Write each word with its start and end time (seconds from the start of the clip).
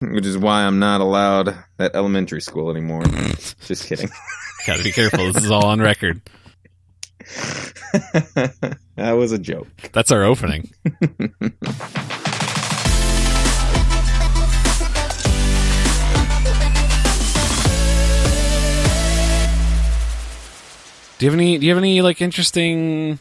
which 0.00 0.26
is 0.26 0.38
why 0.38 0.64
I'm 0.64 0.78
not 0.78 1.00
allowed 1.00 1.56
at 1.78 1.94
elementary 1.94 2.40
school 2.40 2.70
anymore. 2.70 3.04
Just 3.64 3.86
kidding. 3.86 4.08
Gotta 4.66 4.82
be 4.82 4.92
careful. 4.92 5.32
This 5.32 5.44
is 5.44 5.50
all 5.50 5.66
on 5.66 5.80
record. 5.80 6.22
that 8.96 9.12
was 9.12 9.32
a 9.32 9.38
joke. 9.38 9.68
That's 9.92 10.10
our 10.10 10.24
opening. 10.24 10.72
Do 21.18 21.26
you 21.26 21.30
have 21.32 21.38
any? 21.38 21.58
Do 21.58 21.66
you 21.66 21.72
have 21.72 21.78
any 21.78 22.00
like 22.00 22.22
interesting? 22.22 23.18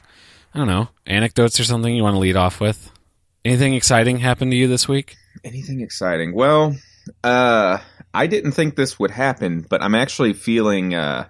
I 0.53 0.57
don't 0.57 0.67
know 0.67 0.87
anecdotes 1.05 1.59
or 1.59 1.65
something 1.65 1.93
you 1.93 2.01
want 2.01 2.15
to 2.15 2.19
lead 2.19 2.37
off 2.37 2.61
with. 2.61 2.89
Anything 3.43 3.73
exciting 3.73 4.19
happened 4.19 4.51
to 4.51 4.57
you 4.57 4.67
this 4.67 4.87
week? 4.87 5.17
Anything 5.43 5.81
exciting? 5.81 6.33
Well, 6.33 6.75
uh, 7.23 7.79
I 8.13 8.27
didn't 8.27 8.51
think 8.51 8.75
this 8.75 8.99
would 8.99 9.11
happen, 9.11 9.65
but 9.67 9.81
I'm 9.81 9.95
actually 9.95 10.33
feeling 10.33 10.93
uh, 10.93 11.27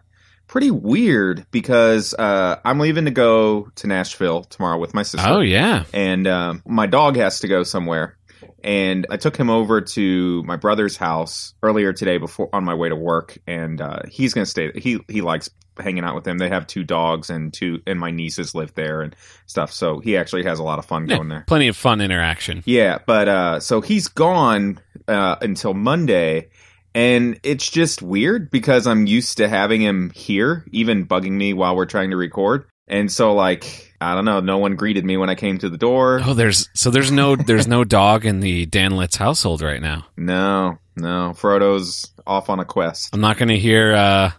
pretty 0.48 0.72
weird 0.72 1.46
because 1.52 2.14
uh, 2.14 2.60
I'm 2.66 2.80
leaving 2.80 3.06
to 3.06 3.12
go 3.12 3.70
to 3.76 3.88
Nashville 3.88 4.44
tomorrow 4.44 4.78
with 4.78 4.94
my 4.94 5.04
sister. 5.04 5.28
Oh 5.30 5.42
yeah, 5.42 5.86
and 5.94 6.28
um, 6.28 6.64
my 6.66 6.86
dog 6.86 7.16
has 7.16 7.40
to 7.42 7.48
go 7.48 7.64
somewhere. 7.64 8.18
And 8.64 9.08
I 9.10 9.18
took 9.18 9.36
him 9.38 9.50
over 9.50 9.82
to 9.82 10.44
my 10.44 10.56
brother's 10.56 10.98
house 10.98 11.54
earlier 11.64 11.94
today 11.94 12.18
before 12.18 12.50
on 12.54 12.64
my 12.66 12.74
way 12.74 12.90
to 12.90 12.96
work, 12.96 13.38
and 13.48 13.80
uh, 13.82 14.00
he's 14.10 14.34
going 14.34 14.46
to 14.46 14.50
stay. 14.50 14.72
He 14.76 15.00
he 15.08 15.22
likes 15.22 15.50
hanging 15.80 16.04
out 16.04 16.14
with 16.14 16.26
them. 16.26 16.38
They 16.40 16.50
have 16.50 16.68
two 16.68 16.84
dogs 16.84 17.30
and 17.30 17.54
two, 17.54 17.82
and 17.88 17.98
my 18.00 18.12
nieces 18.12 18.54
live 18.54 18.74
there 18.76 19.02
and 19.02 19.16
stuff. 19.46 19.72
So 19.72 20.00
he 20.00 20.18
actually 20.18 20.44
has 20.44 20.60
a 20.60 20.64
lot 20.64 20.78
of 20.78 20.86
fun 20.86 21.08
Yeah, 21.08 21.16
going 21.16 21.30
there. 21.30 21.46
plenty 21.48 21.70
of 21.70 21.78
fun 21.78 22.02
interaction. 22.02 22.62
Yeah, 22.66 22.98
but 23.08 23.30
uh, 23.30 23.60
so 23.62 23.80
he's 23.80 24.10
gone 24.10 24.82
uh, 25.08 25.38
until 25.42 25.74
Monday, 25.74 26.50
and 26.94 27.40
it's 27.44 27.70
just 27.72 28.02
weird 28.02 28.52
because 28.52 28.88
I'm 28.88 29.06
used 29.08 29.38
to 29.38 29.48
having 29.48 29.82
him 29.82 30.10
here, 30.14 30.66
even 30.72 31.08
bugging 31.08 31.32
me 31.32 31.54
while 31.54 31.76
we're 31.78 31.86
trying 31.86 32.10
to 32.10 32.18
record. 32.18 32.66
And 32.90 33.10
so, 33.12 33.34
like, 33.34 33.89
I 34.02 34.16
don't 34.16 34.26
know, 34.26 34.40
no 34.40 34.58
one 34.58 34.76
greeted 34.76 35.04
me 35.04 35.18
when 35.18 35.30
I 35.30 35.36
came 35.36 35.58
to 35.60 35.70
the 35.70 35.78
door. 35.78 36.22
Oh, 36.24 36.34
there's 36.34 36.70
so 36.74 36.90
there's 36.90 37.12
no 37.12 37.36
there's 37.36 37.68
no 37.68 37.84
dog 37.84 38.26
in 38.26 38.40
the 38.40 38.66
Danlitz 38.66 39.18
household 39.18 39.62
right 39.62 39.82
now. 39.82 40.06
No, 40.16 40.78
no, 40.96 41.34
Frodo's 41.36 42.10
off 42.26 42.50
on 42.50 42.60
a 42.60 42.66
quest. 42.66 43.10
I'm 43.14 43.22
not 43.22 43.38
going 43.38 43.50
to 43.50 43.60
hear. 43.60 43.94
uh 43.94 44.32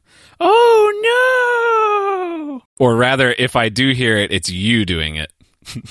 Oh 0.42 2.56
no! 2.58 2.62
Or 2.78 2.96
rather, 2.96 3.34
if 3.38 3.56
I 3.56 3.68
do 3.68 3.92
hear 3.92 4.16
it, 4.16 4.32
it's 4.32 4.48
you 4.50 4.84
doing 4.86 5.16
it. 5.16 5.32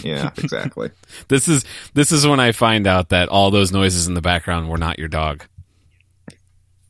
Yeah, 0.04 0.32
exactly. 0.38 0.90
This 1.28 1.48
is 1.48 1.64
this 1.94 2.12
is 2.12 2.26
when 2.28 2.40
I 2.40 2.52
find 2.52 2.88
out 2.88 3.10
that 3.10 3.30
all 3.30 3.52
those 3.52 3.72
noises 3.72 4.08
in 4.08 4.14
the 4.16 4.22
background 4.22 4.68
were 4.68 4.80
not 4.80 4.98
your 5.00 5.08
dog. 5.08 5.46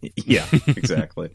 yeah, 0.15 0.47
exactly. 0.65 1.29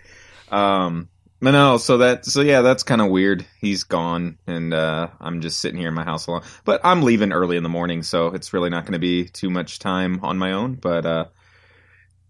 um, 0.51 1.09
but 1.45 1.51
no, 1.51 1.77
so 1.77 1.99
that, 1.99 2.25
so 2.25 2.41
yeah, 2.41 2.63
that's 2.63 2.83
kind 2.83 3.01
of 3.01 3.11
weird. 3.11 3.45
He's 3.61 3.85
gone, 3.85 4.39
and 4.47 4.73
uh, 4.73 5.09
I'm 5.21 5.43
just 5.43 5.61
sitting 5.61 5.79
here 5.79 5.89
in 5.89 5.95
my 5.95 6.05
house 6.05 6.27
alone. 6.27 6.43
But 6.65 6.81
I'm 6.83 7.03
leaving 7.03 7.33
early 7.33 7.57
in 7.57 7.63
the 7.63 7.69
morning, 7.69 8.03
so 8.03 8.29
it's 8.29 8.53
really 8.53 8.71
not 8.71 8.85
going 8.85 8.95
to 8.95 8.99
be 8.99 9.27
too 9.27 9.51
much 9.51 9.79
time 9.79 10.21
on 10.23 10.39
my 10.39 10.53
own. 10.53 10.75
But 10.75 11.05
uh, 11.05 11.25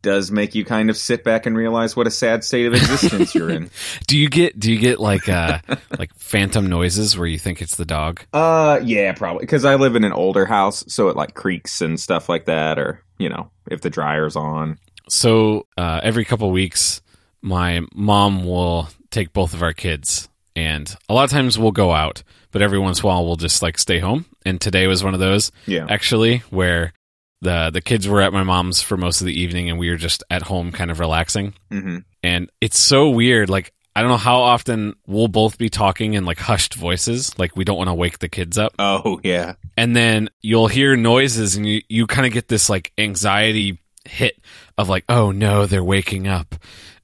does 0.04 0.30
make 0.30 0.54
you 0.54 0.64
kind 0.64 0.90
of 0.90 0.96
sit 0.96 1.24
back 1.24 1.46
and 1.46 1.56
realize 1.56 1.96
what 1.96 2.06
a 2.06 2.10
sad 2.10 2.44
state 2.44 2.66
of 2.66 2.74
existence 2.74 3.34
you're 3.34 3.50
in. 3.50 3.70
Do 4.06 4.18
you 4.18 4.28
get 4.28 4.60
do 4.60 4.70
you 4.70 4.78
get 4.78 5.00
like 5.00 5.28
uh 5.28 5.60
like 5.98 6.14
phantom 6.16 6.66
noises 6.66 7.16
where 7.16 7.26
you 7.26 7.38
think 7.38 7.62
it's 7.62 7.76
the 7.76 7.86
dog? 7.86 8.20
Uh, 8.32 8.80
yeah, 8.84 9.12
probably 9.12 9.40
because 9.40 9.64
I 9.64 9.76
live 9.76 9.96
in 9.96 10.04
an 10.04 10.12
older 10.12 10.44
house, 10.44 10.84
so 10.88 11.08
it 11.08 11.16
like 11.16 11.34
creaks 11.34 11.80
and 11.80 11.98
stuff 11.98 12.28
like 12.28 12.44
that, 12.44 12.78
or 12.78 13.02
you 13.18 13.30
know, 13.30 13.50
if 13.70 13.80
the 13.80 13.90
dryer's 13.90 14.36
on. 14.36 14.78
So 15.08 15.66
uh, 15.78 16.00
every 16.02 16.24
couple 16.24 16.50
weeks, 16.50 17.00
my 17.40 17.80
mom 17.94 18.44
will 18.44 18.88
take 19.14 19.32
both 19.32 19.54
of 19.54 19.62
our 19.62 19.72
kids, 19.72 20.28
and 20.56 20.94
a 21.08 21.14
lot 21.14 21.24
of 21.24 21.30
times 21.30 21.58
we'll 21.58 21.72
go 21.72 21.92
out, 21.92 22.22
but 22.50 22.60
every 22.62 22.78
once 22.78 23.00
in 23.00 23.04
a 23.04 23.08
while 23.08 23.24
we'll 23.24 23.36
just 23.36 23.62
like 23.62 23.78
stay 23.78 23.98
home. 23.98 24.26
And 24.46 24.60
today 24.60 24.86
was 24.86 25.02
one 25.02 25.14
of 25.14 25.20
those, 25.20 25.50
Yeah. 25.66 25.86
actually, 25.88 26.38
where 26.50 26.92
the 27.40 27.70
the 27.72 27.80
kids 27.80 28.06
were 28.08 28.20
at 28.22 28.32
my 28.32 28.42
mom's 28.42 28.80
for 28.82 28.96
most 28.96 29.20
of 29.20 29.26
the 29.26 29.40
evening, 29.40 29.70
and 29.70 29.78
we 29.78 29.90
were 29.90 29.96
just 29.96 30.22
at 30.30 30.42
home, 30.42 30.72
kind 30.72 30.90
of 30.90 31.00
relaxing. 31.00 31.54
hmm 31.70 31.98
And 32.22 32.50
it's 32.60 32.78
so 32.78 33.10
weird, 33.10 33.48
like. 33.48 33.72
I 33.96 34.00
don't 34.00 34.10
know 34.10 34.16
how 34.16 34.40
often 34.40 34.94
we'll 35.06 35.28
both 35.28 35.56
be 35.56 35.68
talking 35.68 36.14
in 36.14 36.24
like 36.24 36.40
hushed 36.40 36.74
voices, 36.74 37.32
like 37.38 37.54
we 37.56 37.62
don't 37.62 37.76
want 37.78 37.86
to 37.90 37.94
wake 37.94 38.18
the 38.18 38.28
kids 38.28 38.58
up. 38.58 38.74
Oh 38.76 39.20
yeah, 39.22 39.54
and 39.76 39.94
then 39.94 40.30
you'll 40.42 40.66
hear 40.66 40.96
noises 40.96 41.54
and 41.54 41.64
you, 41.64 41.80
you 41.88 42.08
kind 42.08 42.26
of 42.26 42.32
get 42.32 42.48
this 42.48 42.68
like 42.68 42.90
anxiety 42.98 43.78
hit 44.04 44.34
of 44.76 44.88
like 44.88 45.04
oh 45.08 45.30
no 45.30 45.66
they're 45.66 45.84
waking 45.84 46.26
up 46.26 46.56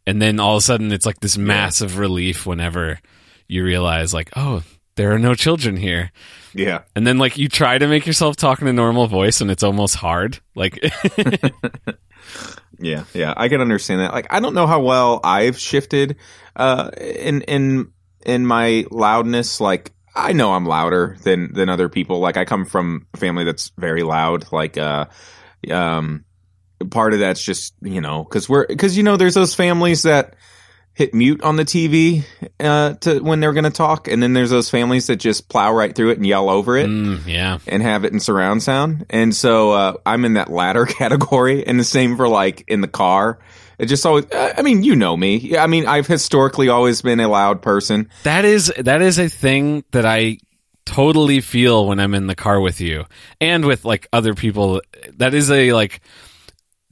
and 0.07 0.21
then 0.21 0.41
all 0.41 0.57
of 0.57 0.61
a 0.61 0.63
sudden 0.63 0.93
it's 0.93 1.07
like 1.07 1.21
this 1.21 1.39
massive 1.39 1.99
relief 1.99 2.47
whenever 2.47 2.99
you 3.49 3.65
realize 3.65 4.15
like 4.15 4.31
oh 4.37 4.63
there 4.97 5.13
are 5.13 5.19
no 5.19 5.35
children 5.35 5.77
here 5.77 6.11
yeah. 6.53 6.83
and 6.97 7.07
then 7.07 7.19
like 7.19 7.39
you 7.39 7.49
try 7.49 7.79
to 7.79 7.87
make 7.87 8.07
yourself 8.07 8.37
talk 8.37 8.61
in 8.61 8.69
a 8.69 8.73
normal 8.73 9.07
voice 9.07 9.41
and 9.41 9.51
it's 9.51 9.63
almost 9.63 9.95
hard 9.95 10.39
like 10.55 10.79
Yeah, 12.81 13.05
yeah, 13.13 13.35
I 13.37 13.49
can 13.49 13.61
understand 13.61 14.01
that. 14.01 14.13
Like, 14.13 14.33
I 14.33 14.41
don't 14.41 14.55
know 14.55 14.67
how 14.67 14.81
well 14.81 15.21
I've 15.23 15.59
shifted 15.59 16.17
uh, 16.57 16.91
in 16.99 17.43
in 17.43 17.93
in 18.25 18.47
my 18.47 18.87
loudness. 18.91 19.61
Like, 19.61 19.93
I 20.15 20.33
know 20.33 20.55
I'm 20.55 20.65
louder 20.65 21.17
than 21.23 21.53
than 21.53 21.69
other 21.69 21.91
people. 21.91 22.21
Like, 22.21 22.39
I 22.39 22.47
come 22.47 22.65
from 22.65 23.07
a 23.13 23.19
family 23.19 23.45
that's 23.45 23.71
very 23.77 24.03
loud. 24.03 24.51
Like, 24.51 24.79
uh, 24.79 25.07
um, 25.71 26.25
part 26.91 27.13
of 27.13 27.21
that's 27.21 27.43
just 27.43 27.75
you 27.83 28.01
know 28.01 28.25
because 28.25 28.49
we're 28.49 28.67
because 28.67 28.97
you 28.97 29.03
know 29.03 29.17
there's 29.17 29.35
those 29.35 29.55
families 29.55 30.03
that 30.03 30.35
hit 30.95 31.15
mute 31.15 31.43
on 31.43 31.57
the 31.57 31.65
TV 31.65 32.25
uh, 32.59 32.95
to 32.95 33.21
when 33.21 33.41
they're 33.41 33.53
going 33.53 33.65
to 33.65 33.71
talk, 33.71 34.09
and 34.09 34.23
then 34.23 34.33
there's 34.33 34.51
those 34.51 34.69
families 34.71 35.07
that 35.07 35.17
just 35.17 35.49
plow 35.49 35.73
right 35.73 35.95
through 35.95 36.11
it 36.11 36.19
and 36.19 36.27
yell 36.27 36.51
over 36.51 36.77
it 36.77 36.89
mm, 36.89 37.25
yeah 37.27 37.59
and 37.67 37.83
have 37.83 38.05
it 38.05 38.13
in 38.13 38.21
surround 38.21 38.63
sound. 38.63 39.07
And 39.09 39.35
so 39.35 39.73
uh, 39.73 39.95
I'm 40.05 40.25
in 40.25 40.35
that 40.35 40.51
latter 40.51 40.87
category, 41.01 41.67
and 41.67 41.79
the 41.79 41.85
same 41.85 42.17
for 42.17 42.29
like 42.29 42.65
in 42.69 42.81
the 42.81 42.89
car. 42.89 43.39
It 43.79 43.87
just 43.87 44.05
always. 44.05 44.27
I 44.35 44.61
mean, 44.61 44.83
you 44.83 44.95
know 44.95 45.17
me. 45.17 45.37
Yeah, 45.37 45.65
I 45.65 45.67
mean, 45.67 45.87
I've 45.87 46.07
historically 46.07 46.69
always 46.69 47.01
been 47.01 47.19
a 47.19 47.29
loud 47.29 47.63
person. 47.63 48.11
that 48.25 48.45
is 48.45 48.71
that 48.79 49.01
is 49.01 49.19
a 49.19 49.29
thing 49.29 49.85
that 49.93 50.05
i 50.05 50.39
totally 50.87 51.41
feel 51.41 51.87
when 51.87 52.01
i'm 52.01 52.15
in 52.15 52.27
the 52.27 52.35
car 52.35 52.61
with 52.61 52.81
you 52.81 53.05
and 53.41 53.65
with 53.65 53.85
like 53.85 54.09
other 54.13 54.35
people 54.35 54.81
that 55.19 55.35
is 55.35 55.49
a 55.51 55.73
like 55.73 56.01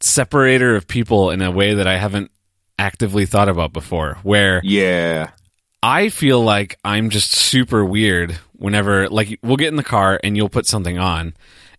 separator 0.00 0.76
of 0.76 0.86
people 0.86 1.30
in 1.30 1.42
a 1.42 1.50
way 1.50 1.74
that 1.74 1.86
i 1.86 1.96
haven't 1.96 2.30
actively 2.78 3.26
thought 3.26 3.48
about 3.48 3.72
before 3.72 4.18
where 4.22 4.60
Yeah, 4.64 5.30
i 5.82 6.08
feel 6.08 6.42
like 6.42 6.78
i'm 6.84 7.10
just 7.10 7.32
super 7.32 7.84
weird 7.84 8.38
whenever 8.56 9.08
like 9.08 9.38
we'll 9.42 9.56
get 9.56 9.68
in 9.68 9.76
the 9.76 9.82
car 9.84 10.20
and 10.22 10.36
you'll 10.36 10.48
put 10.48 10.66
something 10.66 10.98
on 10.98 11.34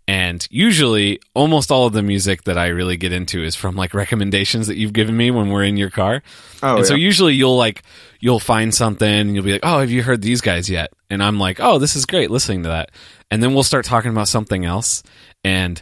and 0.08 0.48
usually 0.50 1.20
almost 1.36 1.72
all 1.72 1.86
of 1.86 1.94
the 1.94 2.02
music 2.04 2.44
that 2.44 2.58
i 2.58 2.68
really 2.68 2.98
get 2.98 3.14
into 3.14 3.44
is 3.44 3.56
from 3.56 3.76
like 3.76 3.94
recommendations 3.94 4.68
that 4.68 4.76
you've 4.78 4.92
given 4.94 5.16
me 5.16 5.32
when 5.32 5.50
we're 5.50 5.64
in 5.64 5.78
your 5.78 5.90
car 5.90 6.22
Oh, 6.62 6.78
and 6.78 6.86
so 6.86 6.96
usually 6.96 7.36
you'll 7.36 7.56
like 7.58 7.84
you'll 8.20 8.40
find 8.42 8.76
something 8.76 9.08
and 9.10 9.34
you'll 9.34 9.46
be 9.46 9.54
like, 9.54 9.62
"Oh, 9.64 9.80
have 9.80 9.90
you 9.92 10.04
heard 10.04 10.22
these 10.22 10.42
guys 10.42 10.70
yet?" 10.70 10.92
And 11.10 11.24
I'm 11.24 11.40
like, 11.40 11.62
"Oh, 11.62 11.80
this 11.80 11.96
is 11.96 12.06
great 12.06 12.30
listening 12.30 12.64
to 12.64 12.68
that." 12.70 12.92
And 13.32 13.42
then 13.42 13.54
we'll 13.54 13.64
start 13.64 13.86
talking 13.86 14.12
about 14.12 14.28
something 14.28 14.66
else 14.66 15.02
and 15.42 15.82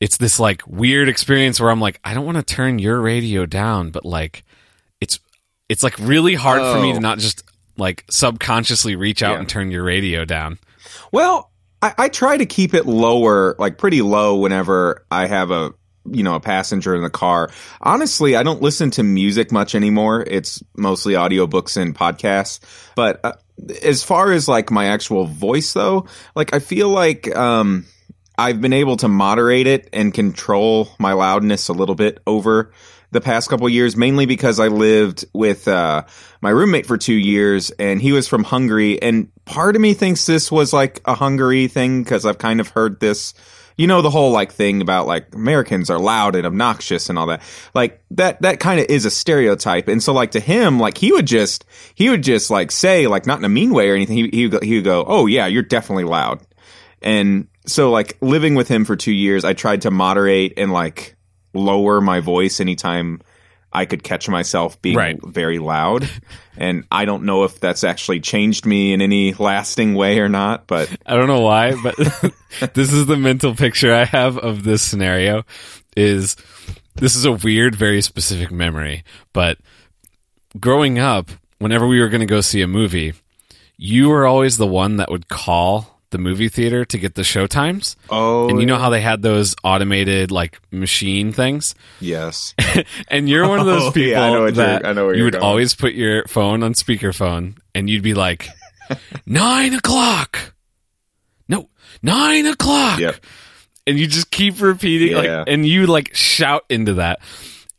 it's 0.00 0.16
this 0.16 0.38
like 0.38 0.62
weird 0.66 1.08
experience 1.08 1.60
where 1.60 1.70
I'm 1.70 1.80
like, 1.80 2.00
"I 2.04 2.14
don't 2.14 2.24
want 2.26 2.36
to 2.38 2.42
turn 2.42 2.78
your 2.78 3.00
radio 3.00 3.46
down, 3.46 3.90
but 3.90 4.04
like 4.04 4.44
it's 5.00 5.18
it's 5.68 5.82
like 5.82 5.98
really 5.98 6.34
hard 6.34 6.60
for 6.60 6.80
me 6.80 6.90
Oh. 6.92 6.94
to 6.94 7.00
not 7.00 7.18
just 7.18 7.42
like 7.76 8.04
subconsciously 8.10 8.96
reach 8.96 9.22
out 9.22 9.32
Yeah. 9.32 9.38
and 9.40 9.48
turn 9.48 9.70
your 9.70 9.84
radio 9.84 10.24
down." 10.24 10.58
Well, 11.12 11.50
I, 11.82 11.94
I 11.98 12.08
try 12.08 12.36
to 12.36 12.46
keep 12.46 12.74
it 12.74 12.86
lower, 12.86 13.54
like 13.58 13.78
pretty 13.78 14.02
low, 14.02 14.36
whenever 14.36 15.04
I 15.10 15.26
have 15.26 15.50
a 15.50 15.72
you 16.10 16.22
know 16.22 16.34
a 16.36 16.40
passenger 16.40 16.94
in 16.94 17.02
the 17.02 17.10
car. 17.10 17.50
Honestly, 17.82 18.34
I 18.36 18.42
don't 18.42 18.62
listen 18.62 18.90
to 18.92 19.02
music 19.02 19.52
much 19.52 19.74
anymore. 19.74 20.24
It's 20.26 20.62
mostly 20.76 21.14
audiobooks 21.14 21.76
and 21.76 21.94
podcasts. 21.94 22.60
But 22.96 23.20
uh, 23.24 23.32
as 23.82 24.02
far 24.02 24.32
as 24.32 24.48
like 24.48 24.70
my 24.70 24.86
actual 24.86 25.26
voice, 25.26 25.72
though, 25.74 26.06
like 26.34 26.54
I 26.54 26.60
feel 26.60 26.88
like 26.88 27.34
um, 27.36 27.84
I've 28.38 28.60
been 28.60 28.72
able 28.72 28.96
to 28.98 29.08
moderate 29.08 29.66
it 29.66 29.88
and 29.92 30.14
control 30.14 30.88
my 31.00 31.12
loudness 31.12 31.68
a 31.68 31.72
little 31.72 31.96
bit 31.96 32.20
over 32.24 32.72
the 33.10 33.20
past 33.20 33.48
couple 33.48 33.68
years, 33.68 33.96
mainly 33.96 34.26
because 34.26 34.60
I 34.60 34.68
lived 34.68 35.24
with 35.32 35.66
uh, 35.66 36.04
my 36.40 36.50
roommate 36.50 36.86
for 36.86 36.96
two 36.96 37.14
years, 37.14 37.70
and 37.72 38.00
he 38.00 38.12
was 38.12 38.28
from 38.28 38.44
Hungary. 38.44 39.00
And 39.02 39.32
part 39.44 39.74
of 39.76 39.82
me 39.82 39.92
thinks 39.94 40.26
this 40.26 40.52
was 40.52 40.72
like 40.72 41.00
a 41.04 41.14
Hungary 41.14 41.66
thing 41.66 42.02
because 42.04 42.24
I've 42.24 42.38
kind 42.38 42.60
of 42.60 42.68
heard 42.68 43.00
this. 43.00 43.34
You 43.76 43.86
know 43.86 44.02
the 44.02 44.10
whole 44.10 44.32
like 44.32 44.52
thing 44.52 44.82
about 44.82 45.06
like 45.06 45.34
Americans 45.34 45.88
are 45.88 46.00
loud 46.00 46.34
and 46.34 46.44
obnoxious 46.44 47.08
and 47.08 47.18
all 47.18 47.26
that. 47.26 47.42
Like 47.74 48.02
that 48.10 48.42
that 48.42 48.58
kind 48.58 48.80
of 48.80 48.86
is 48.86 49.04
a 49.04 49.10
stereotype. 49.10 49.86
And 49.86 50.02
so 50.02 50.12
like 50.12 50.32
to 50.32 50.40
him, 50.40 50.80
like 50.80 50.98
he 50.98 51.12
would 51.12 51.28
just 51.28 51.64
he 51.94 52.10
would 52.10 52.24
just 52.24 52.50
like 52.50 52.72
say 52.72 53.06
like 53.06 53.24
not 53.24 53.38
in 53.38 53.44
a 53.44 53.48
mean 53.48 53.72
way 53.72 53.88
or 53.88 53.94
anything. 53.94 54.16
He 54.16 54.28
he 54.30 54.48
he 54.62 54.74
would 54.74 54.84
go, 54.84 55.04
"Oh 55.06 55.26
yeah, 55.26 55.46
you're 55.46 55.62
definitely 55.62 56.04
loud." 56.04 56.40
And 57.02 57.46
so 57.68 57.90
like 57.90 58.16
living 58.20 58.54
with 58.54 58.68
him 58.68 58.84
for 58.84 58.96
2 58.96 59.12
years, 59.12 59.44
I 59.44 59.52
tried 59.52 59.82
to 59.82 59.90
moderate 59.90 60.54
and 60.56 60.72
like 60.72 61.16
lower 61.54 62.00
my 62.00 62.20
voice 62.20 62.60
anytime 62.60 63.20
I 63.72 63.84
could 63.84 64.02
catch 64.02 64.28
myself 64.28 64.80
being 64.80 64.96
Right. 64.96 65.18
very 65.22 65.58
loud. 65.58 66.08
And 66.56 66.84
I 66.90 67.04
don't 67.04 67.24
know 67.24 67.44
if 67.44 67.60
that's 67.60 67.84
actually 67.84 68.20
changed 68.20 68.64
me 68.66 68.92
in 68.92 69.00
any 69.02 69.34
lasting 69.34 69.94
way 69.94 70.18
or 70.20 70.28
not, 70.28 70.66
but 70.66 70.90
I 71.06 71.14
don't 71.14 71.28
know 71.28 71.40
why, 71.40 71.74
but 71.82 71.94
this 72.74 72.92
is 72.92 73.06
the 73.06 73.16
mental 73.16 73.54
picture 73.54 73.94
I 73.94 74.04
have 74.04 74.38
of 74.38 74.64
this 74.64 74.82
scenario 74.82 75.44
is 75.96 76.36
this 76.96 77.14
is 77.14 77.24
a 77.26 77.32
weird, 77.32 77.74
very 77.76 78.00
specific 78.00 78.50
memory, 78.50 79.04
but 79.32 79.58
growing 80.58 80.98
up, 80.98 81.30
whenever 81.58 81.86
we 81.86 82.00
were 82.00 82.08
going 82.08 82.20
to 82.20 82.26
go 82.26 82.40
see 82.40 82.62
a 82.62 82.66
movie, 82.68 83.12
you 83.76 84.08
were 84.08 84.26
always 84.26 84.56
the 84.56 84.66
one 84.66 84.96
that 84.96 85.10
would 85.10 85.28
call 85.28 85.97
the 86.10 86.18
movie 86.18 86.48
theater 86.48 86.84
to 86.86 86.98
get 86.98 87.14
the 87.14 87.24
show 87.24 87.46
times. 87.46 87.96
oh, 88.10 88.48
And 88.48 88.60
you 88.60 88.66
know 88.66 88.76
oh. 88.76 88.78
how 88.78 88.90
they 88.90 89.00
had 89.00 89.22
those 89.22 89.54
automated 89.62 90.30
like 90.30 90.58
machine 90.70 91.32
things? 91.32 91.74
yes. 92.00 92.54
And 93.08 93.28
you're 93.28 93.46
one 93.48 93.60
of 93.60 93.66
those 93.66 93.82
Oh, 93.84 93.92
people 93.92 94.12
yeah, 94.12 94.22
I 94.24 94.30
know 94.30 94.50
that 94.50 94.86
I 94.86 94.92
know 94.92 95.06
where 95.06 95.14
you 95.14 95.24
would 95.24 95.34
going. 95.34 95.44
always 95.44 95.74
put 95.74 95.92
your 95.94 96.24
phone 96.26 96.62
on 96.62 96.72
speakerphone 96.74 97.56
and 97.74 97.88
you'd 97.90 98.02
be 98.02 98.14
like, 98.14 98.48
nine 99.26 99.74
o'clock. 99.74 100.54
No, 101.48 101.68
nine 102.02 102.46
o'clock. 102.46 102.98
Yep. 103.00 103.16
And 103.86 103.98
you 103.98 104.06
just 104.06 104.30
keep 104.30 104.60
repeating, 104.60 105.12
Yeah. 105.22 105.38
like, 105.40 105.48
and 105.48 105.66
you 105.66 105.86
like 105.86 106.14
shout 106.14 106.64
into 106.68 106.94
that. 106.94 107.20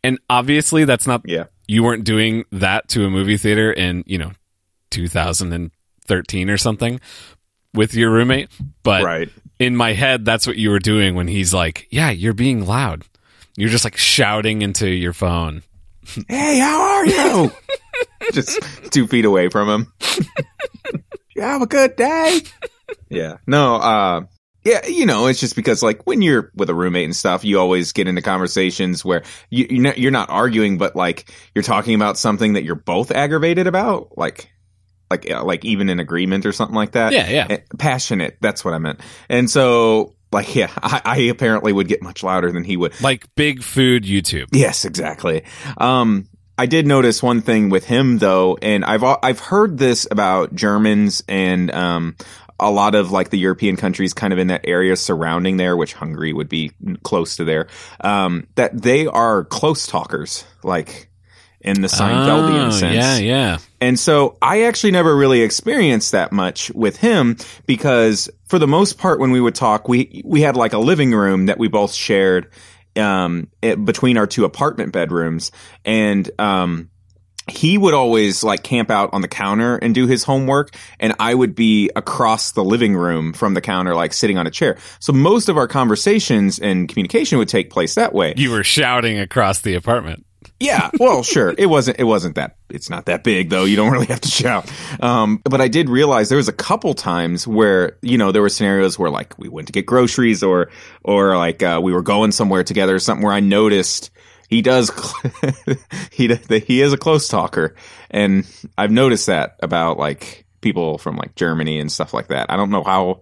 And 0.03 0.17
obviously, 0.29 0.85
that's 0.85 1.05
not, 1.05 1.21
Yeah. 1.25 1.45
you 1.67 1.83
weren't 1.83 2.03
doing 2.03 2.45
that 2.51 2.87
to 2.89 3.05
a 3.05 3.09
movie 3.09 3.37
theater 3.37 3.71
in, 3.71 4.03
you 4.07 4.17
know, 4.17 4.31
2013 4.91 6.49
or 6.49 6.57
something 6.57 6.99
with 7.73 7.93
your 7.93 8.11
roommate. 8.11 8.49
But 8.83 9.03
Right. 9.03 9.29
in 9.59 9.75
my 9.75 9.93
head, 9.93 10.25
that's 10.25 10.47
what 10.47 10.57
you 10.57 10.69
were 10.71 10.79
doing 10.79 11.15
when 11.15 11.27
he's 11.27 11.53
like, 11.53 11.87
yeah, 11.91 12.09
you're 12.09 12.33
being 12.33 12.65
loud. 12.65 13.03
You're 13.57 13.69
just 13.69 13.83
like 13.83 13.97
shouting 13.97 14.61
into 14.61 14.87
your 14.89 15.13
phone. 15.13 15.63
Hey, 16.27 16.57
how 16.57 16.81
are 16.81 17.05
you? 17.05 17.51
Just 18.33 18.59
two 18.91 19.05
feet 19.05 19.25
away 19.25 19.49
from 19.49 19.69
him. 19.69 19.93
you 21.35 21.41
have 21.43 21.61
a 21.61 21.67
good 21.67 21.95
day. 21.95 22.39
Yeah. 23.09 23.37
No, 23.45 23.75
uh, 23.75 24.21
yeah, 24.65 24.85
you 24.87 25.05
know, 25.05 25.27
it's 25.27 25.39
just 25.39 25.55
because 25.55 25.83
like 25.83 26.05
when 26.07 26.21
you're 26.23 26.51
with 26.55 26.69
a 26.69 26.73
roommate 26.73 27.05
and 27.05 27.15
stuff, 27.15 27.45
you 27.45 27.59
always 27.59 27.91
get 27.91 28.07
into 28.07 28.21
conversations 28.23 29.05
where 29.05 29.21
you, 29.51 29.67
you're 29.69 29.83
not, 29.83 29.97
you're 29.99 30.11
not 30.11 30.29
arguing, 30.31 30.77
but 30.79 30.95
like 30.95 31.31
you're 31.53 31.63
talking 31.63 31.93
about 31.93 32.17
something 32.17 32.53
that 32.53 32.63
you're 32.63 32.75
both 32.75 33.11
aggravated 33.11 33.67
about, 33.67 34.17
like, 34.17 34.49
like, 35.09 35.29
uh, 35.29 35.43
like 35.43 35.65
even 35.65 35.89
in 35.89 35.99
agreement 35.99 36.45
or 36.45 36.51
something 36.51 36.75
like 36.75 36.91
that. 36.91 37.13
Yeah, 37.13 37.29
yeah. 37.29 37.47
Eh, 37.49 37.57
Passionate. 37.77 38.37
That's 38.41 38.63
what 38.63 38.73
I 38.73 38.77
meant. 38.77 38.99
And 39.29 39.49
so, 39.49 40.15
like, 40.31 40.55
yeah, 40.55 40.71
I, 40.77 41.01
I 41.05 41.17
apparently 41.23 41.73
would 41.73 41.87
get 41.87 42.01
much 42.01 42.23
louder 42.23 42.51
than 42.51 42.63
he 42.63 42.77
would. 42.77 42.99
Like 43.01 43.33
big 43.35 43.63
food 43.63 44.03
YouTube. 44.03 44.47
Yes, 44.51 44.85
exactly. 44.85 45.43
Um, 45.77 46.29
I 46.57 46.65
did 46.65 46.85
notice 46.85 47.23
one 47.23 47.41
thing 47.41 47.69
with 47.69 47.85
him 47.85 48.17
though, 48.17 48.57
and 48.61 48.83
I've 48.83 49.01
I've 49.03 49.39
heard 49.39 49.77
this 49.77 50.05
about 50.11 50.53
Germans 50.53 51.23
and 51.29 51.71
um, 51.71 52.17
a 52.59 52.69
lot 52.69 52.95
of 52.95 53.11
like 53.11 53.29
the 53.29 53.37
European 53.37 53.77
countries, 53.77 54.13
kind 54.13 54.33
of 54.33 54.39
in 54.39 54.47
that 54.47 54.65
area 54.65 54.97
surrounding 54.97 55.55
there, 55.55 55.77
which 55.77 55.93
Hungary 55.93 56.33
would 56.33 56.49
be 56.49 56.71
close 57.01 57.37
to 57.37 57.45
there. 57.45 57.67
Um, 58.01 58.47
that 58.55 58.79
they 58.81 59.07
are 59.07 59.45
close 59.45 59.87
talkers, 59.87 60.43
like 60.61 61.09
in 61.61 61.81
the 61.81 61.87
Seinfeldian 61.87 62.67
Oh, 62.67 62.71
sense. 62.71 62.95
Yeah, 62.95 63.17
yeah. 63.17 63.57
And 63.81 63.99
so 63.99 64.37
I 64.41 64.63
actually 64.63 64.91
never 64.91 65.15
really 65.15 65.41
experienced 65.41 66.11
that 66.11 66.31
much 66.31 66.71
with 66.71 66.97
him 66.97 67.37
because 67.65 68.29
for 68.47 68.59
the 68.59 68.67
most 68.67 68.97
part, 68.97 69.19
when 69.19 69.31
we 69.31 69.41
would 69.41 69.55
talk, 69.55 69.87
we, 69.87 70.21
we 70.25 70.41
had 70.41 70.55
like 70.55 70.73
a 70.73 70.77
living 70.77 71.11
room 71.11 71.47
that 71.47 71.57
we 71.57 71.67
both 71.67 71.93
shared, 71.93 72.51
um, 72.95 73.49
it, 73.61 73.83
between 73.83 74.17
our 74.17 74.27
two 74.27 74.45
apartment 74.45 74.93
bedrooms. 74.93 75.51
And, 75.85 76.29
um, 76.39 76.89
he 77.49 77.77
would 77.77 77.95
always 77.95 78.43
like 78.43 78.63
camp 78.63 78.91
out 78.91 79.09
on 79.11 79.21
the 79.21 79.27
counter 79.27 79.77
and 79.77 79.95
do 79.95 80.05
his 80.07 80.23
homework 80.23 80.75
and 80.99 81.15
I 81.19 81.33
would 81.33 81.55
be 81.55 81.89
across 81.95 82.51
the 82.51 82.63
living 82.63 82.95
room 82.95 83.33
from 83.33 83.55
the 83.55 83.61
counter, 83.61 83.95
like 83.95 84.13
sitting 84.13 84.37
on 84.37 84.45
a 84.45 84.51
chair. 84.51 84.77
So 84.99 85.13
most 85.13 85.49
of 85.49 85.57
our 85.57 85.67
conversations 85.67 86.59
and 86.59 86.87
communication 86.87 87.39
would 87.39 87.49
take 87.49 87.71
place 87.71 87.95
that 87.95 88.13
way. 88.13 88.35
You 88.37 88.51
were 88.51 88.63
shouting 88.63 89.17
across 89.17 89.61
the 89.61 89.73
apartment. 89.73 90.25
Yeah, 90.59 90.89
well, 90.99 91.23
sure. 91.23 91.53
It 91.57 91.67
wasn't. 91.67 91.99
It 91.99 92.03
wasn't 92.03 92.35
that. 92.35 92.55
It's 92.69 92.89
not 92.89 93.05
that 93.05 93.23
big, 93.23 93.49
though. 93.49 93.65
You 93.65 93.75
don't 93.75 93.91
really 93.91 94.07
have 94.07 94.21
to 94.21 94.29
shout. 94.29 94.71
Um, 95.01 95.41
but 95.43 95.61
I 95.61 95.67
did 95.67 95.89
realize 95.89 96.29
there 96.29 96.37
was 96.37 96.47
a 96.47 96.53
couple 96.53 96.93
times 96.93 97.47
where 97.47 97.97
you 98.01 98.17
know 98.17 98.31
there 98.31 98.41
were 98.41 98.49
scenarios 98.49 98.99
where 98.99 99.09
like 99.09 99.37
we 99.37 99.49
went 99.49 99.67
to 99.67 99.73
get 99.73 99.85
groceries 99.85 100.43
or 100.43 100.69
or 101.03 101.37
like 101.37 101.63
uh, 101.63 101.79
we 101.81 101.93
were 101.93 102.01
going 102.01 102.31
somewhere 102.31 102.63
together 102.63 102.95
or 102.95 102.99
something 102.99 103.25
where 103.25 103.33
I 103.33 103.39
noticed 103.39 104.11
he 104.49 104.61
does 104.61 104.91
he 106.11 106.33
he 106.35 106.81
is 106.81 106.93
a 106.93 106.97
close 106.97 107.27
talker, 107.27 107.75
and 108.09 108.45
I've 108.77 108.91
noticed 108.91 109.27
that 109.27 109.57
about 109.61 109.97
like 109.97 110.45
people 110.61 110.97
from 110.97 111.15
like 111.15 111.35
Germany 111.35 111.79
and 111.79 111.91
stuff 111.91 112.13
like 112.13 112.27
that. 112.27 112.51
I 112.51 112.57
don't 112.57 112.69
know 112.69 112.83
how 112.83 113.21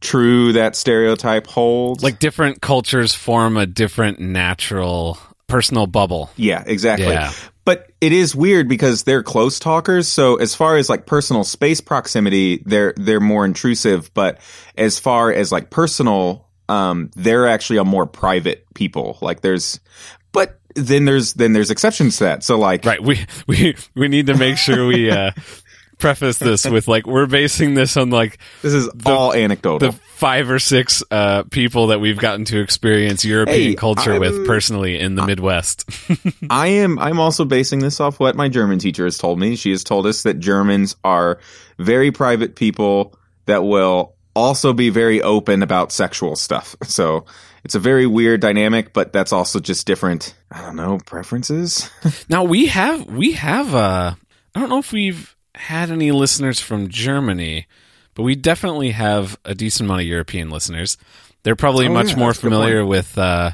true 0.00 0.52
that 0.52 0.76
stereotype 0.76 1.46
holds. 1.46 2.04
Like 2.04 2.18
different 2.18 2.60
cultures 2.60 3.14
form 3.14 3.56
a 3.56 3.66
different 3.66 4.20
natural 4.20 5.18
personal 5.48 5.86
bubble. 5.86 6.30
Yeah, 6.36 6.62
exactly. 6.64 7.08
Yeah. 7.08 7.32
But 7.64 7.90
it 8.00 8.12
is 8.12 8.34
weird 8.34 8.68
because 8.68 9.02
they're 9.02 9.22
close 9.22 9.58
talkers. 9.58 10.08
So 10.08 10.36
as 10.36 10.54
far 10.54 10.76
as 10.76 10.88
like 10.88 11.04
personal 11.04 11.44
space 11.44 11.80
proximity, 11.80 12.62
they're 12.64 12.94
they're 12.96 13.20
more 13.20 13.44
intrusive. 13.44 14.12
But 14.14 14.38
as 14.76 14.98
far 14.98 15.32
as 15.32 15.50
like 15.52 15.68
personal, 15.68 16.46
um, 16.68 17.10
they're 17.16 17.48
actually 17.48 17.78
a 17.78 17.84
more 17.84 18.06
private 18.06 18.64
people. 18.74 19.18
Like 19.20 19.40
there's, 19.40 19.80
but 20.32 20.60
then 20.74 21.04
there's 21.04 21.34
then 21.34 21.52
there's 21.52 21.70
exceptions 21.70 22.18
to 22.18 22.24
that. 22.24 22.42
So 22.42 22.58
like 22.58 22.84
Right. 22.84 23.02
We 23.02 23.26
we 23.46 23.76
we 23.94 24.08
need 24.08 24.28
to 24.28 24.36
make 24.36 24.56
sure 24.56 24.86
we 24.86 25.10
uh 25.10 25.32
preface 25.98 26.38
this 26.38 26.64
with 26.64 26.88
like 26.88 27.06
we're 27.06 27.26
basing 27.26 27.74
this 27.74 27.96
on 27.96 28.10
like 28.10 28.38
this 28.62 28.72
is 28.72 28.88
all 29.04 29.34
anecdotal. 29.34 29.90
the 29.90 30.00
five 30.18 30.50
or 30.50 30.58
six 30.58 31.02
uh 31.12 31.44
people 31.44 31.86
that 31.88 32.00
we've 32.00 32.18
gotten 32.18 32.44
to 32.44 32.60
experience 32.60 33.24
European 33.24 33.56
Hey, 33.70 33.74
culture 33.74 34.12
I'm- 34.12 34.20
with 34.20 34.46
personally 34.46 34.98
in 34.98 35.14
the 35.14 35.24
Midwest. 35.24 35.88
I 36.50 36.66
am 36.68 36.98
I'm 36.98 37.20
also 37.20 37.44
basing 37.44 37.78
this 37.78 38.00
off 38.00 38.18
what 38.18 38.34
my 38.34 38.48
German 38.48 38.78
teacher 38.80 39.04
has 39.04 39.16
told 39.16 39.38
me. 39.38 39.54
She 39.56 39.70
has 39.70 39.84
told 39.84 40.06
us 40.06 40.24
that 40.24 40.40
Germans 40.40 40.96
are 41.04 41.38
very 41.78 42.10
private 42.10 42.56
people 42.56 43.14
that 43.46 43.62
will 43.62 44.16
also 44.34 44.72
be 44.72 44.90
very 44.90 45.22
open 45.22 45.62
about 45.62 45.92
sexual 45.92 46.34
stuff. 46.36 46.74
So 46.84 47.24
it's 47.64 47.74
a 47.74 47.80
very 47.80 48.06
weird 48.06 48.40
dynamic, 48.40 48.92
but 48.92 49.12
that's 49.12 49.32
also 49.32 49.58
just 49.60 49.86
different, 49.86 50.34
I 50.50 50.62
don't 50.62 50.76
know, 50.76 50.98
preferences. 51.06 51.90
now 52.28 52.42
we 52.44 52.66
have 52.66 53.06
we 53.06 53.32
have 53.32 53.72
uh 53.74 54.14
I 54.54 54.60
don't 54.60 54.68
know 54.68 54.78
if 54.78 54.90
we've 54.92 55.36
had 55.54 55.90
any 55.90 56.10
listeners 56.10 56.58
from 56.60 56.88
Germany, 56.88 57.66
but 58.18 58.24
we 58.24 58.34
definitely 58.34 58.90
have 58.90 59.38
a 59.44 59.54
decent 59.54 59.86
amount 59.88 60.00
of 60.02 60.06
European 60.08 60.50
listeners. 60.50 60.98
They're 61.44 61.54
probably 61.56 61.86
Oh, 61.86 61.92
much 61.92 62.08
yeah, 62.10 62.16
more 62.16 62.28
that's 62.30 62.40
a 62.40 62.42
good 62.42 62.50
familiar 62.50 62.84
with 62.84 63.16
uh 63.16 63.52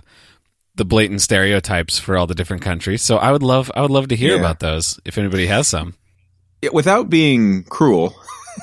the 0.75 0.85
blatant 0.87 1.21
stereotypes 1.21 1.99
for 1.99 2.17
all 2.17 2.27
the 2.27 2.35
different 2.35 2.63
countries. 2.63 3.03
So 3.03 3.17
I 3.19 3.31
would 3.31 3.43
love 3.43 3.71
I 3.77 3.83
would 3.83 3.91
love 3.91 4.09
to 4.09 4.17
hear 4.17 4.33
Yeah. 4.33 4.41
about 4.41 4.59
those 4.61 4.99
if 5.05 5.19
anybody 5.19 5.47
has 5.47 5.69
some. 5.69 5.95
Yeah, 6.63 6.71
Without 6.73 7.11
being 7.11 7.65
cruel. 7.65 8.17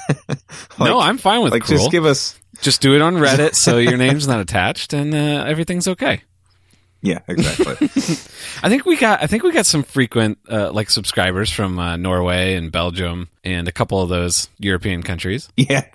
no, 0.79 1.00
I'm 1.00 1.17
fine 1.20 1.41
with 1.43 1.51
like 1.53 1.63
cruel. 1.63 1.79
just 1.79 1.91
give 1.91 2.05
us 2.05 2.39
Just 2.62 2.81
do 2.81 2.96
it 2.96 3.01
on 3.01 3.15
Reddit 3.17 3.53
so 3.55 3.77
your 3.77 3.98
name's 3.98 4.27
not 4.27 4.39
attached 4.39 4.93
and 4.93 5.13
uh, 5.13 5.46
everything's 5.48 5.88
okay. 5.88 6.24
Yeah, 7.03 7.20
exactly. 7.27 7.88
I 8.63 8.70
think 8.70 8.86
we 8.86 8.96
got 8.96 9.24
I 9.24 9.27
think 9.27 9.43
we 9.43 9.51
got 9.51 9.65
some 9.65 9.81
frequent 9.84 10.38
uh, 10.50 10.72
like 10.72 10.89
subscribers 10.89 11.50
from 11.50 11.79
uh, 11.79 11.98
Norway 11.98 12.53
and 12.55 12.72
Belgium 12.72 13.27
and 13.43 13.67
a 13.67 13.72
couple 13.72 14.01
of 14.01 14.10
those 14.10 14.50
European 14.60 15.01
countries. 15.01 15.50
yeah. 15.58 15.86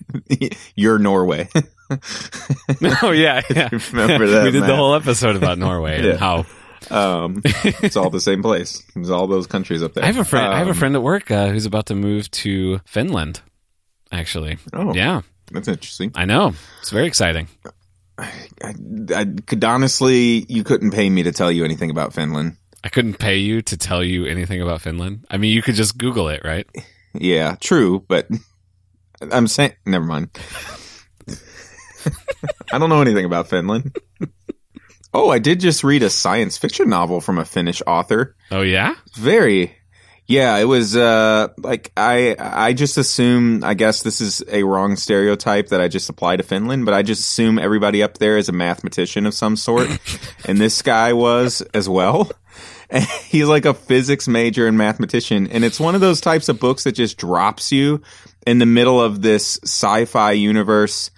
You're 0.74 0.98
Norway. 0.98 1.48
oh 3.02 3.12
yeah, 3.12 3.42
yeah. 3.50 3.68
Remember 3.92 4.26
that 4.26 4.44
we 4.44 4.50
did 4.50 4.64
the 4.64 4.74
whole 4.74 4.94
episode 4.94 5.36
about 5.36 5.58
Norway 5.58 6.02
Yeah. 6.02 6.10
and 6.10 6.18
how 6.18 6.46
um 6.90 7.42
it's 7.44 7.96
all 7.96 8.10
the 8.10 8.20
same 8.20 8.42
place. 8.42 8.82
It's 8.96 9.08
all 9.10 9.26
those 9.28 9.46
countries 9.46 9.82
up 9.82 9.94
there. 9.94 10.02
I 10.04 10.08
have 10.08 10.18
a 10.18 10.24
friend 10.24 10.46
I 10.52 10.58
have 10.58 10.66
a 10.66 10.70
Um, 10.70 10.76
friend 10.76 10.94
at 10.96 11.02
work 11.02 11.30
uh, 11.30 11.48
who's 11.50 11.66
about 11.66 11.86
to 11.86 11.94
move 11.94 12.30
to 12.32 12.80
Finland. 12.84 13.40
Actually, 14.12 14.58
Oh, 14.72 14.94
yeah, 14.94 15.22
that's 15.52 15.68
interesting. 15.68 16.12
I 16.14 16.24
know 16.26 16.54
it's 16.80 16.90
very 16.90 17.06
exciting. 17.06 17.48
I, 18.18 18.74
I 19.14 19.26
could 19.46 19.62
honestly, 19.64 20.46
you 20.48 20.64
couldn't 20.64 20.92
pay 20.92 21.08
me 21.10 21.22
to 21.24 21.32
tell 21.32 21.52
you 21.52 21.64
anything 21.64 21.90
about 21.90 22.12
Finland. 22.14 22.56
I 22.82 22.88
couldn't 22.88 23.18
pay 23.18 23.38
you 23.38 23.62
to 23.62 23.76
tell 23.76 24.02
you 24.02 24.26
anything 24.26 24.62
about 24.62 24.80
Finland. 24.80 25.26
I 25.30 25.36
mean, 25.38 25.52
you 25.52 25.62
could 25.62 25.74
just 25.74 25.98
Google 25.98 26.28
it, 26.28 26.42
right? 26.44 26.66
Yeah, 27.14 27.56
true, 27.60 28.04
but 28.08 28.28
I'm 29.32 29.48
saying, 29.48 29.72
never 29.84 30.04
mind. 30.04 30.30
I 32.72 32.78
don't 32.78 32.90
know 32.90 33.02
anything 33.02 33.24
about 33.24 33.48
Finland. 33.48 33.96
Oh, 35.12 35.30
I 35.30 35.38
did 35.38 35.60
just 35.60 35.82
read 35.82 36.02
a 36.02 36.10
science 36.10 36.58
fiction 36.58 36.90
novel 36.90 37.20
from 37.20 37.38
a 37.38 37.44
Finnish 37.44 37.80
author. 37.86 38.36
Oh 38.50 38.60
yeah, 38.60 38.94
Very, 39.14 39.74
Yeah, 40.28 40.56
it 40.56 40.64
was 40.64 40.96
uh 40.96 41.48
like 41.58 41.92
I 41.96 42.34
I 42.38 42.72
just 42.72 42.98
assume 42.98 43.62
I 43.62 43.74
guess 43.74 44.02
this 44.02 44.20
is 44.20 44.42
a 44.48 44.64
wrong 44.64 44.96
stereotype 44.96 45.68
that 45.68 45.80
I 45.80 45.86
just 45.86 46.08
apply 46.08 46.36
to 46.36 46.42
Finland, 46.42 46.84
but 46.84 46.94
I 46.94 47.02
just 47.02 47.20
assume 47.20 47.60
everybody 47.60 48.02
up 48.02 48.18
there 48.18 48.36
is 48.36 48.48
a 48.48 48.52
mathematician 48.52 49.26
of 49.26 49.34
some 49.34 49.54
sort, 49.54 49.88
and 50.44 50.58
this 50.58 50.82
guy 50.82 51.12
was 51.12 51.60
as 51.74 51.88
well. 51.88 52.30
And 52.90 53.04
he's 53.28 53.46
like 53.46 53.66
a 53.66 53.74
physics 53.74 54.26
major 54.26 54.66
and 54.66 54.76
mathematician, 54.76 55.46
and 55.46 55.64
it's 55.64 55.78
one 55.78 55.94
of 55.94 56.00
those 56.00 56.20
types 56.20 56.48
of 56.48 56.58
books 56.58 56.84
that 56.84 56.92
just 56.92 57.18
drops 57.18 57.70
you 57.70 58.02
in 58.46 58.58
the 58.58 58.66
middle 58.66 59.00
of 59.00 59.22
this 59.22 59.60
sci-fi 59.62 60.32
universe 60.32 61.10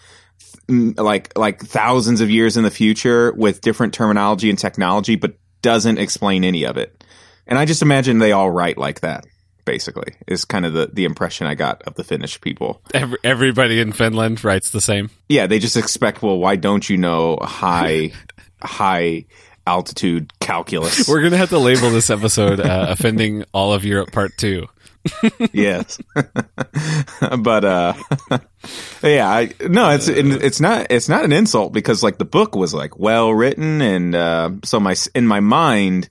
like 0.69 1.37
like 1.37 1.63
thousands 1.63 2.21
of 2.21 2.31
years 2.31 2.59
in 2.59 2.63
the 2.63 2.71
future 2.71 3.33
with 3.33 3.63
different 3.63 3.95
terminology 3.95 4.51
and 4.51 4.59
technology 4.59 5.17
but 5.17 5.33
doesn't 5.63 5.99
explain 5.99 6.45
any 6.45 6.65
of 6.65 6.77
it. 6.77 7.05
And 7.49 7.59
I 7.59 7.65
just 7.65 7.83
imagine 7.83 8.19
they 8.19 8.33
all 8.33 8.51
write 8.51 8.79
like 8.79 9.01
that. 9.01 9.27
Basically, 9.65 10.15
is 10.27 10.47
kind 10.47 10.65
of 10.65 10.73
the 10.73 10.89
the 10.91 11.05
impression 11.05 11.47
I 11.47 11.55
got 11.55 11.83
of 11.83 11.95
the 11.95 12.05
Finnish 12.05 12.41
people. 12.41 12.81
Every, 12.95 13.19
everybody 13.23 13.81
in 13.81 13.93
Finland 13.93 14.43
writes 14.43 14.71
the 14.71 14.81
same. 14.81 15.11
Yeah, 15.29 15.47
they 15.47 15.59
just 15.59 15.77
expect. 15.77 16.23
Well, 16.23 16.39
why 16.39 16.57
don't 16.57 16.89
you 16.89 16.97
know 16.97 17.37
high 17.43 18.13
high 18.63 19.27
altitude 19.67 20.33
calculus? 20.41 21.07
We're 21.07 21.21
gonna 21.21 21.37
have 21.37 21.51
to 21.51 21.59
label 21.59 21.91
this 21.91 22.09
episode 22.09 22.61
uh, 22.61 22.87
"Offending 22.89 23.45
All 23.53 23.75
of 23.75 23.85
Europe" 23.85 24.11
Part 24.11 24.33
Two. 24.39 24.69
yes, 25.53 25.99
but 26.15 27.65
uh, 27.65 27.95
yeah, 29.03 29.29
I, 29.29 29.53
no, 29.69 29.91
it's 29.91 30.09
it's 30.09 30.61
not 30.61 30.87
it's 30.91 31.11
not 31.11 31.25
an 31.25 31.33
insult 31.33 31.73
because 31.73 32.03
like 32.03 32.17
the 32.17 32.25
book 32.25 32.57
was 32.57 32.73
like 32.73 32.99
well 32.99 33.33
written 33.33 33.81
and 33.83 34.15
uh, 34.15 34.51
so 34.65 34.81
my 34.81 34.97
in 35.15 35.27
my 35.27 35.41
mind 35.41 36.09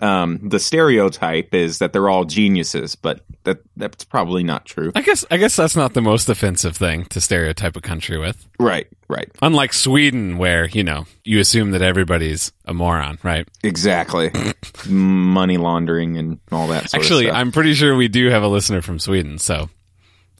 um, 0.00 0.40
the 0.48 0.58
stereotype 0.58 1.54
is 1.54 1.78
that 1.78 1.92
they're 1.92 2.08
all 2.08 2.24
geniuses, 2.24 2.94
but 2.96 3.20
that 3.44 3.58
that's 3.76 4.04
probably 4.04 4.42
not 4.42 4.64
true. 4.66 4.92
I 4.94 5.02
guess 5.02 5.24
I 5.30 5.36
guess 5.38 5.56
that's 5.56 5.74
not 5.76 5.94
the 5.94 6.00
most 6.02 6.28
offensive 6.28 6.76
thing 6.76 7.04
to 7.06 7.20
stereotype 7.20 7.76
a 7.76 7.80
country 7.80 8.18
with. 8.18 8.46
Right, 8.60 8.86
right, 9.08 9.28
Unlike 9.42 9.72
Sweden, 9.72 10.38
where 10.38 10.66
you 10.68 10.84
know 10.84 11.06
you 11.24 11.40
assume 11.40 11.70
that 11.72 11.82
everybody's 11.82 12.52
a 12.64 12.74
moron, 12.74 13.18
right? 13.22 13.48
exactly. 13.62 14.30
Money 14.88 15.56
laundering 15.56 16.16
and 16.16 16.38
all 16.52 16.68
that. 16.68 16.90
Sort 16.90 17.02
Actually, 17.02 17.26
of 17.26 17.30
stuff. 17.30 17.40
I'm 17.40 17.52
pretty 17.52 17.74
sure 17.74 17.96
we 17.96 18.08
do 18.08 18.28
have 18.30 18.42
a 18.42 18.48
listener 18.48 18.82
from 18.82 18.98
Sweden, 18.98 19.38
so 19.38 19.68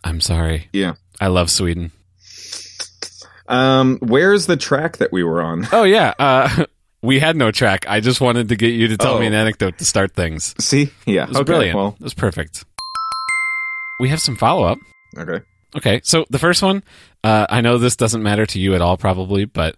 I'm 0.04 0.20
sorry. 0.20 0.68
yeah. 0.72 0.94
I 1.20 1.26
love 1.28 1.50
Sweden. 1.50 1.90
Um, 3.48 3.98
where's 4.00 4.46
the 4.46 4.56
track 4.56 4.98
that 4.98 5.10
we 5.12 5.22
were 5.24 5.40
on? 5.42 5.66
Oh 5.72 5.84
yeah, 5.84 6.12
uh, 6.18 6.66
we 7.02 7.18
had 7.20 7.36
no 7.36 7.50
track. 7.50 7.84
I 7.88 8.00
just 8.00 8.20
wanted 8.20 8.48
to 8.48 8.56
get 8.56 8.68
you 8.72 8.88
to 8.88 8.96
tell 8.96 9.18
me 9.18 9.26
Oh. 9.26 9.28
an 9.28 9.34
anecdote 9.34 9.78
to 9.78 9.84
start 9.84 10.14
things. 10.14 10.54
See, 10.58 10.90
yeah, 11.06 11.22
It 11.24 11.28
was 11.28 11.36
okay, 11.38 11.44
brilliant. 11.44 11.76
Well, 11.76 11.96
it 12.00 12.04
was 12.04 12.14
perfect. 12.14 12.64
We 14.00 14.08
have 14.10 14.20
some 14.20 14.36
follow 14.36 14.64
up. 14.64 14.78
okay. 15.16 15.44
Okay, 15.76 16.00
so 16.02 16.24
the 16.30 16.38
first 16.38 16.62
one, 16.62 16.82
uh, 17.22 17.46
I 17.50 17.60
know 17.60 17.76
this 17.76 17.94
doesn't 17.94 18.22
matter 18.22 18.46
to 18.46 18.58
you 18.58 18.74
at 18.74 18.80
all, 18.80 18.96
probably, 18.96 19.44
but 19.44 19.76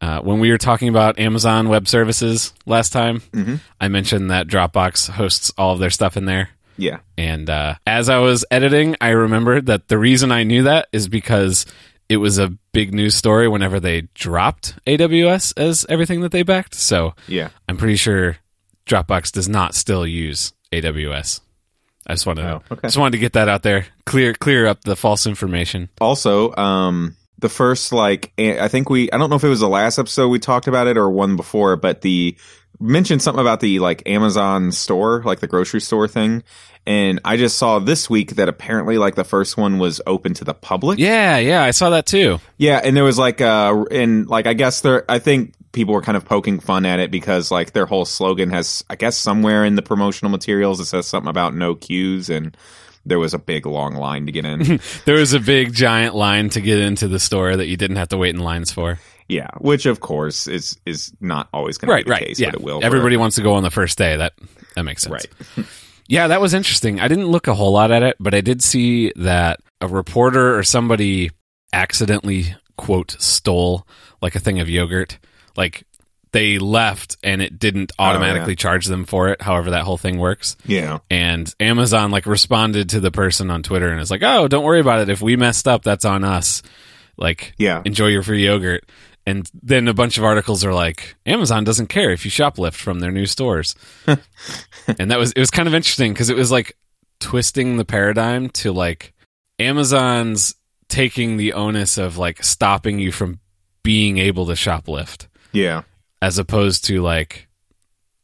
uh, 0.00 0.18
when 0.20 0.40
we 0.40 0.50
were 0.50 0.58
talking 0.58 0.88
about 0.88 1.20
Amazon 1.20 1.68
Web 1.68 1.86
Services 1.86 2.52
last 2.66 2.92
time, 2.92 3.20
Mhm. 3.32 3.60
I 3.80 3.86
mentioned 3.88 4.30
that 4.32 4.48
Dropbox 4.48 5.10
hosts 5.10 5.52
all 5.56 5.72
of 5.74 5.78
their 5.78 5.90
stuff 5.90 6.16
in 6.16 6.24
there. 6.24 6.48
Yeah. 6.76 6.98
And 7.16 7.48
uh, 7.48 7.76
as 7.86 8.08
I 8.08 8.18
was 8.18 8.44
editing, 8.50 8.96
I 9.00 9.10
remembered 9.10 9.66
that 9.66 9.86
the 9.86 9.98
reason 9.98 10.32
I 10.32 10.42
knew 10.42 10.64
that 10.64 10.88
is 10.92 11.06
because 11.06 11.64
it 12.08 12.18
was 12.18 12.38
a 12.38 12.48
big 12.72 12.92
news 12.92 13.14
story 13.14 13.48
whenever 13.48 13.80
they 13.80 14.02
dropped 14.14 14.74
AWS 14.86 15.54
as 15.56 15.86
everything 15.88 16.20
that 16.20 16.32
they 16.32 16.42
backed. 16.42 16.74
So 16.74 17.14
Yeah. 17.28 17.48
I'm 17.68 17.76
pretty 17.76 17.96
sure 17.96 18.36
Dropbox 18.86 19.32
does 19.32 19.48
not 19.48 19.74
still 19.74 20.06
use 20.06 20.52
AWS. 20.72 21.40
I 22.06 22.12
just 22.14 22.26
wanted, 22.26 22.44
Oh, 22.44 22.62
okay. 22.70 22.88
just 22.88 22.98
wanted 22.98 23.12
to 23.12 23.18
get 23.18 23.32
that 23.32 23.48
out 23.48 23.62
there, 23.62 23.86
clear 24.04 24.34
clear 24.34 24.66
up 24.66 24.82
the 24.84 24.96
false 24.96 25.26
information. 25.26 25.88
Also, 26.00 26.54
um, 26.56 27.16
the 27.38 27.48
first 27.48 27.92
like 27.92 28.32
I 28.38 28.68
think 28.68 28.90
we 28.90 29.10
I 29.10 29.16
don't 29.18 29.30
know 29.30 29.36
if 29.36 29.44
it 29.44 29.48
was 29.48 29.60
the 29.60 29.68
last 29.68 29.98
episode 29.98 30.28
we 30.28 30.38
talked 30.38 30.66
about 30.68 30.86
it 30.86 30.96
or 30.98 31.08
one 31.10 31.36
before, 31.36 31.76
but 31.76 32.02
the 32.02 32.36
mentioned 32.80 33.22
something 33.22 33.40
about 33.40 33.60
the 33.60 33.78
like 33.78 34.02
Amazon 34.06 34.72
store, 34.72 35.22
like 35.24 35.40
the 35.40 35.46
grocery 35.46 35.80
store 35.80 36.08
thing. 36.08 36.42
And 36.86 37.20
I 37.24 37.38
just 37.38 37.56
saw 37.56 37.78
this 37.78 38.10
week 38.10 38.32
that 38.36 38.48
apparently 38.48 38.98
like 38.98 39.14
the 39.14 39.24
first 39.24 39.56
one 39.56 39.78
was 39.78 40.02
open 40.06 40.34
to 40.34 40.44
the 40.44 40.52
public. 40.52 40.98
Yeah, 40.98 41.38
yeah, 41.38 41.62
I 41.62 41.70
saw 41.70 41.90
that 41.90 42.06
too. 42.06 42.40
Yeah, 42.58 42.80
and 42.82 42.96
there 42.96 43.04
was 43.04 43.18
like 43.18 43.40
uh 43.40 43.84
and 43.90 44.28
like 44.28 44.46
I 44.46 44.52
guess 44.52 44.82
there 44.82 45.04
I 45.08 45.18
think 45.18 45.54
people 45.72 45.94
were 45.94 46.02
kind 46.02 46.16
of 46.16 46.24
poking 46.24 46.60
fun 46.60 46.84
at 46.84 47.00
it 47.00 47.10
because 47.10 47.50
like 47.50 47.72
their 47.72 47.86
whole 47.86 48.04
slogan 48.04 48.50
has 48.50 48.84
I 48.90 48.96
guess 48.96 49.16
somewhere 49.16 49.64
in 49.64 49.76
the 49.76 49.82
promotional 49.82 50.30
materials 50.30 50.78
it 50.78 50.84
says 50.86 51.06
something 51.06 51.30
about 51.30 51.54
no 51.54 51.74
queues 51.74 52.28
and 52.28 52.56
there 53.06 53.18
was 53.18 53.34
a 53.34 53.38
big 53.38 53.66
long 53.66 53.94
line 53.94 54.26
to 54.26 54.32
get 54.32 54.44
in. 54.44 54.80
There 55.04 55.16
was 55.16 55.34
a 55.34 55.40
big 55.40 55.74
giant 55.74 56.14
line 56.14 56.48
to 56.50 56.60
get 56.60 56.78
into 56.78 57.08
the 57.08 57.18
store 57.18 57.56
that 57.56 57.66
you 57.66 57.76
didn't 57.76 57.96
have 57.96 58.08
to 58.08 58.16
wait 58.16 58.34
in 58.34 58.40
lines 58.40 58.72
for. 58.72 58.98
Yeah, 59.28 59.48
which 59.58 59.86
of 59.86 60.00
course 60.00 60.46
is 60.46 60.78
is 60.86 61.12
not 61.20 61.48
always 61.52 61.78
going 61.78 61.90
Right, 61.90 62.00
to 62.00 62.04
be 62.04 62.08
the 62.08 62.12
right. 62.12 62.26
case, 62.26 62.40
yeah. 62.40 62.50
but 62.50 62.60
it 62.60 62.62
will. 62.62 62.80
Everybody 62.82 63.16
wants 63.16 63.36
to 63.36 63.42
go 63.42 63.54
on 63.54 63.62
the 63.62 63.70
first 63.70 63.96
day. 63.98 64.16
That 64.16 64.32
that 64.76 64.82
makes 64.84 65.02
sense. 65.02 65.26
right. 65.56 65.66
Yeah, 66.06 66.26
that 66.28 66.40
was 66.42 66.52
interesting. 66.52 67.00
I 67.00 67.08
didn't 67.08 67.28
look 67.28 67.48
a 67.48 67.54
whole 67.54 67.72
lot 67.72 67.90
at 67.90 68.02
it, 68.02 68.16
but 68.20 68.34
I 68.34 68.42
did 68.42 68.62
see 68.62 69.10
that 69.16 69.60
a 69.80 69.88
reporter 69.88 70.54
or 70.54 70.62
somebody 70.62 71.30
accidentally 71.72 72.54
quote 72.76 73.16
stole 73.18 73.86
like 74.20 74.34
a 74.34 74.38
thing 74.38 74.60
of 74.60 74.68
yogurt. 74.68 75.18
Like 75.56 75.84
they 76.32 76.58
left 76.58 77.16
and 77.22 77.40
it 77.40 77.58
didn't 77.58 77.92
oh, 77.98 78.04
automatically 78.04 78.54
charge 78.56 78.84
them 78.86 79.04
for 79.06 79.28
it, 79.28 79.40
however 79.40 79.70
that 79.70 79.84
whole 79.84 79.96
thing 79.96 80.18
works. 80.18 80.56
Yeah. 80.66 80.98
And 81.10 81.52
Amazon 81.60 82.10
like 82.10 82.26
responded 82.26 82.90
to 82.90 83.00
the 83.00 83.10
person 83.10 83.50
on 83.50 83.62
Twitter 83.62 83.88
and 83.90 83.98
is 84.00 84.10
like, 84.10 84.22
"Oh, 84.22 84.46
don't 84.46 84.64
worry 84.64 84.80
about 84.80 85.00
it. 85.00 85.08
If 85.08 85.22
we 85.22 85.36
messed 85.36 85.66
up, 85.66 85.84
that's 85.84 86.04
on 86.04 86.22
us. 86.24 86.62
Like, 87.16 87.54
Yeah. 87.56 87.80
enjoy 87.84 88.08
your 88.08 88.22
free 88.22 88.44
yogurt." 88.44 88.84
And 89.26 89.50
then 89.62 89.88
a 89.88 89.94
bunch 89.94 90.18
of 90.18 90.24
articles 90.24 90.64
are 90.64 90.74
like, 90.74 91.14
"Amazon 91.24 91.64
doesn't 91.64 91.86
care 91.88 92.10
if 92.10 92.24
you 92.26 92.30
shoplift 92.30 92.74
from 92.74 93.00
their 93.00 93.10
new 93.10 93.24
stores." 93.26 93.74
and 94.06 95.10
that 95.10 95.18
was 95.18 95.32
it 95.32 95.40
was 95.40 95.50
kind 95.50 95.66
of 95.66 95.74
interesting 95.74 96.12
because 96.12 96.28
it 96.30 96.36
was 96.36 96.50
like 96.50 96.76
twisting 97.20 97.76
the 97.78 97.84
paradigm 97.86 98.50
to 98.50 98.70
like 98.72 99.14
Amazon's 99.58 100.54
taking 100.88 101.36
the 101.38 101.54
onus 101.54 101.96
of 101.98 102.18
like 102.18 102.44
stopping 102.44 102.98
you 102.98 103.10
from 103.10 103.40
being 103.82 104.18
able 104.18 104.46
to 104.46 104.52
shoplift 104.52 105.26
Yeah. 105.52 105.82
as 106.22 106.38
opposed 106.38 106.84
to 106.86 107.00
like 107.02 107.48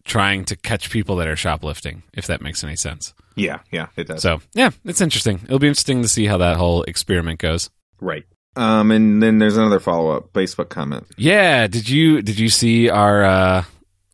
trying 0.04 0.44
to 0.46 0.56
catch 0.56 0.90
people 0.90 1.16
that 1.16 1.28
are 1.28 1.36
shoplifting, 1.36 2.02
if 2.12 2.26
that 2.26 2.42
makes 2.42 2.62
any 2.62 2.76
sense. 2.76 3.14
Yeah. 3.36 3.60
Yeah. 3.70 3.86
It 3.96 4.06
does. 4.08 4.22
So 4.22 4.42
yeah, 4.54 4.70
it's 4.84 5.00
interesting. 5.00 5.40
It'll 5.44 5.58
be 5.58 5.68
interesting 5.68 6.02
to 6.02 6.08
see 6.08 6.26
how 6.26 6.36
that 6.38 6.56
whole 6.56 6.82
experiment 6.84 7.38
goes. 7.40 7.70
right. 8.00 8.24
Um, 8.56 8.90
and 8.90 9.22
then 9.22 9.38
there's 9.38 9.56
another 9.56 9.80
follow 9.80 10.10
up 10.10 10.32
Facebook 10.32 10.68
comment. 10.68 11.06
Yeah, 11.16 11.66
did 11.66 11.88
you 11.88 12.22
did 12.22 12.38
you 12.38 12.48
see 12.48 12.88
our? 12.90 13.24
uh 13.24 13.64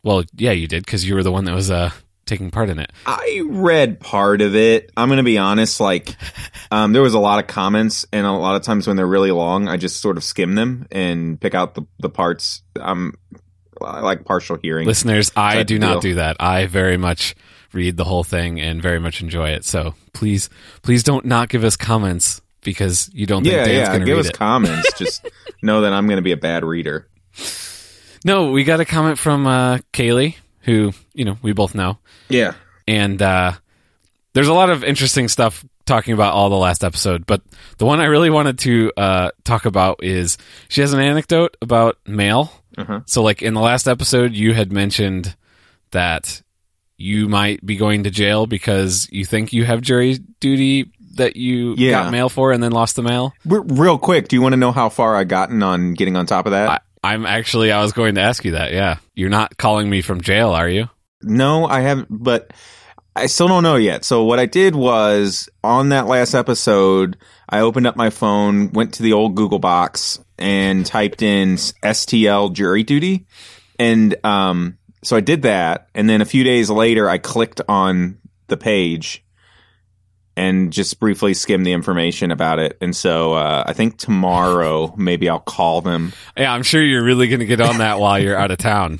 Well, 0.02 0.25
yeah, 0.35 0.52
you 0.52 0.69
did 0.69 0.85
because 0.85 1.09
you 1.09 1.14
were 1.14 1.23
the 1.23 1.33
one 1.33 1.45
that 1.47 1.55
was 1.55 1.71
uh 1.71 1.90
taking 2.26 2.50
part 2.50 2.69
in 2.69 2.78
it. 2.78 2.93
I 3.07 3.43
read 3.47 4.00
part 4.00 4.43
of 4.43 4.55
it. 4.55 4.90
I'm 4.97 5.09
going 5.09 5.19
to 5.19 5.23
be 5.23 5.38
honest. 5.38 5.81
Like, 5.81 6.16
um, 6.71 6.93
there 6.93 7.02
was 7.02 7.14
a 7.14 7.19
lot 7.19 7.38
of 7.38 7.47
comments, 7.47 8.05
and 8.12 8.26
a 8.26 8.33
lot 8.33 8.57
of 8.57 8.62
times 8.62 8.87
when 8.87 8.97
they're 8.97 9.07
really 9.07 9.31
long, 9.31 9.69
I 9.69 9.76
just 9.76 10.00
sort 10.00 10.16
of 10.16 10.25
skim 10.25 10.55
them 10.55 10.87
and 10.90 11.40
pick 11.40 11.55
out 11.55 11.75
the 11.75 11.87
the 11.99 12.11
parts. 12.11 12.62
Um, 12.78 13.14
I 13.81 14.00
like 14.00 14.25
partial 14.25 14.59
hearing. 14.61 14.87
Listeners, 14.87 15.33
I 15.37 15.55
Type 15.57 15.66
do 15.66 15.78
not 15.78 16.02
do 16.02 16.14
that. 16.16 16.37
I 16.40 16.66
very 16.66 16.97
much 16.97 17.35
read 17.73 17.97
the 17.97 18.05
whole 18.05 18.25
thing 18.25 18.61
and 18.61 18.81
very 18.83 18.99
much 18.99 19.21
enjoy 19.21 19.50
it. 19.50 19.64
So 19.64 19.95
please, 20.12 20.49
please 20.83 21.02
don't 21.02 21.26
not 21.26 21.49
give 21.49 21.62
us 21.64 21.76
comments 21.76 22.40
because 22.66 23.08
you 23.14 23.25
don't 23.25 23.42
think 23.44 23.54
yeah, 23.54 23.64
Dan's 23.64 23.73
yeah. 23.73 23.87
going 23.87 24.00
to 24.00 24.06
Give 24.06 24.18
us 24.18 24.26
it. 24.28 24.35
comments. 24.38 24.92
just 24.99 25.26
know 25.62 25.80
that 25.80 25.94
I'm 25.94 26.06
going 26.06 26.16
to 26.18 26.23
be 26.23 26.32
a 26.32 26.37
bad 26.37 26.62
reader. 26.64 27.08
no, 28.25 28.50
we 28.50 28.64
got 28.64 28.80
a 28.80 28.85
comment 28.85 29.18
from 29.18 29.46
uh, 29.46 29.78
Kaylee, 29.92 30.37
who 30.61 30.92
you 31.14 31.25
know 31.25 31.38
we 31.42 31.52
both 31.52 31.75
know. 31.75 31.99
Yeah. 32.28 32.52
and 32.88 33.20
uh, 33.23 33.52
there's 34.35 34.49
a 34.49 34.54
lot 34.54 34.68
of 34.70 34.85
interesting 34.85 35.28
stuff 35.28 35.64
talking 35.87 36.12
about 36.14 36.35
all 36.35 36.50
the 36.50 36.56
last 36.56 36.82
episode 36.82 37.25
but 37.26 37.42
the 37.78 37.87
one 37.87 38.00
i 38.00 38.06
really 38.06 38.28
wanted 38.28 38.58
to 38.58 38.90
uh, 38.96 39.30
talk 39.44 39.66
about 39.66 40.02
is 40.02 40.37
she 40.68 40.80
has 40.80 40.92
an 40.92 40.99
anecdote 40.99 41.56
about 41.62 41.96
mail 42.08 42.50
Uh-huh. 42.76 43.00
so 43.06 43.23
like 43.23 43.40
in 43.40 43.54
the 43.54 43.61
last 43.61 43.87
episode 43.87 44.32
you 44.35 44.52
had 44.52 44.73
mentioned 44.73 45.37
that 45.92 46.42
you 46.99 47.28
might 47.28 47.64
be 47.64 47.76
going 47.76 48.02
to 48.02 48.11
jail 48.11 48.49
because 48.49 49.08
you 49.12 49.25
think 49.25 49.52
you 49.52 49.64
have 49.64 49.80
jury 49.80 50.18
duty 50.40 50.90
that 51.16 51.37
you 51.37 51.75
Yeah. 51.76 52.04
got 52.04 52.12
mail 52.12 52.28
for 52.28 52.52
and 52.52 52.62
then 52.62 52.73
lost 52.73 52.96
the 52.96 53.02
mail 53.02 53.32
Real 53.44 53.99
quick, 53.99 54.28
do 54.28 54.37
you 54.37 54.42
want 54.42 54.52
to 54.54 54.56
know 54.56 54.73
how 54.73 54.88
far 54.88 55.16
I 55.16 55.25
gotten 55.25 55.62
on 55.62 55.94
getting 55.94 56.16
on 56.16 56.26
top 56.26 56.46
of 56.46 56.52
that? 56.52 56.70
I, 56.70 56.78
i'm 57.04 57.25
actually 57.26 57.70
i 57.70 57.80
was 57.82 57.92
going 57.92 58.16
to 58.16 58.20
ask 58.20 58.44
you 58.44 58.52
that 58.52 58.73
yeah 58.73 58.96
you're 59.14 59.30
not 59.30 59.56
calling 59.58 59.88
me 59.88 60.00
from 60.02 60.20
jail 60.23 60.50
are 60.50 60.68
you 60.68 60.88
No, 61.23 61.66
I 61.66 61.80
haven't, 61.80 62.08
but 62.11 62.52
I 63.14 63.26
still 63.26 63.49
don't 63.49 63.62
know 63.62 63.76
yet. 63.76 64.04
So 64.04 64.25
what 64.25 64.38
I 64.38 64.44
did 64.46 64.75
was 64.75 65.49
on 65.64 65.88
that 65.88 66.06
last 66.06 66.35
episode, 66.35 67.16
I 67.49 67.61
opened 67.61 67.87
up 67.87 67.96
my 67.96 68.11
phone, 68.11 68.73
went 68.73 68.92
to 68.94 69.02
the 69.02 69.14
old 69.14 69.35
Google 69.37 69.58
box 69.58 70.18
and 70.38 70.85
typed 70.85 71.23
in 71.23 71.54
STL 71.56 72.52
jury 72.52 72.82
duty. 72.82 73.26
And, 73.78 74.14
um, 74.23 74.76
so 75.02 75.16
I 75.16 75.20
did 75.20 75.42
that. 75.42 75.88
And 75.94 76.11
then 76.11 76.20
a 76.20 76.26
few 76.26 76.44
days 76.44 76.68
later, 76.68 77.08
I 77.08 77.16
clicked 77.18 77.62
on 77.68 78.18
the 78.49 78.58
page 78.58 79.25
and 80.37 80.73
just 80.73 81.00
briefly 81.00 81.35
skim 81.35 81.64
the 81.64 81.73
information 81.73 82.31
about 82.31 82.59
it. 82.59 82.76
And 82.81 82.95
so 82.95 83.35
uh, 83.35 83.64
I 83.66 83.73
think 83.73 83.97
tomorrow 83.99 84.95
maybe 84.97 85.28
I'll 85.28 85.38
call 85.38 85.81
them. 85.81 86.12
Yeah, 86.37 86.52
I'm 86.52 86.62
sure 86.62 86.83
you're 86.83 87.05
really 87.05 87.28
going 87.28 87.40
to 87.40 87.47
get 87.47 87.61
on 87.61 87.78
that 87.78 87.99
while 87.99 88.19
you're 88.19 88.37
out 88.37 88.50
of 88.50 88.59
town. 88.59 88.99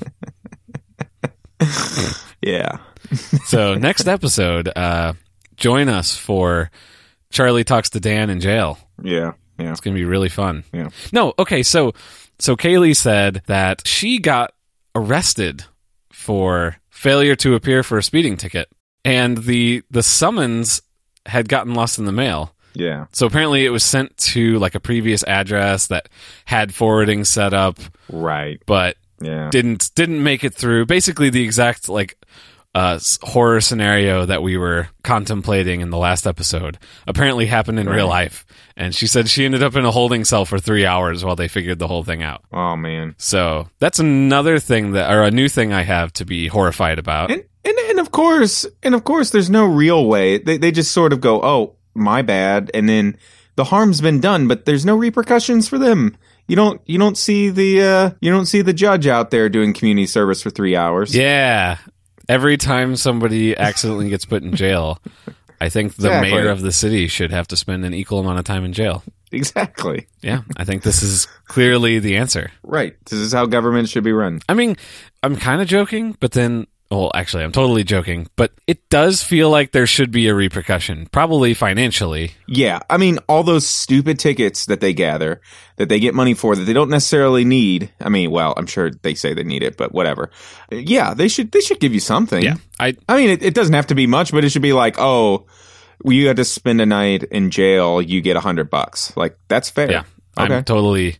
Yeah. 2.41 2.77
So 3.45 3.75
next 3.75 4.07
episode, 4.07 4.69
uh, 4.75 5.13
join 5.55 5.89
us 5.89 6.15
for 6.15 6.71
Charlie 7.29 7.63
talks 7.63 7.89
to 7.91 7.99
Dan 7.99 8.29
in 8.29 8.39
jail. 8.39 8.77
Yeah. 9.01 9.33
Yeah. 9.59 9.71
It's 9.71 9.81
going 9.81 9.95
to 9.95 9.99
be 9.99 10.05
really 10.05 10.29
fun. 10.29 10.63
Yeah. 10.71 10.89
No, 11.11 11.33
okay, 11.39 11.63
so 11.63 11.93
so 12.39 12.55
Kaylee 12.55 12.95
said 12.95 13.41
that 13.47 13.87
she 13.87 14.19
got 14.19 14.53
arrested 14.95 15.63
for 16.11 16.77
failure 16.89 17.35
to 17.37 17.55
appear 17.55 17.81
for 17.83 17.97
a 17.97 18.03
speeding 18.03 18.37
ticket, 18.37 18.69
and 19.03 19.37
the 19.37 19.81
the 19.89 20.03
summons 20.03 20.81
had 21.27 21.47
gotten 21.49 21.73
lost 21.73 21.99
in 21.99 22.05
the 22.05 22.11
mail. 22.11 22.53
Yeah. 22.73 23.05
So 23.11 23.25
apparently, 23.25 23.65
it 23.65 23.69
was 23.69 23.83
sent 23.83 24.15
to 24.17 24.59
like 24.59 24.75
a 24.75 24.79
previous 24.79 25.23
address 25.23 25.87
that 25.87 26.09
had 26.45 26.73
forwarding 26.73 27.25
set 27.25 27.53
up, 27.53 27.79
Right. 28.09 28.61
but 28.65 28.97
Yeah. 29.19 29.49
didn't 29.49 29.89
didn't 29.95 30.21
make 30.23 30.43
it 30.43 30.53
through. 30.53 30.85
Basically, 30.85 31.29
the 31.29 31.43
exact 31.43 31.89
like 31.89 32.17
uh, 32.77 32.99
horror 33.23 33.59
scenario 33.59 34.25
that 34.25 34.43
we 34.43 34.55
were 34.55 34.87
contemplating 35.03 35.81
in 35.81 35.89
the 35.89 35.97
last 35.97 36.27
episode 36.27 36.77
apparently 37.07 37.47
happened 37.47 37.79
in 37.79 37.89
real 37.89 38.07
life. 38.07 38.45
And 38.75 38.93
she 38.93 39.07
said 39.07 39.27
she 39.27 39.45
ended 39.45 39.63
up 39.63 39.75
in 39.75 39.83
a 39.83 39.89
holding 39.91 40.23
cell 40.25 40.45
for 40.45 40.59
three 40.59 40.85
hours 40.85 41.25
while 41.25 41.35
they 41.35 41.47
figured 41.47 41.79
the 41.79 41.87
whole 41.87 42.03
thing 42.03 42.21
out. 42.21 42.43
oh 42.53 42.75
man. 42.75 43.15
So 43.17 43.67
that's 43.79 43.97
another 43.99 44.59
thing 44.59 44.91
that, 44.91 45.11
or 45.11 45.23
a 45.23 45.31
new 45.31 45.49
thing 45.49 45.73
I 45.73 45.81
have 45.81 46.13
to 46.13 46.25
be 46.25 46.47
horrified 46.47 46.99
about. 46.99 47.31
And, 47.31 47.43
and 47.65 47.77
and 47.89 47.99
of 47.99 48.11
course, 48.11 48.67
and 48.83 48.93
of 48.93 49.03
course, 49.03 49.31
there's 49.31 49.49
no 49.49 49.65
real 49.65 50.05
way. 50.05 50.37
They 50.37 50.57
they 50.57 50.71
just 50.71 50.91
sort 50.91 51.13
of 51.13 51.19
go, 51.19 51.41
"Oh, 51.41 51.75
my 51.95 52.21
bad," 52.21 52.69
and 52.75 52.87
then 52.87 53.17
the 53.55 53.63
harm's 53.63 54.01
been 54.01 54.21
done, 54.21 54.47
but 54.47 54.65
there's 54.65 54.85
no 54.85 54.95
repercussions 54.95 55.67
for 55.67 55.79
them. 55.79 56.15
You 56.47 56.55
don't 56.55 56.79
you 56.85 56.99
don't 56.99 57.17
see 57.17 57.49
the 57.49 57.81
uh, 57.81 58.11
you 58.21 58.31
don't 58.31 58.45
see 58.45 58.61
the 58.61 58.73
judge 58.73 59.07
out 59.07 59.31
there 59.31 59.49
doing 59.49 59.73
community 59.73 60.05
service 60.05 60.41
for 60.43 60.51
three 60.51 60.75
hours. 60.75 61.15
Yeah. 61.15 61.77
Every 62.29 62.57
time 62.57 62.95
somebody 62.95 63.55
accidentally 63.57 64.09
gets 64.09 64.25
put 64.25 64.43
in 64.43 64.55
jail, 64.55 64.99
I 65.61 65.69
think 65.69 65.95
the 65.95 66.07
Exactly. 66.07 66.31
mayor 66.31 66.49
of 66.49 66.61
the 66.61 66.71
city 66.71 67.07
should 67.07 67.31
have 67.31 67.47
to 67.49 67.57
spend 67.57 67.85
an 67.85 67.93
equal 67.93 68.19
amount 68.19 68.39
of 68.39 68.45
time 68.45 68.63
in 68.65 68.73
jail. 68.73 69.03
exactly. 69.31 70.07
Yeah, 70.21 70.41
I 70.57 70.63
think 70.65 70.83
this 70.83 71.01
is 71.03 71.27
clearly 71.45 71.99
the 71.99 72.17
answer. 72.17 72.51
Right. 72.63 72.95
This 73.05 73.19
is 73.19 73.33
how 73.33 73.45
government 73.45 73.89
should 73.89 74.03
be 74.03 74.11
run. 74.13 74.41
I 74.49 74.53
mean, 74.53 74.75
I'm 75.23 75.35
kind 75.35 75.61
of 75.61 75.67
joking, 75.67 76.15
but 76.19 76.31
then, 76.33 76.67
well, 76.89 77.11
actually, 77.13 77.43
I'm 77.43 77.51
totally 77.51 77.83
joking, 77.83 78.27
but 78.37 78.53
it 78.65 78.87
does 78.89 79.21
feel 79.21 79.49
like 79.49 79.71
there 79.73 79.85
should 79.87 80.09
be 80.09 80.27
a 80.27 80.33
repercussion, 80.33 81.07
probably 81.11 81.53
financially. 81.53 82.31
Yeah, 82.47 82.79
I 82.89 82.95
mean, 82.97 83.19
all 83.27 83.43
those 83.43 83.67
stupid 83.67 84.19
tickets 84.19 84.67
that 84.67 84.79
they 84.79 84.93
gather, 84.93 85.41
that 85.75 85.89
they 85.89 85.99
get 85.99 86.15
money 86.15 86.33
for, 86.33 86.55
that 86.55 86.63
they 86.63 86.71
don't 86.71 86.89
necessarily 86.89 87.43
need. 87.43 87.91
I 87.99 88.07
mean, 88.07 88.31
well, 88.31 88.53
I'm 88.55 88.67
sure 88.67 88.89
they 88.89 89.15
say 89.15 89.33
they 89.33 89.43
need 89.43 89.63
it, 89.63 89.75
but 89.75 89.91
whatever. 89.91 90.31
Yeah, 90.71 91.13
they 91.13 91.27
should 91.27 91.51
they 91.51 91.59
should 91.59 91.81
give 91.81 91.93
you 91.93 91.99
something. 91.99 92.41
Yeah. 92.41 92.55
I 92.79 92.95
I 93.09 93.17
mean, 93.17 93.31
it, 93.31 93.43
it 93.43 93.53
doesn't 93.53 93.73
have 93.73 93.87
to 93.87 93.95
be 93.95 94.07
much, 94.07 94.31
but 94.31 94.45
it 94.45 94.49
should 94.51 94.61
be 94.61 94.73
like, 94.73 94.95
oh, 94.97 95.45
you 96.05 96.27
had 96.27 96.37
to 96.37 96.45
spend 96.45 96.79
a 96.79 96.85
night 96.85 97.23
in 97.23 97.51
jail, 97.51 98.01
you 98.01 98.21
get 98.21 98.37
a 98.37 98.41
hundred 98.41 98.69
bucks. 98.69 99.15
Like 99.17 99.37
that's 99.49 99.69
fair. 99.69 99.91
yeah, 99.91 100.03
Okay. 100.39 100.55
I'm 100.55 100.63
totally 100.63 101.17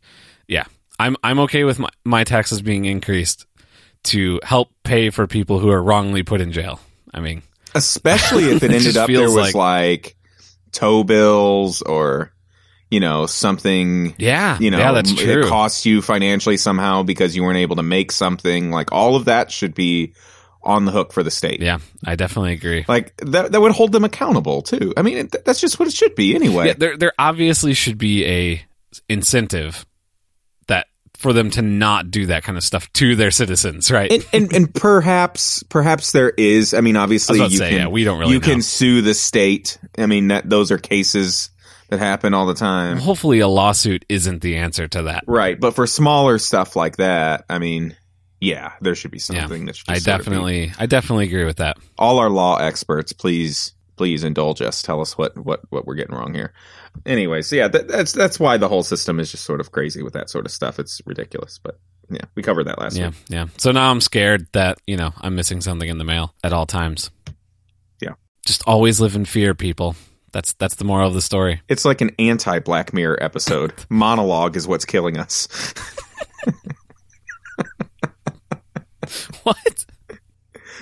yeah. 0.47 0.63
I'm 0.97 1.17
I'm 1.23 1.39
okay 1.39 1.65
with 1.65 1.77
my, 1.77 1.89
my 2.05 2.23
taxes 2.23 2.61
being 2.61 2.85
increased 2.85 3.45
to 4.07 4.39
help 4.43 4.69
pay 4.83 5.09
for 5.09 5.27
people 5.27 5.59
who 5.59 5.69
are 5.69 5.81
wrongly 5.81 6.23
put 6.23 6.41
in 6.41 6.51
jail. 6.51 6.79
I 7.13 7.19
mean, 7.19 7.41
Especially 7.75 8.45
if 8.45 8.63
it 8.63 8.71
It 8.71 8.75
ended 8.75 8.97
up 8.97 9.07
there 9.07 9.31
was 9.31 9.53
like, 9.53 10.15
tow 10.71 11.03
bills 11.03 11.81
or 11.81 12.31
you 12.89 12.99
know 12.99 13.25
something 13.25 14.15
yeah, 14.17 14.57
you 14.59 14.71
know 14.71 14.77
yeah, 14.77 14.91
that's 14.91 15.13
true. 15.13 15.43
it 15.43 15.49
costs 15.49 15.85
you 15.85 16.01
financially 16.01 16.57
somehow 16.57 17.03
because 17.03 17.35
you 17.35 17.43
weren't 17.43 17.57
able 17.57 17.75
to 17.77 17.83
make 17.83 18.11
something 18.11 18.69
like 18.71 18.91
all 18.91 19.15
of 19.15 19.25
that 19.25 19.51
should 19.51 19.73
be 19.73 20.13
on 20.63 20.85
the 20.85 20.91
hook 20.91 21.13
for 21.13 21.23
the 21.23 21.31
state 21.31 21.61
yeah, 21.61 21.79
I 22.05 22.15
definitely 22.15 22.53
agree. 22.53 22.85
like 22.87 23.15
that 23.17 23.51
that 23.51 23.61
would 23.61 23.71
hold 23.71 23.91
them 23.91 24.03
accountable 24.03 24.61
too 24.61 24.93
i 24.95 25.01
mean 25.01 25.17
it, 25.17 25.35
that's 25.45 25.59
just 25.59 25.79
what 25.79 25.87
it 25.87 25.93
should 25.93 26.15
be 26.15 26.35
anyway 26.35 26.67
Yeah, 26.67 26.73
there 26.77 26.97
there 26.97 27.13
obviously 27.17 27.73
should 27.73 27.97
be 27.97 28.25
a 28.25 28.65
incentive 29.09 29.85
for 31.17 31.33
them 31.33 31.49
to 31.51 31.61
not 31.61 32.11
do 32.11 32.27
that 32.27 32.43
kind 32.43 32.57
of 32.57 32.63
stuff 32.63 32.91
to 32.93 33.15
their 33.15 33.31
citizens, 33.31 33.89
right? 33.91 34.11
and, 34.11 34.25
and 34.33 34.53
and 34.53 34.73
perhaps 34.75 35.63
perhaps 35.63 36.11
there 36.11 36.29
is 36.37 36.73
i 36.73 36.81
mean 36.81 36.95
obviously 36.95 37.41
I 37.41 37.45
you 37.45 37.57
say, 37.57 37.69
can 37.69 37.77
yeah, 37.79 37.87
we 37.87 38.03
don't 38.03 38.19
really 38.19 38.33
you 38.33 38.39
know. 38.39 38.45
can 38.45 38.61
sue 38.61 39.01
the 39.01 39.13
state 39.13 39.77
i 39.97 40.05
mean 40.05 40.27
that 40.29 40.49
those 40.49 40.71
are 40.71 40.77
cases 40.77 41.49
that 41.89 41.99
happen 41.99 42.33
all 42.33 42.45
the 42.45 42.53
time 42.53 42.97
Hopefully, 42.97 43.39
a 43.39 43.47
lawsuit 43.47 44.05
isn't 44.09 44.41
the 44.41 44.57
answer 44.57 44.87
to 44.89 45.03
that. 45.03 45.23
right 45.27 45.59
but 45.59 45.73
for 45.73 45.87
smaller 45.87 46.37
stuff 46.37 46.75
like 46.75 46.97
that 46.97 47.45
i 47.49 47.57
mean 47.59 47.95
yeah 48.39 48.73
there 48.81 48.93
should 48.93 49.11
be 49.11 49.19
something 49.19 49.65
that 49.65 49.75
should 49.75 49.89
I 49.89 49.99
definitely, 49.99 50.71
I 50.77 50.85
definitely 50.85 51.25
agree 51.25 51.45
with 51.45 51.57
that. 51.57 51.77
all 51.97 52.19
our 52.19 52.29
law 52.29 52.57
experts, 52.57 53.11
please, 53.13 53.73
please 53.97 54.23
indulge 54.23 54.61
us. 54.61 54.81
Tell 54.81 55.01
us 55.01 55.17
what 55.17 55.35
what 55.37 55.61
what 55.69 55.85
we're 55.85 55.95
getting 55.95 56.15
wrong 56.15 56.33
here. 56.33 56.53
Anyway, 57.05 57.41
so 57.41 57.55
yeah, 57.55 57.67
that, 57.67 57.87
that's 57.87 58.13
that's 58.13 58.39
why 58.39 58.57
the 58.57 58.69
whole 58.69 58.83
system 58.83 59.19
is 59.19 59.31
just 59.31 59.43
sort 59.43 59.59
of 59.59 59.71
crazy 59.71 60.01
with 60.03 60.13
that 60.13 60.29
sort 60.29 60.45
of 60.45 60.51
stuff. 60.51 60.79
It's 60.79 61.01
ridiculous, 61.05 61.59
but 61.61 61.79
yeah, 62.09 62.21
we 62.35 62.41
covered 62.43 62.65
that 62.67 62.79
last 62.79 62.95
Yeah, 62.95 63.07
week. 63.09 63.15
yeah. 63.29 63.47
So 63.57 63.71
now 63.71 63.91
I'm 63.91 63.99
scared 64.01 64.47
that 64.53 64.77
you 64.87 64.95
know 64.95 65.11
I'm 65.19 65.35
missing 65.35 65.59
something 65.61 65.89
in 65.89 65.97
the 65.97 66.05
mail 66.05 66.33
at 66.43 66.53
all 66.53 66.65
times. 66.65 67.11
Yeah. 68.01 68.13
just 68.45 68.63
always 68.65 69.01
live 69.01 69.15
in 69.15 69.25
fear, 69.25 69.53
people. 69.53 69.95
That's 70.31 70.53
that's 70.53 70.75
the 70.75 70.85
moral 70.85 71.07
of 71.07 71.13
the 71.13 71.21
story. 71.21 71.61
It's 71.67 71.85
like 71.85 72.01
an 72.01 72.11
anti 72.19 72.59
Black 72.59 72.93
Mirror 72.93 73.21
episode. 73.21 73.73
Monologue 73.89 74.55
is 74.55 74.67
what's 74.67 74.85
killing 74.85 75.17
us. 75.17 75.47
What? 79.43 79.85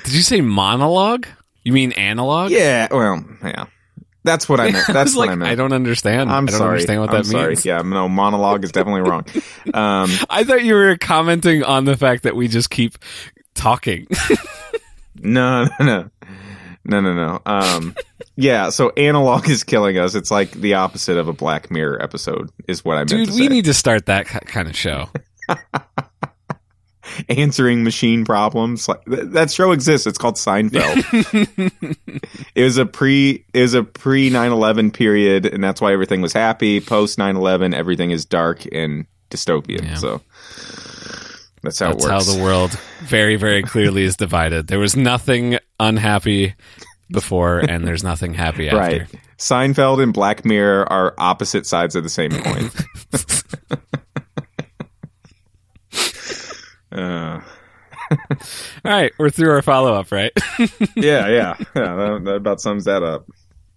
Did 0.04 0.14
you 0.14 0.22
say 0.22 0.42
monologue? 0.42 1.28
You 1.66 1.74
mean 1.74 1.92
analog? 1.94 2.52
yeah, 2.52 2.88
well, 2.92 3.26
yeah, 3.44 3.66
that's 4.24 4.48
what 4.48 4.60
I 4.60 4.72
meant. 4.72 4.88
I 4.90 4.94
That's 4.94 5.10
was 5.12 5.16
what 5.18 5.28
like, 5.28 5.32
I 5.32 5.36
meant. 5.36 5.52
I 5.52 5.56
don't 5.56 5.74
understand. 5.74 6.30
I'm 6.32 6.48
I 6.48 6.52
don't 6.52 6.58
sorry. 6.60 6.70
understand 6.74 7.02
what 7.02 7.10
I'm 7.10 7.18
that 7.18 7.26
sorry. 7.26 7.48
means. 7.50 7.66
Yeah, 7.66 7.82
no, 7.82 8.08
monologue 8.08 8.64
is 8.64 8.72
definitely 8.72 9.02
wrong. 9.02 9.26
Um, 9.74 10.10
I 10.30 10.44
thought 10.46 10.64
you 10.64 10.76
were 10.76 10.96
commenting 10.98 11.64
on 11.64 11.86
the 11.86 11.98
fact 11.98 12.24
that 12.24 12.36
we 12.36 12.48
just 12.48 12.70
keep 12.70 12.98
talking. 13.56 14.08
No, 15.18 15.64
no, 15.80 15.86
no. 15.86 16.10
No, 16.84 17.02
no, 17.02 17.14
no. 17.14 17.42
Um, 17.48 17.96
yeah, 18.36 18.70
so 18.70 18.92
analog 18.92 19.50
is 19.50 19.64
killing 19.64 19.98
us. 19.98 20.14
It's 20.14 20.30
like 20.30 20.52
the 20.52 20.76
opposite 20.76 21.18
of 21.18 21.28
a 21.28 21.34
Black 21.34 21.72
Mirror 21.72 22.04
episode, 22.04 22.52
is 22.68 22.86
what 22.86 22.96
I 22.96 23.00
meant 23.00 23.10
Dude, 23.10 23.30
we 23.30 23.44
say. 23.44 23.48
need 23.48 23.66
to 23.66 23.74
start 23.74 24.06
that 24.06 24.28
ki- 24.28 24.40
kind 24.46 24.68
of 24.68 24.76
show. 24.76 25.08
Answering 27.30 27.84
machine 27.84 28.26
problems. 28.26 28.88
Like 28.88 29.04
th- 29.06 29.28
that 29.28 29.52
show 29.52 29.72
exists. 29.72 30.08
It's 30.08 30.18
called 30.18 30.36
Seinfeld. 30.36 31.04
it 32.56 32.64
was 32.64 32.78
a 32.78 32.86
pre. 32.86 33.46
It 33.54 33.62
was 33.62 33.74
a 33.74 33.84
pre 33.84 34.30
9-11 34.30 34.94
period, 34.94 35.46
and 35.46 35.64
that's 35.64 35.82
why 35.82 35.94
everything 35.94 36.22
was 36.22 36.34
happy. 36.34 36.80
Post 36.82 37.18
9-11, 37.18 37.74
everything 37.74 38.12
is 38.12 38.26
dark 38.26 38.66
and 38.72 39.06
dystopian. 39.30 39.84
Yeah. 39.84 39.96
So 39.96 40.22
that's 41.66 41.80
how 41.80 41.94
That's 41.94 42.06
it 42.06 42.10
how 42.10 42.22
the 42.22 42.42
world 42.42 42.72
very, 43.04 43.36
very 43.36 43.64
clearly 43.64 44.04
is 44.04 44.16
divided. 44.16 44.68
There 44.68 44.80
was 44.80 44.96
nothing 44.96 45.58
unhappy 45.80 46.54
before, 47.12 47.60
and 47.60 47.88
there's 47.88 48.04
nothing 48.04 48.34
happy 48.34 48.68
after. 48.70 48.78
Right. 48.78 49.08
Seinfeld 49.38 50.02
and 50.02 50.14
Black 50.14 50.46
Mirror 50.46 50.92
are 50.92 51.14
opposite 51.18 51.66
sides 51.66 51.96
of 51.96 52.04
the 52.04 52.10
same 52.10 52.32
coin. 52.32 52.72
Uh, 56.96 57.42
All 58.12 58.92
right, 58.92 59.12
we're 59.18 59.30
through 59.30 59.52
our 59.52 59.62
follow 59.62 59.94
up, 59.94 60.12
right? 60.12 60.32
yeah, 60.96 61.28
yeah, 61.28 61.56
yeah. 61.76 61.96
That, 61.96 62.22
that 62.26 62.36
about 62.36 62.62
sums 62.62 62.86
that 62.86 63.04
up. 63.04 63.28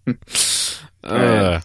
Uh, 1.04 1.60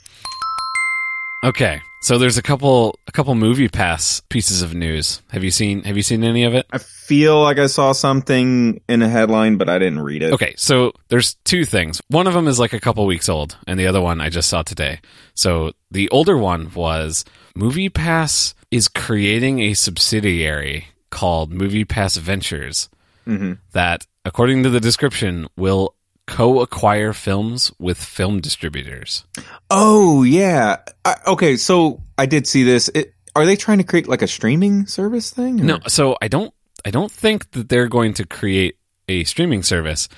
okay, 1.44 1.82
so 2.02 2.20
there's 2.20 2.38
a 2.38 2.42
couple 2.42 2.98
a 3.08 3.12
couple 3.12 3.34
MoviePass 3.34 4.22
pieces 4.30 4.62
of 4.62 4.76
news. 4.76 5.22
Have 5.32 5.44
you 5.44 5.50
seen 5.50 5.84
Have 5.84 5.98
you 5.98 6.04
seen 6.04 6.24
any 6.24 6.44
of 6.44 6.54
it? 6.54 6.68
I 6.72 6.78
feel 6.78 7.42
like 7.42 7.58
I 7.58 7.66
saw 7.66 7.94
something 7.94 8.80
in 8.88 9.02
a 9.02 9.10
headline, 9.10 9.58
but 9.58 9.70
I 9.70 9.80
didn't 9.80 10.02
read 10.02 10.22
it. 10.22 10.32
Okay, 10.34 10.54
so 10.56 10.94
there's 11.10 11.34
two 11.44 11.66
things. 11.66 12.00
One 12.10 12.28
of 12.28 12.36
them 12.36 12.48
is 12.48 12.60
like 12.60 12.74
a 12.74 12.80
couple 12.80 13.06
weeks 13.08 13.28
old, 13.28 13.58
and 13.68 13.80
the 13.80 13.88
other 13.88 14.00
one 14.00 14.22
I 14.22 14.30
just 14.30 14.50
saw 14.50 14.62
today. 14.62 15.02
So 15.34 15.74
the 15.90 16.08
older 16.10 16.38
one 16.38 16.72
was 16.74 17.26
MoviePass 17.58 18.54
is 18.70 18.88
creating 18.88 19.62
a 19.62 19.74
subsidiary 19.74 20.88
called 21.14 21.52
MoviePass 21.54 22.18
Ventures 22.20 22.90
hmm 23.26 23.54
that, 23.72 24.06
according 24.26 24.64
to 24.64 24.70
the 24.70 24.80
description, 24.82 25.48
will 25.56 25.96
co-acquire 26.28 27.14
films 27.14 27.72
with 27.80 27.98
film 27.98 28.40
distributors. 28.42 29.24
Oh 29.70 30.24
yeah. 30.24 30.78
I, 31.06 31.16
okay, 31.28 31.56
so 31.58 32.02
I 32.18 32.26
did 32.26 32.48
see 32.48 32.64
this. 32.64 32.90
It, 32.94 33.14
are 33.36 33.46
they 33.46 33.56
trying 33.56 33.78
to 33.80 33.84
create 33.84 34.08
like 34.08 34.22
a 34.22 34.28
streaming 34.28 34.86
service 34.88 35.32
thing? 35.32 35.60
or- 35.62 35.64
No, 35.64 35.80
so 35.88 36.18
I 36.22 36.28
don't 36.28 36.54
I 36.86 36.92
don't 36.92 37.12
think 37.12 37.52
that 37.52 37.70
they're 37.70 37.88
going 37.88 38.14
to 38.16 38.26
create 38.26 38.76
a 39.08 39.24
streaming 39.24 39.64
service. 39.64 40.10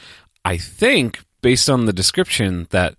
I 0.43 0.57
think 0.57 1.23
based 1.41 1.69
on 1.69 1.85
the 1.85 1.93
description 1.93 2.67
that 2.71 2.95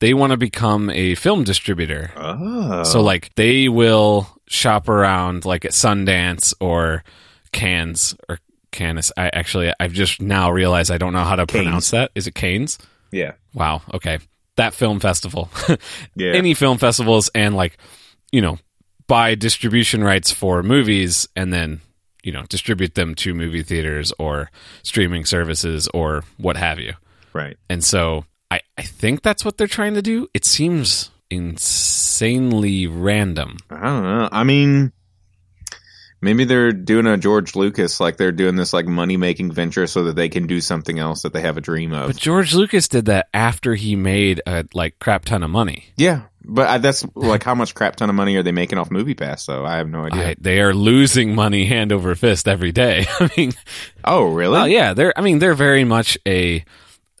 they 0.00 0.14
want 0.14 0.30
to 0.32 0.36
become 0.38 0.88
a 0.90 1.14
film 1.16 1.44
distributor. 1.44 2.10
Oh. 2.16 2.82
So 2.84 3.00
like 3.02 3.34
they 3.36 3.68
will 3.68 4.26
shop 4.48 4.88
around 4.88 5.44
like 5.44 5.64
at 5.64 5.72
Sundance 5.72 6.54
or 6.60 7.04
Cannes 7.52 8.14
or 8.28 8.38
Cannes. 8.72 9.10
I 9.16 9.28
actually 9.32 9.72
I've 9.80 9.92
just 9.92 10.20
now 10.20 10.50
realized 10.50 10.90
I 10.90 10.98
don't 10.98 11.12
know 11.12 11.24
how 11.24 11.36
to 11.36 11.46
Cannes. 11.46 11.64
pronounce 11.64 11.90
that. 11.90 12.10
Is 12.14 12.26
it 12.26 12.34
Cannes? 12.34 12.78
yeah. 13.10 13.32
Wow. 13.54 13.82
Okay. 13.94 14.18
That 14.56 14.74
film 14.74 15.00
festival. 15.00 15.48
Yeah. 16.14 16.32
Any 16.32 16.54
film 16.54 16.78
festivals 16.78 17.30
and 17.34 17.56
like, 17.56 17.78
you 18.30 18.40
know, 18.42 18.58
buy 19.06 19.34
distribution 19.34 20.04
rights 20.04 20.30
for 20.30 20.62
movies 20.62 21.26
and 21.34 21.52
then, 21.52 21.80
you 22.22 22.30
know, 22.32 22.44
distribute 22.48 22.94
them 22.94 23.14
to 23.16 23.32
movie 23.34 23.62
theaters 23.62 24.12
or 24.18 24.50
streaming 24.82 25.24
services 25.24 25.88
or 25.94 26.22
what 26.36 26.56
have 26.56 26.78
you. 26.78 26.92
right. 27.32 27.56
And 27.68 27.82
so 27.82 28.24
I, 28.50 28.60
I 28.78 28.82
think 28.82 29.22
that's 29.22 29.44
what 29.44 29.56
they're 29.56 29.66
trying 29.66 29.94
to 29.94 30.02
do. 30.02 30.28
It 30.34 30.44
seems 30.44 31.10
insanely 31.30 32.86
random. 32.86 33.56
I 33.70 33.82
don't 33.84 34.02
know. 34.02 34.28
I 34.30 34.44
mean, 34.44 34.92
maybe 36.20 36.44
they're 36.44 36.72
doing 36.72 37.06
a 37.06 37.16
George 37.16 37.54
Lucas, 37.56 38.00
like 38.00 38.16
they're 38.16 38.32
doing 38.32 38.56
this 38.56 38.72
like 38.72 38.86
money 38.86 39.16
making 39.16 39.52
venture 39.52 39.86
so 39.86 40.04
that 40.04 40.16
they 40.16 40.28
can 40.28 40.46
do 40.46 40.60
something 40.60 40.98
else 40.98 41.22
that 41.22 41.32
they 41.32 41.40
have 41.40 41.56
a 41.56 41.60
dream 41.60 41.92
of. 41.92 42.08
But 42.08 42.16
George 42.16 42.54
Lucas 42.54 42.88
did 42.88 43.06
that 43.06 43.28
after 43.34 43.74
he 43.74 43.96
made 43.96 44.40
a 44.46 44.64
like 44.74 44.98
crap 44.98 45.24
ton 45.24 45.42
of 45.42 45.50
money. 45.50 45.86
yeah, 45.96 46.22
but 46.44 46.68
I, 46.68 46.78
that's 46.78 47.04
like 47.14 47.42
how 47.42 47.54
much 47.54 47.74
crap 47.74 47.96
ton 47.96 48.08
of 48.08 48.16
money 48.16 48.36
are 48.36 48.42
they 48.42 48.52
making 48.52 48.78
off 48.78 48.88
MoviePass? 48.90 49.46
Though 49.46 49.64
I 49.64 49.76
have 49.76 49.88
no 49.88 50.04
idea. 50.06 50.28
I, 50.30 50.34
they 50.40 50.60
are 50.60 50.72
losing 50.74 51.34
money 51.34 51.66
hand 51.66 51.92
over 51.92 52.14
fist 52.14 52.48
every 52.48 52.72
day. 52.72 53.06
I 53.20 53.30
mean, 53.36 53.52
oh, 54.04 54.24
really? 54.32 54.52
well, 54.52 54.68
yeah, 54.68 54.94
they're. 54.94 55.12
I 55.18 55.20
mean, 55.22 55.38
they're 55.38 55.54
very 55.54 55.84
much 55.84 56.16
a 56.26 56.64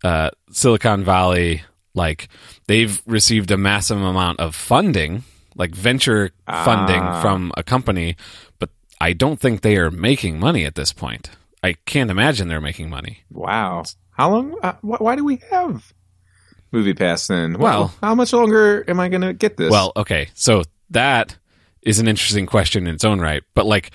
uh, 0.02 0.30
Silicon 0.52 1.04
Valley. 1.04 1.62
Like 1.92 2.28
they've 2.66 3.02
received 3.04 3.50
a 3.50 3.56
massive 3.56 4.00
amount 4.00 4.38
of 4.40 4.54
funding, 4.54 5.24
like 5.56 5.74
venture 5.74 6.30
funding 6.46 7.00
Ah. 7.02 7.20
from 7.20 7.50
a 7.56 7.62
company, 7.64 8.16
but 8.60 8.70
I 9.00 9.12
don't 9.14 9.40
think 9.40 9.62
they 9.62 9.76
are 9.76 9.90
making 9.90 10.38
money 10.38 10.64
at 10.64 10.74
this 10.74 10.92
point. 10.92 11.30
I 11.62 11.74
can't 11.86 12.10
imagine 12.10 12.48
they're 12.48 12.60
making 12.60 12.90
money. 12.90 13.20
Wow. 13.30 13.84
How 14.10 14.30
long? 14.30 14.56
Uh, 14.62 14.72
wh- 14.82 15.00
why 15.00 15.16
do 15.16 15.24
we 15.24 15.40
have 15.50 15.92
MoviePass 16.72 17.26
then? 17.28 17.58
Well- 17.58 17.94
how 18.02 18.14
much 18.14 18.32
longer 18.32 18.84
am 18.88 19.00
I 19.00 19.08
going 19.08 19.22
to 19.22 19.32
get 19.32 19.56
this? 19.56 19.70
Well, 19.70 19.92
okay, 19.96 20.28
so 20.34 20.62
that 20.90 21.36
is 21.82 21.98
an 21.98 22.08
interesting 22.08 22.46
question 22.46 22.86
in 22.86 22.94
its 22.94 23.04
own 23.04 23.20
right, 23.20 23.42
but 23.54 23.64
like 23.66 23.90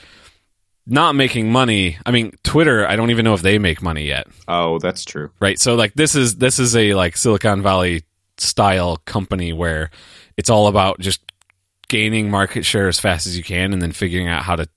not 0.88 1.16
making 1.16 1.52
money. 1.52 1.98
I 2.06 2.12
mean, 2.12 2.34
Twitter. 2.44 2.88
I 2.88 2.96
don't 2.96 3.12
even 3.12 3.26
know 3.26 3.34
if 3.34 3.42
they 3.42 3.58
make 3.60 3.82
money 3.82 4.06
yet. 4.08 4.28
oh, 4.48 4.78
that's 4.80 5.04
true. 5.06 5.32
right 5.40 5.60
so 5.60 5.76
like 5.76 5.94
this 5.96 6.16
is 6.16 6.36
this 6.38 6.60
is 6.60 6.76
a 6.76 6.94
like 6.94 7.18
silicon 7.18 7.62
valley 7.62 8.04
style 8.38 8.98
company 9.06 9.54
where 9.54 9.90
it's 10.38 10.50
all 10.50 10.68
about 10.68 11.00
just 11.00 11.22
gaining 11.88 12.30
market 12.30 12.66
share 12.66 12.88
as 12.88 13.00
fast 13.00 13.26
as 13.28 13.38
you 13.38 13.44
can 13.44 13.72
and 13.74 13.82
then 13.82 13.92
figuring 13.92 14.28
out 14.28 14.44
how 14.44 14.56
to 14.56 14.68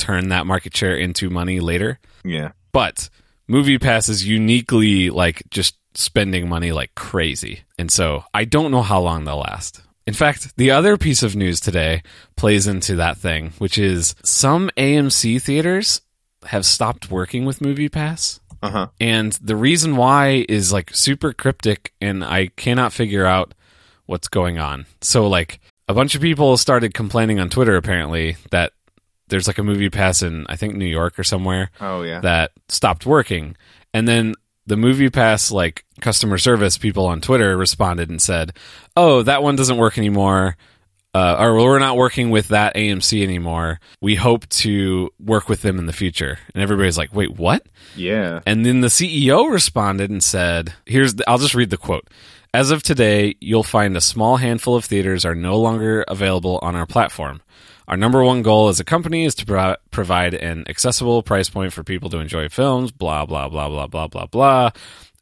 turn 0.00 0.28
that 0.30 0.46
market 0.46 0.76
share 0.76 0.96
into 0.96 1.30
money 1.30 1.60
later 1.60 1.98
Yeah. 2.24 2.52
but 2.72 3.08
MoviePass 3.48 4.08
is 4.08 4.26
uniquely 4.26 5.10
like 5.10 5.42
just 5.50 5.76
spending 5.94 6.48
money 6.48 6.72
like 6.72 6.94
crazy 6.94 7.60
and 7.78 7.90
so 7.90 8.22
i 8.32 8.44
don't 8.44 8.70
know 8.70 8.82
how 8.82 9.00
long 9.00 9.24
they'll 9.24 9.38
last 9.40 9.82
in 10.06 10.14
fact 10.14 10.56
the 10.56 10.70
other 10.70 10.96
piece 10.96 11.22
of 11.24 11.34
news 11.34 11.58
today 11.60 12.02
plays 12.36 12.66
into 12.68 12.94
that 12.96 13.16
thing 13.18 13.52
which 13.58 13.76
is 13.76 14.14
some 14.22 14.70
amc 14.76 15.42
theaters 15.42 16.00
have 16.46 16.64
stopped 16.64 17.10
working 17.10 17.44
with 17.44 17.58
MoviePass 17.58 18.38
Uh 18.62 18.70
huh. 18.70 18.86
and 19.00 19.32
the 19.42 19.56
reason 19.56 19.96
why 19.96 20.46
is 20.48 20.72
like 20.72 20.94
super 20.94 21.32
cryptic 21.34 21.92
and 22.00 22.24
I 22.24 22.46
cannot 22.56 22.92
figure 22.94 23.26
out 23.26 23.52
what's 24.06 24.28
going 24.28 24.58
on. 24.58 24.86
So 25.02 25.26
like 25.28 25.60
a 25.88 25.92
bunch 25.94 26.14
of 26.14 26.20
people 26.22 26.56
started 26.56 26.94
complaining 26.94 27.40
on 27.40 27.50
Twitter 27.50 27.76
apparently 27.76 28.36
that 28.52 28.72
there's 29.30 29.46
like 29.46 29.58
a 29.58 29.62
MoviePass 29.62 30.22
in 30.26 30.46
I 30.48 30.56
think 30.56 30.74
New 30.74 30.84
York 30.86 31.18
or 31.18 31.24
somewhere 31.24 31.70
Oh, 31.80 32.02
yeah. 32.02 32.20
that 32.20 32.52
stopped 32.68 33.06
working. 33.06 33.56
And 33.94 34.06
then 34.06 34.34
the 34.66 34.76
MoviePass 34.76 35.50
like 35.50 35.84
customer 36.00 36.38
service 36.38 36.76
people 36.78 37.06
on 37.06 37.20
Twitter 37.20 37.56
responded 37.56 38.08
and 38.10 38.20
said, 38.22 38.52
"Oh, 38.96 39.22
that 39.22 39.42
one 39.42 39.56
doesn't 39.56 39.78
work 39.78 39.96
anymore." 39.98 40.56
Uh, 41.12 41.34
or 41.40 41.56
we're 41.56 41.80
not 41.80 41.96
working 41.96 42.30
with 42.30 42.46
that 42.48 42.76
AMC 42.76 43.24
anymore. 43.24 43.80
We 44.00 44.14
hope 44.14 44.48
to 44.50 45.10
work 45.18 45.48
with 45.48 45.62
them 45.62 45.80
in 45.80 45.86
the 45.86 45.92
future. 45.92 46.38
And 46.54 46.62
everybody's 46.62 46.96
like, 46.96 47.12
wait, 47.12 47.36
what? 47.36 47.66
yeah. 47.96 48.38
And 48.46 48.64
then 48.64 48.80
the 48.80 48.86
CEO 48.86 49.50
responded 49.50 50.08
and 50.10 50.22
said, 50.22 50.72
"Here's 50.86 51.16
the, 51.16 51.28
I'll 51.28 51.38
just 51.38 51.56
read 51.56 51.70
the 51.70 51.76
quote. 51.76 52.06
As 52.54 52.70
of 52.70 52.84
today, 52.84 53.34
you'll 53.40 53.64
find 53.64 53.96
a 53.96 54.00
small 54.00 54.36
handful 54.36 54.76
of 54.76 54.84
theaters 54.84 55.24
are 55.24 55.34
no 55.34 55.58
longer 55.58 56.04
available 56.06 56.60
on 56.62 56.76
our 56.76 56.86
platform. 56.86 57.42
Our 57.90 57.96
number 57.96 58.22
one 58.22 58.42
goal 58.42 58.68
as 58.68 58.78
a 58.78 58.84
company 58.84 59.24
is 59.24 59.34
to 59.34 59.46
pro- 59.46 59.74
provide 59.90 60.32
an 60.34 60.64
accessible 60.68 61.24
price 61.24 61.50
point 61.50 61.72
for 61.72 61.82
people 61.82 62.08
to 62.10 62.18
enjoy 62.18 62.48
films, 62.48 62.92
blah 62.92 63.26
blah 63.26 63.48
blah 63.48 63.68
blah 63.68 63.88
blah 63.88 64.06
blah 64.06 64.26
blah. 64.26 64.70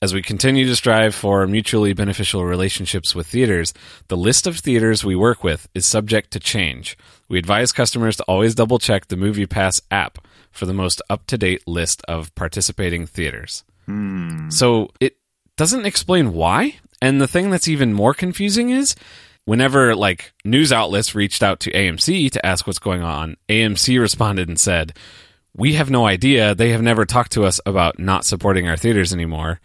As 0.02 0.12
we 0.12 0.20
continue 0.20 0.66
to 0.66 0.76
strive 0.76 1.14
for 1.14 1.46
mutually 1.46 1.94
beneficial 1.94 2.44
relationships 2.44 3.14
with 3.14 3.26
theaters, 3.26 3.72
the 4.09 4.18
list 4.18 4.46
of 4.46 4.59
theaters 4.59 5.02
we 5.02 5.16
work 5.16 5.42
with 5.42 5.66
is 5.74 5.87
subject 5.87 6.31
to 6.33 6.40
change. 6.40 6.98
We 7.26 7.38
advise 7.38 7.72
customers 7.72 8.18
to 8.18 8.24
always 8.24 8.54
double 8.54 8.78
check 8.78 9.07
the 9.07 9.16
MoviePass 9.16 9.81
app 9.90 10.18
for 10.50 10.66
the 10.66 10.74
most 10.74 11.00
up 11.09 11.24
to 11.28 11.38
date 11.38 11.66
list 11.66 12.02
of 12.07 12.35
participating 12.35 13.07
theaters. 13.07 13.64
Hmm. 13.87 14.50
So 14.50 14.90
it 15.00 15.16
doesn't 15.57 15.87
explain 15.87 16.35
why. 16.35 16.76
And 17.00 17.18
the 17.18 17.28
thing 17.28 17.48
that's 17.48 17.68
even 17.68 17.94
more 17.94 18.12
confusing 18.12 18.68
is 18.68 18.94
whenever 19.48 19.96
like 19.96 20.32
news 20.44 20.72
outlets 20.72 21.14
reached 21.14 21.42
out 21.42 21.58
to 21.61 21.70
AMC 21.72 22.30
to 22.32 22.44
ask 22.44 22.66
what's 22.66 22.78
going 22.78 23.02
on, 23.02 23.37
AMC 23.48 23.98
responded 23.98 24.46
and 24.48 24.61
said, 24.61 24.92
"We 25.56 25.74
have 25.74 25.90
no 25.90 26.06
idea. 26.06 26.54
They 26.54 26.70
have 26.70 26.82
never 26.82 27.06
talked 27.06 27.32
to 27.32 27.44
us 27.44 27.58
about 27.64 27.98
not 27.98 28.24
supporting 28.26 28.68
our 28.68 28.76
theaters 28.76 29.12
anymore." 29.12 29.61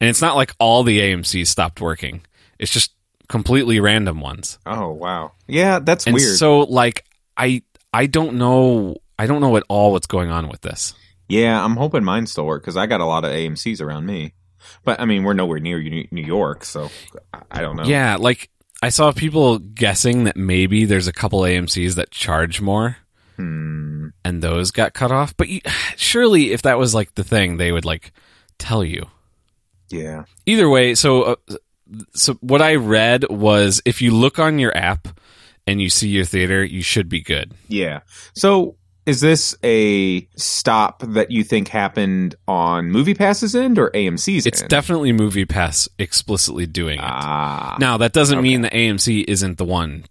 And 0.00 0.08
it's 0.10 0.22
not 0.22 0.36
like 0.36 0.54
all 0.58 0.82
the 0.82 1.00
AMCs 1.00 1.46
stopped 1.48 1.80
working. 1.80 2.22
It's 2.58 2.72
just 2.72 2.92
completely 3.28 3.80
random 3.80 4.20
ones. 4.20 4.58
Oh, 4.66 4.90
wow. 4.92 5.32
Yeah, 5.46 5.78
that's 5.80 6.06
And 6.06 6.14
weird. 6.14 6.36
so 6.36 6.60
like 6.60 7.04
I 7.36 7.62
I 7.92 8.06
don't 8.06 8.36
know 8.36 8.96
I 9.18 9.26
don't 9.26 9.40
know 9.40 9.56
at 9.56 9.64
all 9.68 9.92
what's 9.92 10.06
going 10.06 10.30
on 10.30 10.48
with 10.48 10.60
this. 10.62 10.94
yeah, 11.28 11.62
I'm 11.62 11.76
hoping 11.76 12.04
mine 12.04 12.26
still 12.26 12.46
work 12.46 12.62
because 12.62 12.76
I 12.76 12.86
got 12.86 13.00
a 13.00 13.04
lot 13.06 13.24
of 13.24 13.32
AMCs 13.32 13.80
around 13.82 14.06
me. 14.06 14.32
But 14.84 15.00
I 15.00 15.04
mean, 15.04 15.22
we're 15.24 15.32
nowhere 15.34 15.58
near 15.60 15.80
New 15.80 16.22
York, 16.22 16.64
so 16.64 16.90
I 17.50 17.60
don't 17.60 17.76
know. 17.76 17.84
Yeah, 17.84 18.16
like 18.16 18.48
I 18.82 18.90
saw 18.90 19.12
people 19.12 19.58
guessing 19.58 20.24
that 20.24 20.36
maybe 20.36 20.84
there's 20.84 21.08
a 21.08 21.12
couple 21.12 21.40
AMCs 21.40 21.94
that 21.96 22.10
charge 22.10 22.60
more 22.60 22.96
Hmm. 23.36 24.08
and 24.24 24.40
those 24.42 24.70
got 24.70 24.94
cut 24.94 25.12
off. 25.12 25.36
But 25.36 25.48
you, 25.48 25.60
surely 25.96 26.52
if 26.52 26.62
that 26.62 26.78
was 26.78 26.94
like 26.94 27.14
the 27.14 27.24
thing, 27.24 27.56
they 27.58 27.70
would 27.72 27.84
like 27.84 28.12
tell 28.58 28.82
you. 28.84 29.06
Yeah. 29.90 30.24
Either 30.46 30.68
way, 30.68 30.94
so 30.94 31.22
uh, 31.22 31.36
so 32.14 32.34
what 32.40 32.62
I 32.62 32.74
read 32.76 33.28
was 33.28 33.82
if 33.84 34.00
you 34.02 34.10
look 34.12 34.38
on 34.38 34.58
your 34.58 34.76
app 34.76 35.08
and 35.66 35.80
you 35.82 35.90
see 35.90 36.08
your 36.08 36.24
theater, 36.24 36.64
you 36.64 36.82
should 36.82 37.08
be 37.08 37.20
good. 37.20 37.52
Yeah. 37.68 38.00
So 38.34 38.76
is 39.06 39.20
this 39.20 39.56
a 39.64 40.22
stop 40.36 41.02
that 41.06 41.30
you 41.30 41.44
think 41.44 41.68
happened 41.68 42.34
on 42.48 42.90
MoviePass's 42.90 43.54
end 43.54 43.78
or 43.78 43.90
AMC's 43.90 44.46
It's 44.46 44.62
end? 44.62 44.70
definitely 44.70 45.12
MoviePass 45.12 45.88
explicitly 45.98 46.66
doing 46.66 46.98
it. 46.98 47.04
ah. 47.04 47.76
Now, 47.80 47.96
that 47.98 48.12
doesn't 48.12 48.42
mean 48.42 48.62
that 48.62 48.72
AMC 48.72 49.24
isn't 49.28 49.58
the 49.58 49.64
one 49.64 50.04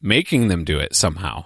making 0.00 0.48
them 0.48 0.64
do 0.64 0.78
it 0.78 0.94
somehow 0.94 1.44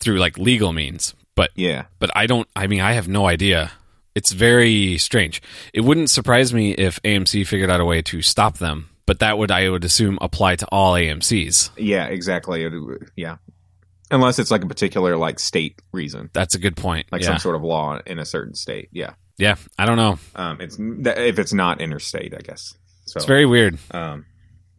through 0.00 0.18
like 0.18 0.36
legal 0.38 0.72
means. 0.72 1.14
But 1.34 1.50
Yeah. 1.54 1.84
but 1.98 2.10
I 2.14 2.26
don't. 2.26 2.48
I 2.56 2.66
mean, 2.66 2.80
I 2.80 2.92
have 2.92 3.08
no 3.08 3.26
idea. 3.26 3.70
It's 4.14 4.32
very 4.32 4.98
strange. 4.98 5.40
It 5.72 5.80
wouldn't 5.82 6.10
surprise 6.10 6.52
me 6.52 6.72
if 6.72 7.00
AMC 7.02 7.46
figured 7.46 7.70
out 7.70 7.80
a 7.80 7.84
way 7.86 8.02
to 8.02 8.20
stop 8.20 8.58
them, 8.58 8.90
but 9.06 9.20
that 9.20 9.38
would 9.38 9.50
I 9.50 9.70
would 9.70 9.84
assume 9.84 10.18
apply 10.20 10.56
to 10.56 10.66
all 10.70 10.92
AMC's. 10.94 11.70
Yeah. 11.78 12.06
Exactly. 12.06 12.68
Yeah. 13.16 13.36
Unless 14.12 14.38
it's 14.38 14.50
like 14.50 14.62
a 14.62 14.68
particular 14.68 15.16
like 15.16 15.38
state 15.40 15.82
reason, 15.92 16.30
That's 16.32 16.54
a 16.54 16.58
good 16.58 16.76
point. 16.76 17.06
like 17.10 17.22
yeah, 17.22 17.28
some 17.28 17.38
sort 17.38 17.56
of 17.56 17.62
law 17.62 17.98
in 18.06 18.18
a 18.18 18.24
certain 18.24 18.54
state. 18.54 18.88
Yeah. 18.92 19.14
yeah. 19.38 19.56
I 19.78 19.86
don't 19.86 19.96
know. 19.96 20.18
Um. 20.36 20.60
It's 20.60 20.76
if 20.78 21.38
it's 21.38 21.52
not 21.52 21.80
interstate, 21.80 22.34
I 22.34 22.40
guess. 22.40 22.74
So. 23.06 23.16
It's 23.18 23.26
very 23.26 23.46
weird. 23.46 23.78
um. 23.90 24.26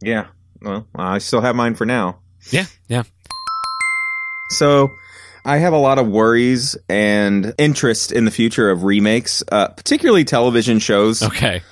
Yeah. 0.00 0.28
Well, 0.62 0.86
I 0.94 1.18
still 1.18 1.42
have 1.42 1.54
mine 1.54 1.74
for 1.74 1.84
now. 1.84 2.20
Yeah, 2.50 2.64
yeah. 2.88 3.02
So 4.50 4.90
I 5.44 5.58
have 5.58 5.72
a 5.72 5.78
lot 5.78 5.98
of 5.98 6.06
worries 6.08 6.76
and 6.88 7.54
interest 7.58 8.12
in 8.12 8.24
the 8.24 8.30
future 8.30 8.70
of 8.70 8.84
remakes, 8.84 9.42
uh, 9.50 9.68
particularly 9.68 10.24
television 10.24 10.78
shows. 10.78 11.22
Okay. 11.22 11.62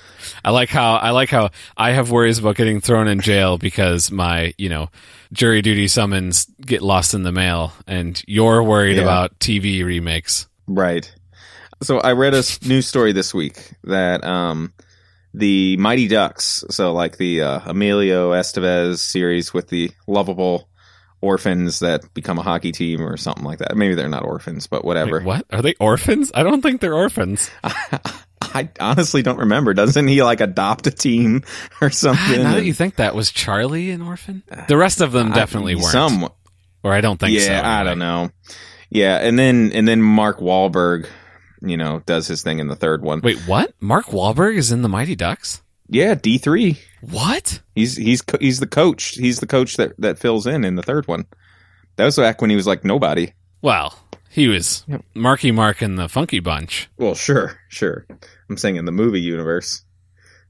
I 0.43 0.51
like 0.51 0.69
how 0.69 0.95
I 0.95 1.11
like 1.11 1.29
how 1.29 1.49
I 1.77 1.91
have 1.91 2.11
worries 2.11 2.37
about 2.39 2.55
getting 2.55 2.81
thrown 2.81 3.07
in 3.07 3.19
jail 3.19 3.57
because 3.57 4.11
my, 4.11 4.53
you 4.57 4.69
know, 4.69 4.89
jury 5.31 5.61
duty 5.61 5.87
summons 5.87 6.45
get 6.61 6.81
lost 6.81 7.13
in 7.13 7.23
the 7.23 7.31
mail 7.31 7.73
and 7.87 8.21
you're 8.27 8.63
worried 8.63 8.97
Yeah. 8.97 9.03
about 9.03 9.39
TV 9.39 9.83
remakes. 9.83 10.47
Right. 10.67 11.11
So 11.81 11.99
I 11.99 12.13
read 12.13 12.33
a 12.33 12.43
news 12.65 12.87
story 12.87 13.11
this 13.11 13.33
week 13.33 13.73
that 13.83 14.23
um, 14.23 14.73
the 15.33 15.75
Mighty 15.77 16.07
Ducks. 16.07 16.63
So 16.69 16.93
like 16.93 17.17
the 17.17 17.41
uh, 17.41 17.59
Emilio 17.65 18.31
Estevez 18.31 18.99
series 18.99 19.53
with 19.53 19.67
the 19.69 19.91
lovable 20.07 20.69
orphans 21.19 21.79
that 21.79 22.13
become 22.13 22.37
a 22.37 22.41
hockey 22.41 22.71
team 22.73 23.01
or 23.01 23.15
something 23.17 23.43
like 23.45 23.59
that. 23.59 23.75
Maybe 23.77 23.95
they're 23.95 24.09
not 24.09 24.25
orphans, 24.25 24.67
but 24.67 24.83
whatever. 24.85 25.19
Wait, 25.19 25.25
what? 25.25 25.45
Are 25.51 25.61
they 25.61 25.73
orphans? 25.79 26.31
I 26.35 26.43
don't 26.43 26.61
think 26.61 26.79
they're 26.81 26.93
orphans. 26.93 27.49
I 28.53 28.69
honestly 28.79 29.21
don't 29.21 29.39
remember. 29.39 29.73
Doesn't 29.73 30.07
he 30.07 30.23
like 30.23 30.41
adopt 30.41 30.87
a 30.87 30.91
team 30.91 31.43
or 31.81 31.87
ah, 31.87 31.91
something? 31.91 32.43
now 32.43 32.53
that 32.53 32.65
you 32.65 32.73
think 32.73 32.95
that 32.95 33.15
was 33.15 33.31
Charlie 33.31 33.91
an 33.91 34.01
orphan? 34.01 34.43
Uh, 34.49 34.65
the 34.67 34.77
rest 34.77 35.01
of 35.01 35.11
them 35.11 35.31
definitely 35.31 35.73
I, 35.73 35.77
weren't. 35.77 35.87
Some, 35.87 36.29
or 36.83 36.93
I 36.93 37.01
don't 37.01 37.19
think 37.19 37.33
yeah, 37.33 37.41
so. 37.41 37.53
I 37.53 37.79
anyway. 37.79 37.91
don't 37.91 37.99
know. 37.99 38.29
Yeah, 38.89 39.17
and 39.17 39.39
then 39.39 39.71
and 39.73 39.87
then 39.87 40.01
Mark 40.01 40.39
Wahlberg, 40.39 41.07
you 41.61 41.77
know, 41.77 42.03
does 42.05 42.27
his 42.27 42.43
thing 42.43 42.59
in 42.59 42.67
the 42.67 42.75
third 42.75 43.01
one. 43.01 43.21
Wait, 43.21 43.39
what? 43.47 43.73
Mark 43.79 44.07
Wahlberg 44.07 44.55
is 44.55 44.71
in 44.71 44.83
the 44.83 44.89
Mighty 44.89 45.15
Ducks? 45.15 45.61
Yeah, 45.87 46.15
D 46.15 46.37
three. 46.37 46.79
What? 47.01 47.61
He's 47.75 47.97
he's 47.97 48.23
he's 48.39 48.59
the 48.59 48.67
coach. 48.67 49.15
He's 49.15 49.39
the 49.39 49.47
coach 49.47 49.77
that 49.77 49.99
that 49.99 50.19
fills 50.19 50.47
in 50.47 50.63
in 50.63 50.75
the 50.75 50.83
third 50.83 51.07
one. 51.07 51.25
That 51.95 52.05
was 52.05 52.17
back 52.17 52.41
when 52.41 52.49
he 52.49 52.55
was 52.55 52.67
like 52.67 52.83
nobody. 52.83 53.33
Well, 53.61 53.97
he 54.33 54.47
was 54.47 54.83
Yep. 54.87 55.05
Marky 55.13 55.51
Mark 55.51 55.81
and 55.81 55.97
the 55.97 56.09
Funky 56.09 56.39
Bunch. 56.39 56.89
Well, 56.97 57.15
sure, 57.15 57.59
sure. 57.69 58.05
I'm 58.49 58.57
saying 58.57 58.75
in 58.77 58.85
the 58.85 58.91
movie 58.91 59.21
universe. 59.21 59.83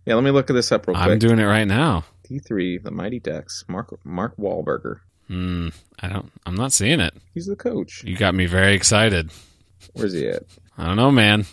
Yeah, 0.06 0.15
let 0.15 0.24
me 0.24 0.32
look 0.32 0.50
at 0.50 0.54
this 0.54 0.72
up 0.72 0.88
real 0.88 0.96
quick. 0.96 1.08
I'm 1.08 1.19
doing 1.19 1.39
it 1.39 1.46
right 1.46 1.67
now. 1.67 2.06
D 2.28 2.39
three, 2.39 2.78
the 2.78 2.91
Mighty 2.91 3.19
Ducks. 3.19 3.63
Mark 3.67 3.93
Mark 4.06 4.36
Wahlberger. 4.38 5.00
Hmm. 5.28 5.69
I 6.00 6.10
don't. 6.10 6.32
I'm 6.46 6.56
not 6.56 6.74
seeing 6.74 7.00
it. 7.00 7.13
He's 7.34 7.46
the 7.46 7.56
coach. 7.56 8.04
You 8.04 8.15
got 8.17 8.36
me 8.36 8.46
very 8.46 8.74
excited. 8.76 9.32
Where's 9.93 10.13
he 10.13 10.28
at? 10.28 10.43
I 10.78 10.86
don't 10.88 10.96
know, 10.98 11.12
man. 11.12 11.46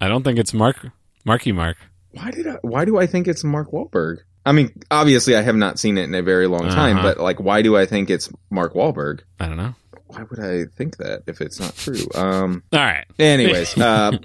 I 0.00 0.08
don't 0.08 0.22
think 0.22 0.38
it's 0.38 0.52
Mark 0.54 0.86
Marky 1.24 1.52
Mark. 1.52 1.76
Why 2.12 2.30
did 2.30 2.46
I? 2.46 2.56
Why 2.62 2.84
do 2.84 2.98
I 2.98 3.06
think 3.06 3.28
it's 3.28 3.44
Mark 3.44 3.70
Wahlberg? 3.70 4.18
I 4.46 4.52
mean, 4.52 4.72
obviously, 4.90 5.36
I 5.36 5.42
have 5.42 5.56
not 5.56 5.78
seen 5.78 5.98
it 5.98 6.04
in 6.04 6.14
a 6.14 6.22
very 6.22 6.46
long 6.46 6.68
time, 6.70 6.96
Uh-huh. 6.98 7.14
but 7.14 7.20
like, 7.20 7.38
why 7.40 7.60
do 7.62 7.76
I 7.76 7.84
think 7.86 8.08
it's 8.08 8.30
Mark 8.50 8.72
Wahlberg? 8.74 9.20
I 9.40 9.46
don't 9.46 9.56
know. 9.58 9.74
Why 10.18 10.24
would 10.30 10.40
I 10.40 10.64
think 10.74 10.96
that 10.96 11.22
if 11.26 11.40
it's 11.40 11.60
not 11.60 11.76
true? 11.76 12.06
Um. 12.14 12.62
All 12.72 12.80
right. 12.80 13.06
Anyways, 13.18 13.78
uh, 13.78 14.18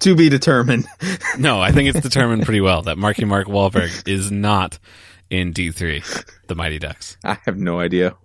to 0.00 0.14
be 0.14 0.28
determined. 0.28 0.86
No, 1.38 1.60
I 1.60 1.70
think 1.70 1.90
it's 1.90 2.00
determined 2.00 2.44
pretty 2.44 2.62
well 2.62 2.80
that 2.82 2.96
Marky 2.96 3.26
Mark 3.26 3.46
Wahlberg 3.46 4.08
is 4.08 4.32
not 4.32 4.78
in 5.28 5.52
D3, 5.52 6.24
the 6.46 6.54
Mighty 6.54 6.78
Ducks. 6.78 7.18
I 7.24 7.36
have 7.44 7.58
no 7.58 7.78
idea. 7.78 8.16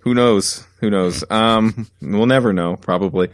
Who 0.00 0.14
knows? 0.14 0.66
Who 0.80 0.90
knows? 0.90 1.22
Um, 1.30 1.86
we'll 2.00 2.26
never 2.26 2.52
know, 2.52 2.74
probably. 2.74 3.28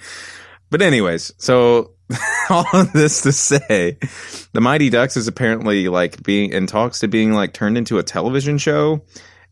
But 0.69 0.83
anyways, 0.83 1.33
so 1.39 1.93
all 2.51 2.67
of 2.75 2.93
this 2.93 3.23
to 3.23 3.33
say, 3.33 3.97
the 4.53 4.61
Mighty 4.61 4.91
Ducks 4.91 5.17
is 5.17 5.29
apparently 5.29 5.89
like 5.89 6.23
being 6.23 6.53
in 6.53 6.67
talks 6.67 7.01
to 7.01 7.09
being 7.09 7.33
like 7.33 7.55
turned 7.55 7.79
into 7.79 7.99
a 7.99 8.03
television 8.03 8.59
show, 8.59 9.01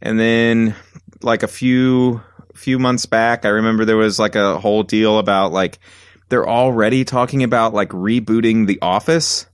and 0.03 0.20
then 0.20 0.75
like 1.22 1.42
a 1.42 1.48
few 1.48 2.20
few 2.55 2.79
months 2.79 3.07
back, 3.07 3.44
I 3.44 3.48
remember 3.48 3.85
there 3.85 3.96
was 3.96 4.18
like 4.18 4.35
a 4.35 4.59
whole 4.59 4.83
deal 4.83 5.18
about 5.18 5.52
like 5.52 5.79
they're 6.29 6.48
already 6.48 7.05
talking 7.05 7.42
about 7.42 7.74
like 7.74 7.90
rebooting 7.90 8.66
The 8.66 8.79
Office, 8.83 9.46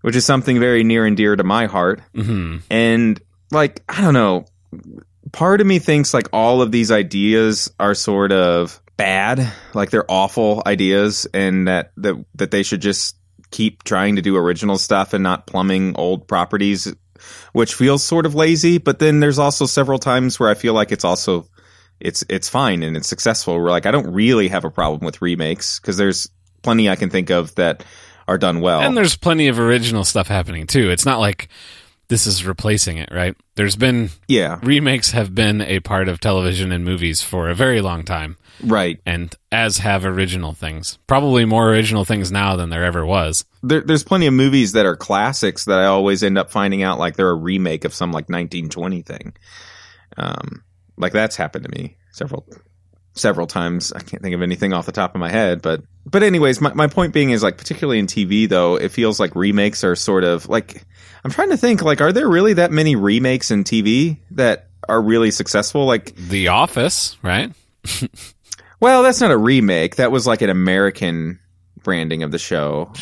which 0.00 0.16
is 0.16 0.24
something 0.24 0.58
very 0.58 0.84
near 0.84 1.06
and 1.06 1.16
dear 1.16 1.36
to 1.36 1.44
my 1.44 1.66
heart. 1.66 2.00
hmm 2.14 2.58
And 2.70 3.20
like, 3.50 3.82
I 3.88 4.00
don't 4.00 4.14
know, 4.14 4.46
part 5.32 5.60
of 5.60 5.66
me 5.66 5.78
thinks 5.78 6.12
like 6.12 6.28
all 6.32 6.62
of 6.62 6.72
these 6.72 6.90
ideas 6.90 7.70
are 7.78 7.94
sort 7.94 8.32
of 8.32 8.80
bad, 8.96 9.52
like 9.74 9.90
they're 9.90 10.10
awful 10.10 10.62
ideas 10.66 11.26
and 11.32 11.68
that 11.68 11.92
that 11.98 12.16
that 12.34 12.50
they 12.50 12.62
should 12.62 12.82
just 12.82 13.16
keep 13.50 13.82
trying 13.84 14.16
to 14.16 14.22
do 14.22 14.36
original 14.36 14.76
stuff 14.76 15.14
and 15.14 15.22
not 15.22 15.46
plumbing 15.46 15.94
old 15.96 16.28
properties 16.28 16.94
which 17.52 17.74
feels 17.74 18.02
sort 18.02 18.26
of 18.26 18.34
lazy, 18.34 18.78
but 18.78 18.98
then 18.98 19.20
there's 19.20 19.38
also 19.38 19.66
several 19.66 19.98
times 19.98 20.38
where 20.38 20.48
I 20.48 20.54
feel 20.54 20.74
like 20.74 20.92
it's 20.92 21.04
also 21.04 21.48
it's 22.00 22.24
it's 22.28 22.48
fine 22.48 22.82
and 22.82 22.96
it's 22.96 23.08
successful. 23.08 23.54
Where 23.54 23.70
like 23.70 23.86
I 23.86 23.90
don't 23.90 24.12
really 24.12 24.48
have 24.48 24.64
a 24.64 24.70
problem 24.70 25.04
with 25.04 25.22
remakes 25.22 25.80
because 25.80 25.96
there's 25.96 26.30
plenty 26.62 26.88
I 26.88 26.96
can 26.96 27.10
think 27.10 27.30
of 27.30 27.54
that 27.56 27.84
are 28.26 28.38
done 28.38 28.60
well. 28.60 28.80
And 28.80 28.96
there's 28.96 29.16
plenty 29.16 29.48
of 29.48 29.58
original 29.58 30.04
stuff 30.04 30.28
happening 30.28 30.66
too. 30.66 30.90
It's 30.90 31.06
not 31.06 31.18
like 31.18 31.48
this 32.08 32.26
is 32.26 32.44
replacing 32.44 32.98
it, 32.98 33.10
right? 33.12 33.34
There's 33.54 33.76
been 33.76 34.10
yeah, 34.28 34.58
remakes 34.62 35.12
have 35.12 35.34
been 35.34 35.60
a 35.60 35.80
part 35.80 36.08
of 36.08 36.20
television 36.20 36.72
and 36.72 36.84
movies 36.84 37.22
for 37.22 37.48
a 37.48 37.54
very 37.54 37.80
long 37.80 38.04
time, 38.04 38.36
right. 38.64 39.00
and 39.06 39.34
as 39.52 39.78
have 39.78 40.04
original 40.04 40.52
things. 40.52 40.98
Probably 41.06 41.44
more 41.44 41.70
original 41.70 42.04
things 42.04 42.30
now 42.30 42.56
than 42.56 42.70
there 42.70 42.84
ever 42.84 43.04
was. 43.04 43.44
there, 43.62 43.80
there's 43.80 44.04
plenty 44.04 44.26
of 44.26 44.34
movies 44.34 44.72
that 44.72 44.86
are 44.86 44.96
classics 44.96 45.64
that 45.66 45.78
I 45.78 45.86
always 45.86 46.22
end 46.22 46.38
up 46.38 46.50
finding 46.50 46.82
out 46.82 46.98
like 46.98 47.16
they're 47.16 47.30
a 47.30 47.34
remake 47.34 47.84
of 47.84 47.94
some 47.94 48.10
like 48.10 48.28
1920 48.28 49.02
thing. 49.02 49.34
Um, 50.16 50.64
like 50.96 51.12
that's 51.12 51.36
happened 51.36 51.64
to 51.64 51.70
me 51.70 51.96
several 52.12 52.46
several 53.14 53.46
times. 53.46 53.92
I 53.92 54.00
can't 54.00 54.22
think 54.22 54.34
of 54.34 54.42
anything 54.42 54.72
off 54.72 54.86
the 54.86 54.92
top 54.92 55.14
of 55.14 55.20
my 55.20 55.30
head, 55.30 55.62
but 55.62 55.82
but 56.06 56.22
anyways, 56.22 56.60
my 56.60 56.72
my 56.74 56.86
point 56.86 57.12
being 57.12 57.30
is 57.30 57.42
like 57.42 57.56
particularly 57.56 57.98
in 57.98 58.06
TV 58.06 58.48
though, 58.48 58.76
it 58.76 58.90
feels 58.90 59.20
like 59.20 59.34
remakes 59.34 59.84
are 59.84 59.96
sort 59.96 60.24
of 60.24 60.48
like 60.48 60.84
I'm 61.24 61.30
trying 61.30 61.50
to 61.50 61.56
think 61.56 61.82
like 61.82 62.00
are 62.00 62.12
there 62.12 62.28
really 62.28 62.54
that 62.54 62.70
many 62.72 62.96
remakes 62.96 63.50
in 63.50 63.64
TV 63.64 64.18
that 64.32 64.68
are 64.88 65.00
really 65.00 65.30
successful? 65.30 65.84
Like 65.86 66.14
The 66.16 66.48
Office, 66.48 67.16
right? 67.22 67.52
well, 68.80 69.02
that's 69.02 69.20
not 69.20 69.30
a 69.30 69.36
remake. 69.36 69.96
That 69.96 70.10
was 70.12 70.26
like 70.26 70.42
an 70.42 70.50
American 70.50 71.38
branding 71.82 72.22
of 72.22 72.32
the 72.32 72.38
show. 72.38 72.92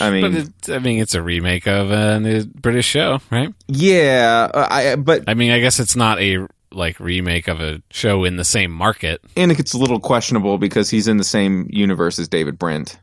I 0.00 0.10
mean- 0.10 0.22
but 0.22 0.34
it, 0.34 0.74
I 0.74 0.78
mean, 0.78 1.00
it's 1.00 1.14
a 1.14 1.22
remake 1.22 1.66
of 1.66 1.90
a 1.90 2.44
British 2.54 2.86
show, 2.86 3.20
right? 3.30 3.52
Yeah, 3.68 4.48
uh, 4.52 4.66
I 4.70 4.96
but 4.96 5.24
I 5.28 5.34
mean, 5.34 5.50
I 5.52 5.60
guess 5.60 5.78
it's 5.80 5.96
not 5.96 6.20
a 6.20 6.46
like 6.72 6.98
remake 6.98 7.48
of 7.48 7.60
a 7.60 7.82
show 7.90 8.24
in 8.24 8.36
the 8.36 8.44
same 8.44 8.70
market. 8.72 9.20
and 9.36 9.50
it 9.52 9.56
gets 9.56 9.74
a 9.74 9.78
little 9.78 10.00
questionable 10.00 10.56
because 10.58 10.88
he's 10.88 11.06
in 11.06 11.18
the 11.18 11.24
same 11.24 11.66
universe 11.70 12.18
as 12.18 12.28
David 12.28 12.58
Brent. 12.58 12.98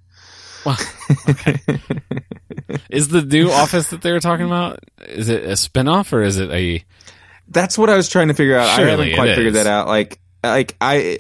Well, 0.65 0.78
okay. 1.30 1.56
is 2.89 3.08
the 3.10 3.22
new 3.22 3.50
Office 3.52 3.89
that 3.92 4.02
they 4.02 4.12
were 4.12 4.20
talking 4.20 4.46
about? 4.46 4.80
Is 5.08 5.30
it 5.30 5.44
a 5.46 5.54
spinoff 5.54 6.12
or 6.12 6.22
is 6.22 6.38
it 6.38 6.50
a? 6.50 6.84
That's 7.48 7.78
what 7.78 7.89
I 7.89 7.96
was 7.96 8.10
trying 8.10 8.28
to 8.28 8.34
figure 8.34 8.58
out. 8.58 8.68
I 8.68 8.86
haven't 8.86 9.15
quite 9.15 9.36
figured 9.36 9.54
that 9.54 9.68
out. 9.68 9.88
Like, 9.88 10.20
like 10.43 10.75
I, 10.80 11.19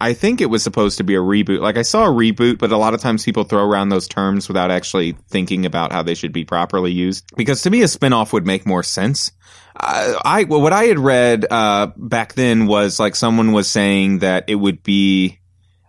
I 0.00 0.14
think 0.14 0.40
it 0.40 0.46
was 0.46 0.62
supposed 0.62 0.98
to 0.98 1.04
be 1.04 1.14
a 1.14 1.20
reboot. 1.20 1.60
Like 1.60 1.76
I 1.76 1.82
saw 1.82 2.06
a 2.06 2.10
reboot, 2.10 2.58
but 2.58 2.72
a 2.72 2.76
lot 2.76 2.94
of 2.94 3.00
times 3.00 3.24
people 3.24 3.44
throw 3.44 3.64
around 3.64 3.90
those 3.90 4.08
terms 4.08 4.48
without 4.48 4.70
actually 4.70 5.12
thinking 5.28 5.66
about 5.66 5.92
how 5.92 6.02
they 6.02 6.14
should 6.14 6.32
be 6.32 6.44
properly 6.44 6.92
used. 6.92 7.24
Because 7.36 7.62
to 7.62 7.70
me, 7.70 7.82
a 7.82 7.86
spinoff 7.86 8.32
would 8.32 8.46
make 8.46 8.66
more 8.66 8.82
sense. 8.82 9.32
I, 9.76 10.16
I 10.24 10.44
well, 10.44 10.60
what 10.60 10.72
I 10.72 10.84
had 10.84 10.98
read 10.98 11.46
uh, 11.50 11.88
back 11.96 12.34
then 12.34 12.66
was 12.66 12.98
like 12.98 13.14
someone 13.14 13.52
was 13.52 13.70
saying 13.70 14.20
that 14.20 14.44
it 14.48 14.56
would 14.56 14.82
be 14.82 15.40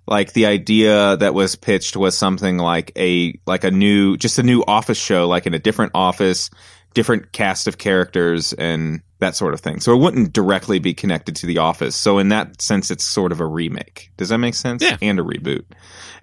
like 0.07 0.33
the 0.33 0.45
idea 0.45 1.15
that 1.17 1.33
was 1.33 1.55
pitched 1.55 1.95
was 1.95 2.17
something 2.17 2.57
like 2.57 2.91
a 2.97 3.39
like 3.45 3.63
a 3.63 3.71
new 3.71 4.17
just 4.17 4.39
a 4.39 4.43
new 4.43 4.63
office 4.67 4.97
show 4.97 5.27
like 5.27 5.45
in 5.45 5.53
a 5.53 5.59
different 5.59 5.93
office 5.95 6.49
different 6.93 7.31
cast 7.31 7.67
of 7.67 7.77
characters 7.77 8.53
and 8.53 9.01
that 9.19 9.35
sort 9.35 9.53
of 9.53 9.59
thing. 9.61 9.79
So 9.79 9.93
it 9.93 9.99
wouldn't 9.99 10.33
directly 10.33 10.79
be 10.79 10.93
connected 10.93 11.35
to 11.37 11.45
the 11.45 11.59
office. 11.59 11.95
So 11.95 12.17
in 12.17 12.29
that 12.29 12.61
sense 12.61 12.89
it's 12.91 13.05
sort 13.05 13.31
of 13.31 13.39
a 13.39 13.45
remake. 13.45 14.11
Does 14.17 14.29
that 14.29 14.39
make 14.39 14.55
sense? 14.55 14.81
Yeah. 14.83 14.97
and 15.01 15.19
a 15.19 15.23
reboot. 15.23 15.63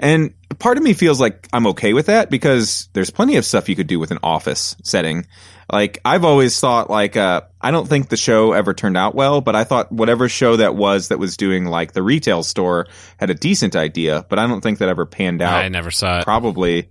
And 0.00 0.34
part 0.58 0.76
of 0.76 0.82
me 0.82 0.92
feels 0.94 1.20
like 1.20 1.46
i'm 1.52 1.66
okay 1.68 1.92
with 1.92 2.06
that 2.06 2.30
because 2.30 2.88
there's 2.94 3.10
plenty 3.10 3.36
of 3.36 3.44
stuff 3.44 3.68
you 3.68 3.76
could 3.76 3.86
do 3.86 3.98
with 4.00 4.10
an 4.10 4.18
office 4.22 4.74
setting. 4.82 5.26
Like 5.72 6.00
I've 6.04 6.24
always 6.24 6.58
thought 6.58 6.90
like 6.90 7.16
uh 7.16 7.42
I 7.60 7.70
don't 7.70 7.86
think 7.88 8.08
the 8.08 8.16
show 8.16 8.52
ever 8.52 8.74
turned 8.74 8.96
out 8.96 9.14
well, 9.14 9.40
but 9.40 9.54
I 9.54 9.64
thought 9.64 9.92
whatever 9.92 10.28
show 10.28 10.56
that 10.56 10.74
was 10.74 11.08
that 11.08 11.18
was 11.18 11.36
doing 11.36 11.66
like 11.66 11.92
the 11.92 12.02
retail 12.02 12.42
store 12.42 12.86
had 13.18 13.30
a 13.30 13.34
decent 13.34 13.76
idea, 13.76 14.26
but 14.28 14.38
I 14.40 14.46
don't 14.46 14.60
think 14.60 14.78
that 14.78 14.88
ever 14.88 15.06
panned 15.06 15.40
out. 15.40 15.62
I 15.64 15.68
never 15.68 15.90
saw 15.90 16.18
it. 16.18 16.24
probably 16.24 16.88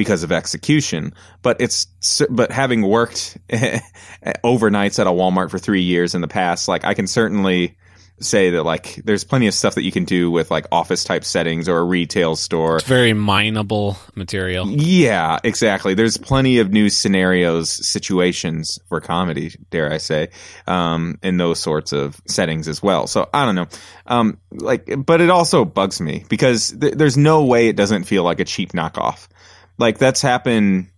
because 0.00 0.22
of 0.22 0.32
execution. 0.32 1.12
But 1.42 1.60
it's 1.60 1.86
but 2.30 2.50
having 2.50 2.80
worked 2.80 3.36
overnights 3.52 4.98
at 4.98 5.06
a 5.06 5.10
Walmart 5.10 5.50
for 5.50 5.58
3 5.58 5.82
years 5.82 6.14
in 6.14 6.22
the 6.22 6.28
past, 6.28 6.68
like 6.68 6.86
I 6.86 6.94
can 6.94 7.06
certainly 7.06 7.76
say 8.20 8.50
that 8.50 8.62
like 8.62 8.96
there's 9.04 9.24
plenty 9.24 9.46
of 9.46 9.54
stuff 9.54 9.74
that 9.74 9.82
you 9.82 9.92
can 9.92 10.04
do 10.04 10.30
with 10.30 10.50
like 10.50 10.66
office 10.70 11.04
type 11.04 11.24
settings 11.24 11.68
or 11.68 11.78
a 11.78 11.84
retail 11.84 12.36
store. 12.36 12.76
It's 12.76 12.86
very 12.86 13.12
mineable 13.12 13.98
material. 14.14 14.68
Yeah, 14.68 15.38
exactly. 15.42 15.94
There's 15.94 16.16
plenty 16.16 16.58
of 16.58 16.70
new 16.70 16.90
scenarios, 16.90 17.70
situations 17.70 18.78
for 18.88 19.00
comedy, 19.00 19.54
dare 19.70 19.92
I 19.92 19.98
say, 19.98 20.28
um, 20.66 21.18
in 21.22 21.36
those 21.38 21.60
sorts 21.60 21.92
of 21.92 22.20
settings 22.26 22.68
as 22.68 22.82
well. 22.82 23.06
So 23.06 23.28
I 23.32 23.44
don't 23.44 23.54
know. 23.54 23.66
Um, 24.06 24.38
like, 24.50 24.90
but 25.04 25.20
it 25.20 25.30
also 25.30 25.64
bugs 25.64 26.00
me 26.00 26.24
because 26.28 26.74
th- 26.78 26.94
there's 26.94 27.16
no 27.16 27.44
way 27.44 27.68
it 27.68 27.76
doesn't 27.76 28.04
feel 28.04 28.22
like 28.22 28.40
a 28.40 28.44
cheap 28.44 28.72
knockoff. 28.72 29.28
Like 29.80 29.98
that's 29.98 30.22
happened 30.22 30.88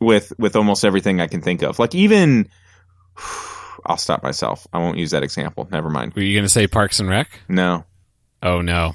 with, 0.00 0.32
with 0.38 0.56
almost 0.56 0.84
everything 0.84 1.20
I 1.20 1.26
can 1.28 1.40
think 1.42 1.62
of. 1.62 1.78
Like 1.78 1.94
even, 1.94 2.48
I'll 3.86 3.98
stop 3.98 4.22
myself. 4.22 4.66
I 4.72 4.78
won't 4.78 4.96
use 4.98 5.10
that 5.12 5.22
example. 5.22 5.68
Never 5.70 5.90
mind. 5.90 6.14
Were 6.14 6.22
you 6.22 6.34
going 6.34 6.44
to 6.46 6.48
say 6.48 6.66
Parks 6.66 7.00
and 7.00 7.08
Rec? 7.08 7.28
No. 7.48 7.84
Oh 8.42 8.60
no. 8.62 8.94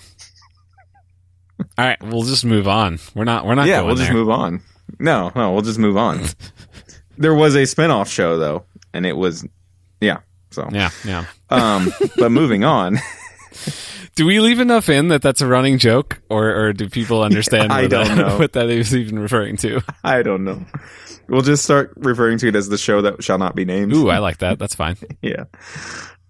All 1.77 1.85
right, 1.85 2.01
we'll 2.01 2.23
just 2.23 2.43
move 2.45 2.67
on. 2.67 2.99
We're 3.13 3.23
not. 3.25 3.45
We're 3.45 3.55
not. 3.55 3.67
yeah, 3.67 3.81
we'll 3.81 3.95
just 3.95 4.07
there. 4.09 4.17
move 4.17 4.29
on. 4.29 4.61
No, 4.97 5.31
no, 5.35 5.51
we'll 5.53 5.61
just 5.61 5.77
move 5.79 5.97
on. 5.97 6.21
there 7.17 7.33
was 7.35 7.55
a 7.55 7.65
spin-off 7.65 8.09
show 8.09 8.37
though, 8.37 8.65
and 8.93 9.05
it 9.05 9.13
was 9.15 9.45
yeah. 10.01 10.19
So 10.51 10.67
Yeah, 10.71 10.89
yeah. 11.05 11.25
um 11.49 11.91
but 12.17 12.31
moving 12.31 12.63
on. 12.63 12.97
Do 14.19 14.25
we 14.25 14.41
leave 14.41 14.59
enough 14.59 14.89
in 14.89 15.07
that 15.07 15.21
that's 15.21 15.39
a 15.39 15.47
running 15.47 15.77
joke, 15.77 16.19
or 16.29 16.53
or 16.53 16.73
do 16.73 16.89
people 16.89 17.23
understand 17.23 17.71
I 17.71 17.83
what, 17.83 17.91
don't 17.91 18.07
that, 18.09 18.17
know. 18.17 18.37
what 18.39 18.51
that 18.51 18.69
is 18.69 18.93
even 18.93 19.17
referring 19.17 19.55
to? 19.59 19.79
I 20.03 20.23
don't 20.23 20.43
know. 20.43 20.65
We'll 21.29 21.41
just 21.41 21.63
start 21.63 21.93
referring 21.95 22.37
to 22.39 22.49
it 22.49 22.55
as 22.57 22.67
the 22.67 22.77
show 22.77 23.03
that 23.03 23.23
shall 23.23 23.37
not 23.37 23.55
be 23.55 23.63
named. 23.63 23.93
Ooh, 23.93 24.09
I 24.09 24.17
like 24.17 24.39
that. 24.39 24.59
That's 24.59 24.75
fine. 24.75 24.97
yeah. 25.21 25.45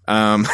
Um 0.06 0.46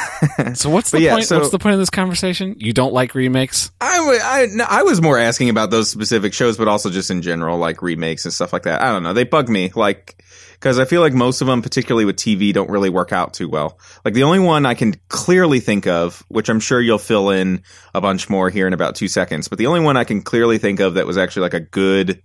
So 0.55 0.71
what's 0.71 0.93
the 0.93 1.03
yeah, 1.03 1.13
point? 1.13 1.27
so- 1.27 1.37
what's 1.39 1.51
the 1.51 1.59
point 1.59 1.75
of 1.75 1.79
this 1.79 1.91
conversation? 1.91 2.55
You 2.57 2.73
don't 2.73 2.95
like 2.95 3.15
remakes? 3.15 3.71
I 3.83 4.19
I- 4.25 4.47
no, 4.51 4.65
I 4.67 4.85
was 4.85 5.03
more 5.03 5.19
asking 5.19 5.51
about 5.51 5.71
those 5.71 5.91
specific 5.91 6.33
shows, 6.33 6.57
but 6.57 6.69
also 6.69 6.89
just 6.89 7.11
in 7.11 7.21
general, 7.21 7.59
like 7.59 7.83
remakes 7.83 8.25
and 8.25 8.33
stuff 8.33 8.55
like 8.55 8.63
that. 8.63 8.81
I 8.81 8.91
don't 8.93 9.03
know. 9.03 9.13
They 9.13 9.25
bug 9.25 9.51
me, 9.51 9.73
like, 9.75 10.25
because 10.67 10.81
I 10.81 10.85
feel 10.85 11.01
like 11.01 11.13
most 11.13 11.43
of 11.43 11.47
them, 11.47 11.63
particularly 11.63 12.05
with 12.05 12.17
TV, 12.17 12.53
don't 12.53 12.69
really 12.69 12.91
work 12.91 13.13
out 13.13 13.33
too 13.33 13.49
well. 13.49 13.79
Like 14.05 14.15
the 14.15 14.25
only 14.25 14.41
one 14.41 14.67
I 14.67 14.75
can 14.75 14.95
clearly 15.07 15.61
think 15.61 15.87
of, 15.87 16.25
which 16.27 16.49
I'm 16.49 16.59
sure 16.59 16.81
you'll 16.81 16.99
fill 16.99 17.31
in 17.31 17.63
a 17.95 18.01
bunch 18.01 18.29
more 18.29 18.51
here 18.51 18.67
in 18.67 18.73
about 18.73 18.97
two 18.97 19.07
seconds, 19.07 19.47
but 19.47 19.59
the 19.59 19.69
only 19.69 19.79
one 19.79 19.97
I 19.97 20.03
can 20.03 20.23
clearly 20.23 20.59
think 20.59 20.81
of 20.81 20.95
that 20.95 21.07
was 21.07 21.19
actually 21.19 21.43
like 21.43 21.55
a 21.55 21.61
good 21.61 22.21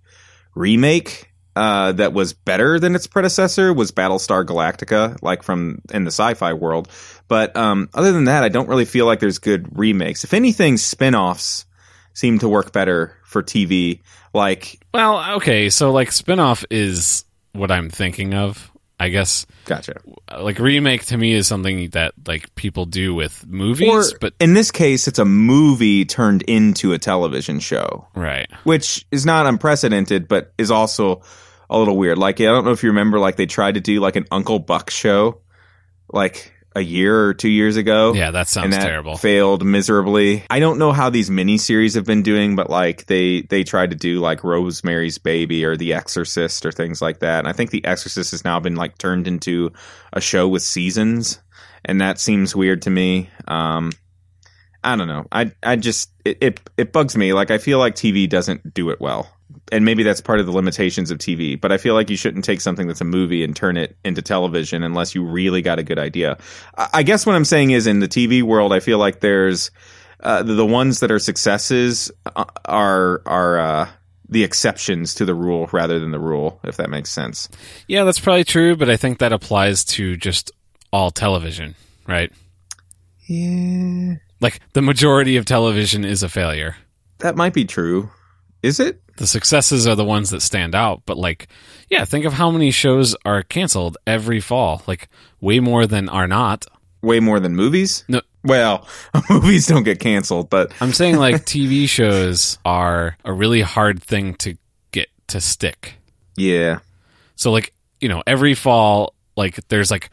remake. 0.56 1.28
Uh, 1.54 1.92
that 1.92 2.12
was 2.12 2.32
better 2.32 2.80
than 2.80 2.96
its 2.96 3.06
predecessor 3.06 3.72
was 3.72 3.92
Battlestar 3.92 4.44
Galactica, 4.44 5.22
like 5.22 5.44
from 5.44 5.80
in 5.92 6.02
the 6.02 6.10
sci-fi 6.10 6.54
world. 6.54 6.88
But 7.28 7.56
um, 7.56 7.90
other 7.94 8.10
than 8.10 8.24
that, 8.24 8.42
I 8.42 8.48
don't 8.48 8.68
really 8.68 8.86
feel 8.86 9.06
like 9.06 9.20
there's 9.20 9.38
good 9.38 9.78
remakes. 9.78 10.24
If 10.24 10.34
anything, 10.34 10.78
spin-offs 10.78 11.66
seem 12.12 12.40
to 12.40 12.48
work 12.48 12.72
better 12.72 13.16
for 13.24 13.40
TV. 13.40 14.00
Like, 14.34 14.84
Well, 14.92 15.36
okay. 15.36 15.70
So 15.70 15.92
like 15.92 16.10
spin-off 16.10 16.64
is 16.70 17.24
what 17.52 17.70
I'm 17.70 17.90
thinking 17.90 18.34
of. 18.34 18.70
I 19.00 19.08
guess 19.08 19.46
gotcha. 19.64 19.94
like 20.38 20.60
remake 20.60 21.06
to 21.06 21.16
me 21.16 21.32
is 21.32 21.48
something 21.48 21.90
that 21.90 22.14
like 22.24 22.54
people 22.54 22.84
do 22.84 23.16
with 23.16 23.44
movies, 23.48 24.12
Or 24.12 24.18
but 24.20 24.32
in 24.38 24.54
this 24.54 24.70
case, 24.70 25.08
it's 25.08 25.18
a 25.18 25.24
movie 25.24 26.04
turned 26.04 26.42
into 26.42 26.92
a 26.92 26.98
television 26.98 27.58
show, 27.58 28.06
right. 28.14 28.48
which 28.62 29.04
is 29.10 29.26
not 29.26 29.46
unprecedented, 29.46 30.28
but 30.28 30.52
is 30.56 30.70
also 30.70 31.22
a 31.68 31.76
little 31.76 31.96
weird. 31.96 32.16
Like, 32.16 32.40
I 32.40 32.44
don't 32.44 32.64
know 32.64 32.70
if 32.70 32.84
you 32.84 32.90
remember, 32.90 33.18
like 33.18 33.34
they 33.34 33.46
tried 33.46 33.74
to 33.74 33.80
do 33.80 33.98
like 33.98 34.14
an 34.14 34.26
Uncle 34.30 34.60
Buck 34.60 34.88
show, 34.88 35.40
like 36.12 36.51
a 36.74 36.80
year 36.80 37.26
or 37.26 37.34
two 37.34 37.48
years 37.48 37.76
ago. 37.76 38.14
Yeah, 38.14 38.30
that 38.30 38.48
sounds 38.48 38.64
and 38.64 38.72
that 38.72 38.86
terrible. 38.86 39.16
failed 39.16 39.64
miserably. 39.64 40.44
I 40.50 40.60
don't 40.60 40.78
know 40.78 40.92
how 40.92 41.10
these 41.10 41.30
miniseries 41.30 41.94
have 41.94 42.04
been 42.04 42.22
doing, 42.22 42.56
but 42.56 42.70
like 42.70 43.06
they 43.06 43.42
they 43.42 43.64
tried 43.64 43.90
to 43.90 43.96
do 43.96 44.20
like 44.20 44.44
Rosemary's 44.44 45.18
Baby 45.18 45.64
or 45.64 45.76
The 45.76 45.94
Exorcist 45.94 46.64
or 46.64 46.72
things 46.72 47.02
like 47.02 47.20
that. 47.20 47.40
And 47.40 47.48
I 47.48 47.52
think 47.52 47.70
The 47.70 47.84
Exorcist 47.84 48.30
has 48.30 48.44
now 48.44 48.60
been 48.60 48.76
like 48.76 48.98
turned 48.98 49.26
into 49.26 49.72
a 50.12 50.20
show 50.20 50.48
with 50.48 50.62
seasons, 50.62 51.40
and 51.84 52.00
that 52.00 52.18
seems 52.18 52.56
weird 52.56 52.82
to 52.82 52.90
me. 52.90 53.30
Um, 53.48 53.92
I 54.84 54.96
don't 54.96 55.08
know. 55.08 55.26
I 55.30 55.52
I 55.62 55.76
just 55.76 56.10
it, 56.24 56.38
it 56.40 56.70
it 56.76 56.92
bugs 56.92 57.16
me. 57.16 57.32
Like 57.32 57.50
I 57.50 57.58
feel 57.58 57.78
like 57.78 57.94
TV 57.94 58.28
doesn't 58.28 58.74
do 58.74 58.90
it 58.90 59.00
well. 59.00 59.30
And 59.70 59.84
maybe 59.84 60.02
that's 60.02 60.20
part 60.20 60.40
of 60.40 60.46
the 60.46 60.52
limitations 60.52 61.10
of 61.10 61.18
TV, 61.18 61.58
but 61.60 61.72
I 61.72 61.78
feel 61.78 61.94
like 61.94 62.10
you 62.10 62.16
shouldn't 62.16 62.44
take 62.44 62.60
something 62.60 62.88
that's 62.88 63.00
a 63.00 63.06
movie 63.06 63.44
and 63.44 63.54
turn 63.54 63.76
it 63.76 63.96
into 64.04 64.20
television 64.20 64.82
unless 64.82 65.14
you 65.14 65.24
really 65.24 65.62
got 65.62 65.78
a 65.78 65.82
good 65.82 65.98
idea. 65.98 66.38
I 66.76 66.88
I 66.94 67.02
guess 67.02 67.26
what 67.26 67.36
I'm 67.36 67.44
saying 67.44 67.70
is 67.70 67.86
in 67.86 68.00
the 68.00 68.08
TV 68.08 68.42
world, 68.42 68.72
I 68.72 68.80
feel 68.80 68.98
like 68.98 69.20
there's 69.20 69.70
uh, 70.22 70.42
the, 70.42 70.54
the 70.54 70.66
ones 70.66 71.00
that 71.00 71.10
are 71.10 71.18
successes 71.18 72.10
uh, 72.34 72.44
are 72.64 73.22
are 73.26 73.58
uh, 73.58 73.88
the 74.28 74.44
exceptions 74.44 75.14
to 75.16 75.24
the 75.24 75.34
rule 75.34 75.68
rather 75.72 75.98
than 76.00 76.10
the 76.10 76.18
rule, 76.18 76.60
if 76.64 76.76
that 76.76 76.90
makes 76.90 77.10
sense. 77.10 77.48
Yeah, 77.86 78.04
that's 78.04 78.20
probably 78.20 78.44
true, 78.44 78.76
but 78.76 78.88
I 78.88 78.96
think 78.96 79.18
that 79.18 79.32
applies 79.32 79.84
to 79.84 80.16
just 80.16 80.50
all 80.92 81.10
television, 81.10 81.74
right? 82.06 82.32
Yeah, 83.26 84.14
Like 84.42 84.60
the 84.74 84.82
majority 84.82 85.36
of 85.36 85.46
television 85.46 86.04
is 86.04 86.22
a 86.22 86.28
failure. 86.28 86.76
that 87.20 87.36
might 87.36 87.54
be 87.54 87.64
true. 87.64 88.10
Is 88.62 88.78
it? 88.78 89.00
The 89.16 89.26
successes 89.26 89.86
are 89.86 89.96
the 89.96 90.04
ones 90.04 90.30
that 90.30 90.40
stand 90.42 90.74
out, 90.74 91.02
but 91.06 91.16
like, 91.16 91.48
yeah, 91.88 92.04
think 92.04 92.24
of 92.24 92.32
how 92.32 92.50
many 92.50 92.70
shows 92.70 93.16
are 93.24 93.42
canceled 93.42 93.96
every 94.06 94.40
fall, 94.40 94.82
like 94.86 95.08
way 95.40 95.58
more 95.60 95.86
than 95.86 96.08
are 96.08 96.28
not. 96.28 96.66
Way 97.02 97.18
more 97.20 97.40
than 97.40 97.54
movies? 97.56 98.04
No, 98.08 98.20
Well, 98.44 98.86
movies 99.30 99.66
don't 99.66 99.82
get 99.82 99.98
canceled, 100.00 100.48
but 100.50 100.72
I'm 100.80 100.92
saying 100.92 101.16
like 101.16 101.36
TV 101.44 101.88
shows 101.88 102.58
are 102.64 103.16
a 103.24 103.32
really 103.32 103.62
hard 103.62 104.02
thing 104.02 104.34
to 104.36 104.56
get 104.92 105.08
to 105.28 105.40
stick. 105.40 105.94
yeah, 106.36 106.78
So 107.36 107.50
like, 107.50 107.72
you 108.00 108.08
know, 108.08 108.22
every 108.26 108.54
fall 108.54 109.14
like 109.36 109.56
there's 109.68 109.90
like 109.90 110.10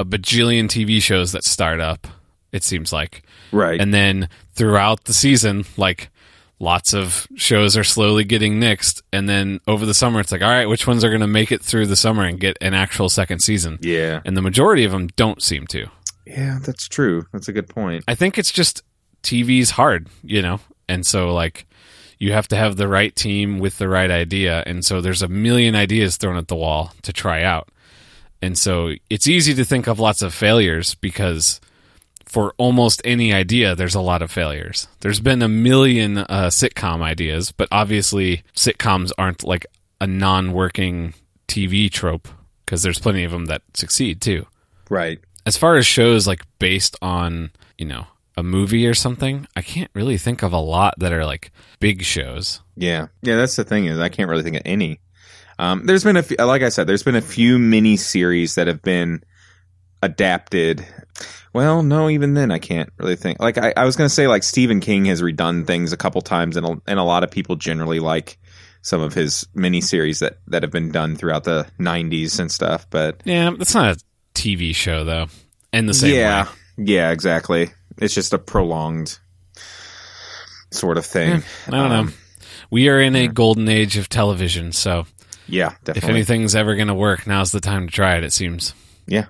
a 0.00 0.04
bajillion 0.04 0.64
TV 0.64 1.00
shows 1.00 1.32
that 1.32 1.44
start 1.44 1.80
up, 1.80 2.06
it 2.52 2.62
seems 2.62 2.92
like. 2.92 3.22
right. 3.50 3.80
And 3.80 3.92
then 3.92 4.28
throughout 4.52 5.04
the 5.04 5.12
season, 5.14 5.64
like 5.76 6.10
lots 6.58 6.94
of 6.94 7.26
shows 7.34 7.76
are 7.76 7.82
slowly 7.84 8.22
getting 8.22 8.60
nixed 8.60 9.02
and 9.12 9.28
then 9.28 9.58
over 9.66 9.84
the 9.84 9.94
summer 9.94 10.20
it's 10.20 10.30
like, 10.30 10.42
all 10.42 10.48
right, 10.48 10.66
which 10.68 10.86
ones 10.86 11.02
are 11.02 11.08
going 11.08 11.20
to 11.20 11.26
make 11.26 11.50
it 11.50 11.60
through 11.62 11.86
the 11.86 11.96
summer 11.96 12.24
and 12.24 12.38
get 12.38 12.56
an 12.60 12.72
actual 12.74 13.08
second 13.08 13.40
season? 13.40 13.78
yeah, 13.82 14.20
And 14.24 14.36
the 14.36 14.42
majority 14.42 14.84
of 14.84 14.92
them 14.92 15.08
don't 15.16 15.42
seem 15.42 15.66
to. 15.68 15.86
yeah, 16.24 16.58
that's 16.62 16.86
true. 16.88 17.24
That's 17.32 17.48
a 17.48 17.52
good 17.52 17.68
point. 17.68 18.04
I 18.06 18.14
think 18.14 18.38
it's 18.38 18.52
just 18.52 18.82
TV's 19.24 19.70
hard, 19.70 20.08
you 20.22 20.40
know? 20.42 20.60
And 20.88 21.06
so, 21.06 21.32
like, 21.32 21.66
you 22.18 22.32
have 22.32 22.46
to 22.48 22.56
have 22.56 22.76
the 22.76 22.86
right 22.86 23.14
team 23.14 23.58
with 23.58 23.78
the 23.78 23.88
right 23.88 24.10
idea. 24.10 24.62
And 24.66 24.84
so, 24.84 25.00
there's 25.00 25.22
a 25.22 25.28
million 25.28 25.74
ideas 25.74 26.16
thrown 26.16 26.36
at 26.36 26.48
the 26.48 26.56
wall 26.56 26.92
to 27.02 27.12
try 27.12 27.42
out. 27.42 27.68
And 28.40 28.58
so, 28.58 28.94
it's 29.10 29.26
easy 29.26 29.54
to 29.54 29.64
think 29.64 29.86
of 29.86 29.98
lots 30.00 30.22
of 30.22 30.34
failures 30.34 30.94
because 30.96 31.60
for 32.32 32.54
almost 32.56 33.02
any 33.04 33.32
idea, 33.32 33.74
there's 33.76 33.94
a 33.94 34.00
lot 34.00 34.22
of 34.22 34.30
failures. 34.30 34.88
There's 35.00 35.20
been 35.20 35.42
a 35.42 35.48
million 35.48 36.16
uh, 36.18 36.48
sitcom 36.50 37.02
ideas, 37.02 37.52
but 37.52 37.68
obviously, 37.70 38.42
sitcoms 38.56 39.12
aren't 39.18 39.44
like 39.44 39.66
a 40.00 40.06
non 40.06 40.52
working 40.52 41.12
TV 41.46 41.90
trope 41.90 42.28
because 42.64 42.82
there's 42.82 42.98
plenty 42.98 43.24
of 43.24 43.32
them 43.32 43.44
that 43.46 43.60
succeed 43.74 44.20
too 44.22 44.46
Right. 44.88 45.18
as 45.44 45.56
far 45.58 45.76
as 45.76 45.84
shows 45.86 46.26
like 46.26 46.42
based 46.58 46.96
on 47.02 47.50
you 47.76 47.84
know 47.84 48.06
a 48.36 48.42
movie 48.42 48.86
or 48.86 48.94
something 48.94 49.46
i 49.56 49.60
can't 49.60 49.90
really 49.94 50.16
think 50.16 50.42
of 50.42 50.52
a 50.54 50.58
lot 50.58 50.94
that 50.98 51.12
are 51.12 51.26
like 51.26 51.50
big 51.80 52.02
shows 52.02 52.60
Yeah, 52.76 53.08
yeah. 53.20 53.36
That's 53.36 53.56
the 53.56 53.64
thing 53.64 53.84
is 53.86 53.98
I 53.98 54.08
can't 54.08 54.30
really 54.30 54.42
think 54.42 54.56
of 54.56 54.62
any. 54.64 55.00
Um, 55.58 55.84
there's 55.84 56.02
been 56.04 56.16
a 56.16 56.22
few, 56.22 56.36
like 56.38 56.62
I 56.62 56.70
said, 56.70 56.86
there's 56.86 57.02
been 57.02 57.14
a 57.16 57.20
few 57.36 57.58
mini 57.58 57.96
series 57.98 58.54
that 58.54 58.66
have 58.68 58.80
been 58.82 59.22
adapted. 60.02 60.86
Well, 61.52 61.82
no, 61.82 62.08
even 62.08 62.34
then 62.34 62.50
I 62.50 62.58
can't 62.58 62.90
really 62.98 63.16
think. 63.16 63.40
Like 63.40 63.58
I, 63.58 63.72
I 63.76 63.84
was 63.84 63.96
going 63.96 64.08
to 64.08 64.14
say, 64.14 64.26
like 64.26 64.42
Stephen 64.42 64.80
King 64.80 65.04
has 65.06 65.22
redone 65.22 65.66
things 65.66 65.92
a 65.92 65.96
couple 65.96 66.20
times, 66.22 66.56
and 66.56 66.66
a, 66.66 66.80
and 66.86 66.98
a 66.98 67.04
lot 67.04 67.24
of 67.24 67.30
people 67.30 67.56
generally 67.56 67.98
like 67.98 68.38
some 68.82 69.00
of 69.00 69.14
his 69.14 69.46
mini 69.54 69.80
series 69.80 70.18
that 70.20 70.38
that 70.48 70.62
have 70.62 70.72
been 70.72 70.90
done 70.90 71.16
throughout 71.16 71.44
the 71.44 71.66
'90s 71.78 72.40
and 72.40 72.50
stuff. 72.50 72.86
But 72.90 73.22
yeah 73.24 73.50
that's 73.56 73.74
not 73.74 73.96
a 73.96 74.00
tv 74.34 74.74
show 74.74 75.04
though 75.04 75.26
in 75.72 75.86
the 75.86 75.94
same 75.94 76.14
yeah, 76.14 76.44
way 76.44 76.50
yeah, 76.78 77.10
exactly. 77.10 77.68
It's 77.98 78.14
just 78.14 78.32
a 78.32 78.38
prolonged 78.38 79.18
sort 80.70 80.96
of 80.96 81.04
thing. 81.04 81.42
i 81.66 81.70
don't 81.70 81.90
know 81.90 81.94
Um, 81.96 82.14
we 82.70 82.88
are 82.88 82.98
in 82.98 83.14
a 83.14 83.28
golden 83.28 83.68
age 83.68 83.98
of 83.98 84.08
television 84.08 84.72
so 84.72 85.04
Yeah, 85.46 85.74
if 85.86 86.04
anything's 86.04 86.54
ever 86.54 86.74
going 86.76 86.88
to 86.88 86.94
work 86.94 87.26
now's 87.26 87.52
the 87.52 87.60
time 87.60 87.86
to 87.88 87.92
try 87.92 88.16
it 88.16 88.24
it 88.24 88.32
seems 88.32 88.72
Yeah. 89.06 89.26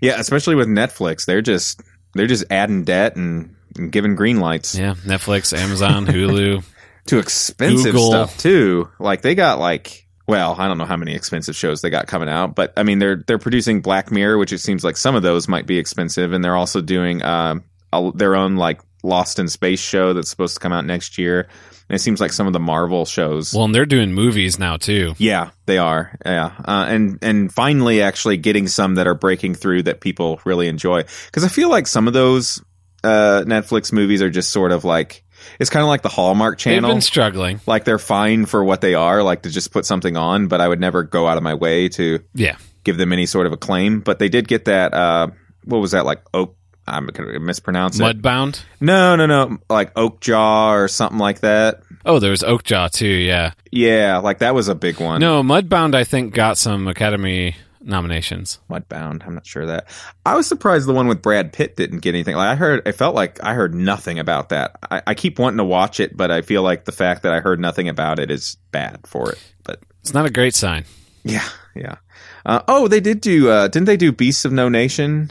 Yeah, 0.00 0.18
especially 0.18 0.54
with 0.54 0.68
Netflix. 0.68 1.24
They're 1.24 1.42
just 1.42 1.80
they're 2.14 2.26
just 2.26 2.44
adding 2.50 2.84
debt 2.84 3.16
and, 3.16 3.56
and 3.76 3.90
giving 3.90 4.14
green 4.14 4.38
lights 4.38 4.74
yeah 4.74 4.92
netflix 5.06 5.56
amazon 5.56 6.04
hulu 6.04 6.62
to 7.06 7.18
expensive 7.18 7.92
Google. 7.92 8.10
stuff 8.10 8.38
too. 8.38 8.88
Like 8.98 9.22
they 9.22 9.34
got 9.34 9.58
like 9.58 10.06
well, 10.28 10.54
I 10.56 10.68
don't 10.68 10.78
know 10.78 10.84
how 10.84 10.96
many 10.96 11.14
expensive 11.14 11.56
shows 11.56 11.82
they 11.82 11.90
got 11.90 12.06
coming 12.06 12.28
out, 12.28 12.54
but 12.54 12.72
I 12.76 12.84
mean 12.84 12.98
they're 13.00 13.22
they're 13.26 13.38
producing 13.38 13.82
Black 13.82 14.10
Mirror, 14.12 14.38
which 14.38 14.52
it 14.52 14.58
seems 14.58 14.84
like 14.84 14.96
some 14.96 15.16
of 15.16 15.22
those 15.22 15.48
might 15.48 15.66
be 15.66 15.78
expensive, 15.78 16.32
and 16.32 16.44
they're 16.44 16.56
also 16.56 16.80
doing 16.80 17.22
um 17.24 17.64
a, 17.92 18.12
their 18.14 18.36
own 18.36 18.56
like 18.56 18.80
Lost 19.02 19.38
in 19.38 19.48
Space 19.48 19.80
show 19.80 20.12
that's 20.12 20.30
supposed 20.30 20.54
to 20.54 20.60
come 20.60 20.72
out 20.72 20.84
next 20.84 21.18
year. 21.18 21.48
And 21.92 22.00
it 22.00 22.02
seems 22.02 22.22
like 22.22 22.32
some 22.32 22.46
of 22.46 22.54
the 22.54 22.58
Marvel 22.58 23.04
shows 23.04 23.52
well 23.52 23.66
and 23.66 23.74
they're 23.74 23.84
doing 23.84 24.14
movies 24.14 24.58
now 24.58 24.78
too 24.78 25.14
Yeah, 25.18 25.50
they 25.66 25.76
are. 25.76 26.16
Yeah, 26.24 26.52
uh, 26.64 26.86
and 26.88 27.18
and 27.20 27.52
finally, 27.52 28.00
actually 28.00 28.38
getting 28.38 28.66
some 28.66 28.94
that 28.94 29.06
are 29.06 29.14
breaking 29.14 29.56
through 29.56 29.82
that 29.82 30.00
people 30.00 30.40
really 30.46 30.68
enjoy. 30.68 31.04
Because 31.26 31.44
I 31.44 31.48
feel 31.48 31.68
like 31.68 31.86
some 31.86 32.08
of 32.08 32.14
those 32.14 32.64
uh, 33.04 33.44
Netflix 33.46 33.92
movies 33.92 34.22
are 34.22 34.30
just 34.30 34.52
sort 34.52 34.72
of 34.72 34.86
like 34.86 35.22
it's 35.60 35.68
kind 35.68 35.82
of 35.82 35.88
like 35.88 36.00
the 36.00 36.08
Hallmark 36.08 36.54
they've 36.58 36.76
Channel. 36.76 36.90
been 36.92 37.02
struggling 37.02 37.60
like 37.66 37.84
they're 37.84 37.98
fine 37.98 38.46
for 38.46 38.64
what 38.64 38.80
they 38.80 38.94
are, 38.94 39.22
like 39.22 39.42
to 39.42 39.50
just 39.50 39.70
put 39.70 39.84
something 39.84 40.16
on. 40.16 40.48
But 40.48 40.62
I 40.62 40.68
would 40.68 40.80
never 40.80 41.02
go 41.02 41.28
out 41.28 41.36
of 41.36 41.42
my 41.42 41.52
way 41.52 41.90
to 41.90 42.20
yeah 42.32 42.56
give 42.84 42.96
them 42.96 43.12
any 43.12 43.26
sort 43.26 43.46
of 43.46 43.52
acclaim. 43.52 44.00
But 44.00 44.18
they 44.18 44.30
did 44.30 44.48
get 44.48 44.64
that. 44.64 44.94
Uh, 44.94 45.28
what 45.64 45.78
was 45.78 45.90
that 45.90 46.06
like? 46.06 46.22
Oak. 46.32 46.56
I'm 46.92 47.06
gonna 47.06 47.40
mispronounce 47.40 47.98
it. 47.98 48.02
mudbound 48.02 48.62
No, 48.80 49.16
no, 49.16 49.26
no. 49.26 49.58
Like 49.70 49.94
Okja 49.94 50.72
or 50.72 50.88
something 50.88 51.18
like 51.18 51.40
that. 51.40 51.82
Oh, 52.04 52.18
there 52.18 52.30
was 52.30 52.42
Okja 52.42 52.90
too. 52.90 53.06
Yeah. 53.06 53.52
Yeah, 53.70 54.18
like 54.18 54.38
that 54.38 54.54
was 54.54 54.68
a 54.68 54.74
big 54.74 55.00
one. 55.00 55.20
No, 55.20 55.42
Mudbound 55.42 55.94
I 55.94 56.04
think 56.04 56.34
got 56.34 56.58
some 56.58 56.86
Academy 56.88 57.56
nominations. 57.80 58.58
Mudbound. 58.70 59.26
I'm 59.26 59.34
not 59.34 59.46
sure 59.46 59.62
of 59.62 59.68
that. 59.68 59.86
I 60.26 60.34
was 60.36 60.46
surprised 60.46 60.86
the 60.86 60.92
one 60.92 61.08
with 61.08 61.22
Brad 61.22 61.52
Pitt 61.52 61.76
didn't 61.76 61.98
get 62.00 62.14
anything. 62.14 62.36
Like 62.36 62.48
I 62.48 62.54
heard, 62.54 62.86
it 62.86 62.92
felt 62.92 63.14
like 63.14 63.42
I 63.42 63.54
heard 63.54 63.74
nothing 63.74 64.18
about 64.18 64.50
that. 64.50 64.76
I, 64.90 65.02
I 65.08 65.14
keep 65.14 65.38
wanting 65.38 65.58
to 65.58 65.64
watch 65.64 65.98
it, 66.00 66.16
but 66.16 66.30
I 66.30 66.42
feel 66.42 66.62
like 66.62 66.84
the 66.84 66.92
fact 66.92 67.22
that 67.22 67.32
I 67.32 67.40
heard 67.40 67.60
nothing 67.60 67.88
about 67.88 68.18
it 68.18 68.30
is 68.30 68.56
bad 68.72 69.00
for 69.06 69.32
it. 69.32 69.38
But 69.64 69.80
It's 70.00 70.14
not 70.14 70.26
a 70.26 70.30
great 70.30 70.54
sign. 70.54 70.84
yeah, 71.24 71.48
yeah. 71.74 71.96
Uh, 72.44 72.60
oh, 72.68 72.88
they 72.88 73.00
did 73.00 73.20
do. 73.20 73.48
Uh, 73.50 73.68
didn't 73.68 73.86
they 73.86 73.96
do 73.96 74.10
Beasts 74.12 74.44
of 74.44 74.52
No 74.52 74.68
Nation? 74.68 75.30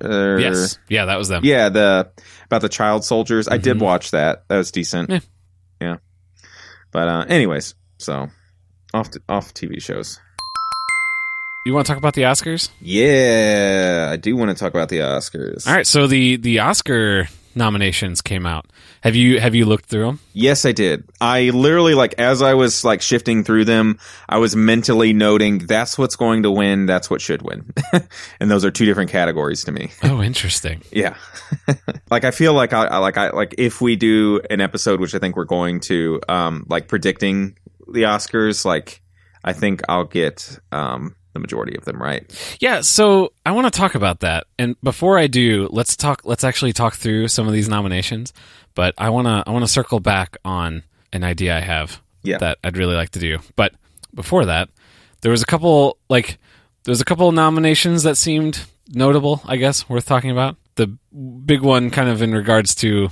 Uh, 0.00 0.36
Yes. 0.36 0.78
Yeah, 0.88 1.06
that 1.06 1.18
was 1.18 1.28
them. 1.28 1.44
Yeah, 1.44 1.68
the 1.68 2.10
about 2.46 2.62
the 2.62 2.68
child 2.68 3.04
soldiers. 3.04 3.48
I 3.48 3.56
did 3.58 3.80
watch 3.80 4.10
that. 4.10 4.44
That 4.48 4.58
was 4.58 4.70
decent. 4.70 5.10
Yeah. 5.10 5.20
Yeah. 5.80 5.96
But 6.92 7.08
uh, 7.08 7.24
anyways, 7.28 7.74
so 7.98 8.28
off 8.92 9.10
to, 9.12 9.22
off 9.28 9.54
TV 9.54 9.80
shows. 9.80 10.18
You 11.66 11.74
want 11.74 11.86
to 11.86 11.92
talk 11.92 11.98
about 11.98 12.14
the 12.14 12.22
Oscars? 12.22 12.70
Yeah, 12.80 14.08
I 14.10 14.16
do 14.16 14.34
want 14.34 14.50
to 14.50 14.54
talk 14.54 14.72
about 14.72 14.88
the 14.88 14.98
Oscars. 15.00 15.66
All 15.66 15.74
right, 15.74 15.86
so 15.86 16.06
the 16.06 16.36
the 16.36 16.60
Oscar 16.60 17.28
nominations 17.54 18.20
came 18.20 18.46
out. 18.46 18.66
Have 19.02 19.16
you 19.16 19.40
have 19.40 19.54
you 19.54 19.64
looked 19.64 19.86
through 19.86 20.06
them? 20.06 20.20
Yes, 20.32 20.64
I 20.64 20.72
did. 20.72 21.04
I 21.20 21.50
literally 21.50 21.94
like 21.94 22.14
as 22.18 22.42
I 22.42 22.54
was 22.54 22.84
like 22.84 23.02
shifting 23.02 23.44
through 23.44 23.64
them, 23.64 23.98
I 24.28 24.38
was 24.38 24.54
mentally 24.54 25.12
noting 25.12 25.58
that's 25.58 25.98
what's 25.98 26.16
going 26.16 26.42
to 26.42 26.50
win, 26.50 26.86
that's 26.86 27.08
what 27.08 27.20
should 27.20 27.42
win. 27.42 27.72
and 28.40 28.50
those 28.50 28.64
are 28.64 28.70
two 28.70 28.84
different 28.84 29.10
categories 29.10 29.64
to 29.64 29.72
me. 29.72 29.90
Oh, 30.02 30.22
interesting. 30.22 30.82
Yeah. 30.92 31.16
like 32.10 32.24
I 32.24 32.30
feel 32.30 32.52
like 32.52 32.72
I, 32.72 32.84
I 32.86 32.98
like 32.98 33.16
I 33.16 33.30
like 33.30 33.54
if 33.56 33.80
we 33.80 33.96
do 33.96 34.40
an 34.50 34.60
episode 34.60 35.00
which 35.00 35.14
I 35.14 35.18
think 35.18 35.36
we're 35.36 35.44
going 35.44 35.80
to 35.80 36.20
um 36.28 36.66
like 36.68 36.88
predicting 36.88 37.56
the 37.88 38.02
Oscars, 38.02 38.64
like 38.64 39.02
I 39.42 39.52
think 39.52 39.82
I'll 39.88 40.04
get 40.04 40.58
um 40.72 41.16
the 41.32 41.38
majority 41.40 41.76
of 41.76 41.84
them 41.84 42.00
right. 42.02 42.24
Yeah, 42.60 42.80
so 42.80 43.32
I 43.46 43.52
want 43.52 43.72
to 43.72 43.78
talk 43.78 43.94
about 43.94 44.20
that. 44.20 44.46
And 44.58 44.76
before 44.82 45.18
I 45.18 45.26
do, 45.26 45.68
let's 45.70 45.96
talk 45.96 46.22
let's 46.24 46.44
actually 46.44 46.72
talk 46.72 46.94
through 46.94 47.28
some 47.28 47.46
of 47.46 47.52
these 47.52 47.68
nominations, 47.68 48.32
but 48.74 48.94
I 48.98 49.10
want 49.10 49.26
to 49.26 49.44
I 49.46 49.52
want 49.52 49.64
to 49.64 49.70
circle 49.70 50.00
back 50.00 50.36
on 50.44 50.82
an 51.12 51.24
idea 51.24 51.56
I 51.56 51.60
have 51.60 52.00
Yeah. 52.22 52.38
that 52.38 52.58
I'd 52.64 52.76
really 52.76 52.94
like 52.96 53.10
to 53.10 53.18
do. 53.20 53.38
But 53.56 53.74
before 54.14 54.44
that, 54.46 54.68
there 55.22 55.30
was 55.30 55.42
a 55.42 55.46
couple 55.46 55.98
like 56.08 56.38
there 56.84 56.92
was 56.92 57.00
a 57.00 57.04
couple 57.04 57.30
nominations 57.32 58.02
that 58.04 58.16
seemed 58.16 58.64
notable, 58.88 59.42
I 59.46 59.56
guess, 59.56 59.88
worth 59.88 60.06
talking 60.06 60.30
about. 60.30 60.56
The 60.76 60.86
big 61.44 61.60
one 61.60 61.90
kind 61.90 62.08
of 62.08 62.22
in 62.22 62.32
regards 62.32 62.74
to 62.76 63.10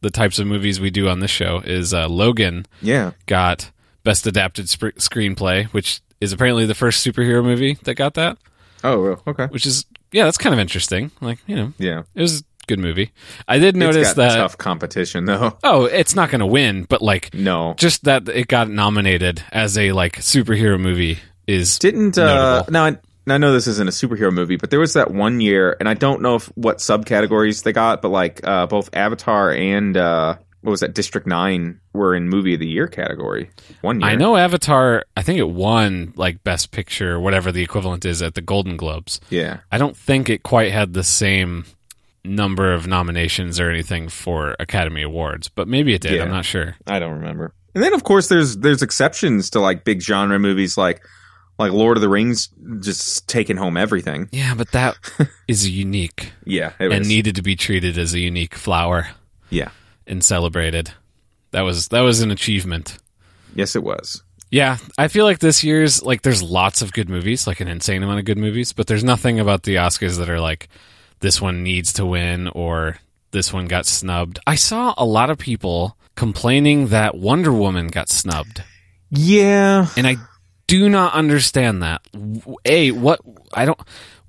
the 0.00 0.10
types 0.10 0.38
of 0.38 0.46
movies 0.46 0.80
we 0.80 0.88
do 0.90 1.08
on 1.08 1.20
this 1.20 1.30
show 1.30 1.60
is 1.64 1.92
uh, 1.92 2.08
Logan 2.08 2.64
Yeah. 2.80 3.10
got 3.26 3.70
best 4.02 4.26
adapted 4.26 4.68
sp- 4.72 4.96
screenplay, 4.96 5.66
which 5.74 6.00
is 6.20 6.32
apparently 6.32 6.66
the 6.66 6.74
first 6.74 7.06
superhero 7.06 7.42
movie 7.44 7.74
that 7.84 7.94
got 7.94 8.14
that 8.14 8.36
Oh, 8.82 9.18
okay. 9.26 9.46
which 9.46 9.66
is 9.66 9.84
yeah, 10.12 10.24
that's 10.24 10.38
kind 10.38 10.52
of 10.54 10.58
interesting. 10.58 11.10
Like 11.20 11.38
you 11.46 11.54
know, 11.56 11.72
Yeah. 11.78 12.02
it 12.14 12.20
was 12.22 12.40
a 12.40 12.44
good 12.66 12.78
movie. 12.78 13.12
I 13.46 13.58
did 13.58 13.76
notice 13.76 14.08
it's 14.08 14.14
got 14.14 14.28
that 14.28 14.36
tough 14.36 14.58
competition 14.58 15.24
though. 15.26 15.56
oh, 15.64 15.84
it's 15.84 16.14
not 16.14 16.30
going 16.30 16.40
to 16.40 16.46
win, 16.46 16.84
but 16.88 17.02
like 17.02 17.32
No. 17.34 17.74
just 17.74 18.04
that 18.04 18.28
it 18.28 18.48
got 18.48 18.68
nominated 18.70 19.42
as 19.52 19.76
a 19.78 19.92
like 19.92 20.16
superhero 20.16 20.80
movie 20.80 21.18
is 21.46 21.78
Didn't 21.78 22.16
uh 22.18 22.24
Notable. 22.62 22.72
now 22.72 22.84
I, 22.86 22.90
now 23.26 23.34
I 23.34 23.38
know 23.38 23.52
this 23.52 23.66
isn't 23.66 23.86
a 23.88 23.92
superhero 23.92 24.32
movie, 24.32 24.56
but 24.56 24.70
there 24.70 24.80
was 24.80 24.94
that 24.94 25.10
one 25.10 25.40
year, 25.40 25.76
and 25.78 25.88
I 25.88 25.94
don't 25.94 26.22
know 26.22 26.36
if 26.36 26.46
what 26.56 26.78
subcategories 26.78 27.62
they 27.64 27.72
got, 27.72 28.00
but 28.02 28.08
like 28.08 28.40
uh, 28.44 28.66
both 28.66 28.88
Avatar 28.94 29.52
and 29.52 29.96
uh, 29.96 30.36
what 30.62 30.70
was 30.70 30.80
that 30.80 30.94
District 30.94 31.26
Nine 31.26 31.80
were 31.92 32.14
in 32.14 32.28
movie 32.28 32.54
of 32.54 32.60
the 32.60 32.66
year 32.66 32.86
category 32.86 33.50
one 33.80 34.00
year. 34.00 34.10
I 34.10 34.14
know 34.14 34.36
Avatar. 34.36 35.04
I 35.16 35.22
think 35.22 35.38
it 35.38 35.48
won 35.50 36.12
like 36.16 36.44
best 36.44 36.70
picture, 36.70 37.18
whatever 37.18 37.50
the 37.50 37.62
equivalent 37.62 38.04
is 38.04 38.20
at 38.22 38.34
the 38.34 38.42
Golden 38.42 38.76
Globes. 38.76 39.20
Yeah, 39.30 39.60
I 39.72 39.78
don't 39.78 39.96
think 39.96 40.28
it 40.28 40.42
quite 40.42 40.72
had 40.72 40.92
the 40.92 41.04
same 41.04 41.64
number 42.24 42.72
of 42.74 42.86
nominations 42.86 43.58
or 43.58 43.70
anything 43.70 44.08
for 44.08 44.54
Academy 44.58 45.00
Awards, 45.02 45.48
but 45.48 45.66
maybe 45.66 45.94
it 45.94 46.02
did. 46.02 46.12
Yeah. 46.12 46.22
I'm 46.24 46.30
not 46.30 46.44
sure. 46.44 46.76
I 46.86 46.98
don't 46.98 47.14
remember. 47.18 47.54
And 47.74 47.82
then 47.82 47.94
of 47.94 48.04
course 48.04 48.28
there's 48.28 48.58
there's 48.58 48.82
exceptions 48.82 49.48
to 49.50 49.60
like 49.60 49.84
big 49.84 50.02
genre 50.02 50.38
movies 50.38 50.76
like 50.76 51.00
like 51.58 51.72
Lord 51.72 51.96
of 51.96 52.00
the 52.00 52.08
Rings 52.08 52.48
just 52.80 53.28
taking 53.28 53.56
home 53.56 53.76
everything. 53.76 54.28
Yeah, 54.32 54.54
but 54.54 54.72
that 54.72 54.98
is 55.48 55.68
unique 55.68 56.32
Yeah, 56.44 56.72
it 56.80 56.90
and 56.92 57.06
needed 57.06 57.36
to 57.36 57.42
be 57.42 57.54
treated 57.56 57.96
as 57.96 58.12
a 58.12 58.18
unique 58.18 58.54
flower. 58.54 59.08
yeah, 59.50 59.70
and 60.10 60.22
celebrated. 60.24 60.92
That 61.52 61.62
was 61.62 61.88
that 61.88 62.00
was 62.00 62.20
an 62.20 62.30
achievement. 62.30 62.98
yes, 63.54 63.74
it 63.76 63.82
was. 63.82 64.22
Yeah, 64.50 64.78
I 64.98 65.06
feel 65.08 65.24
like 65.24 65.38
this 65.38 65.62
year's 65.62 66.02
like 66.02 66.22
there's 66.22 66.42
lots 66.42 66.82
of 66.82 66.92
good 66.92 67.08
movies, 67.08 67.46
like 67.46 67.60
an 67.60 67.68
insane 67.68 68.02
amount 68.02 68.18
of 68.18 68.24
good 68.24 68.38
movies, 68.38 68.72
but 68.72 68.86
there's 68.88 69.04
nothing 69.04 69.38
about 69.40 69.62
the 69.62 69.76
Oscars 69.76 70.18
that 70.18 70.28
are 70.28 70.40
like 70.40 70.68
this 71.20 71.40
one 71.40 71.62
needs 71.62 71.92
to 71.94 72.04
win 72.06 72.48
or 72.48 72.98
this 73.30 73.52
one 73.52 73.66
got 73.66 73.86
snubbed. 73.86 74.40
I 74.46 74.56
saw 74.56 74.92
a 74.98 75.04
lot 75.04 75.30
of 75.30 75.38
people 75.38 75.96
complaining 76.16 76.88
that 76.88 77.16
Wonder 77.16 77.52
Woman 77.52 77.86
got 77.88 78.08
snubbed, 78.08 78.64
Yeah, 79.10 79.86
and 79.96 80.06
I 80.06 80.16
do 80.66 80.88
not 80.88 81.14
understand 81.14 81.82
that. 81.84 82.00
A, 82.64 82.90
what 82.90 83.20
I 83.54 83.64
don't 83.66 83.78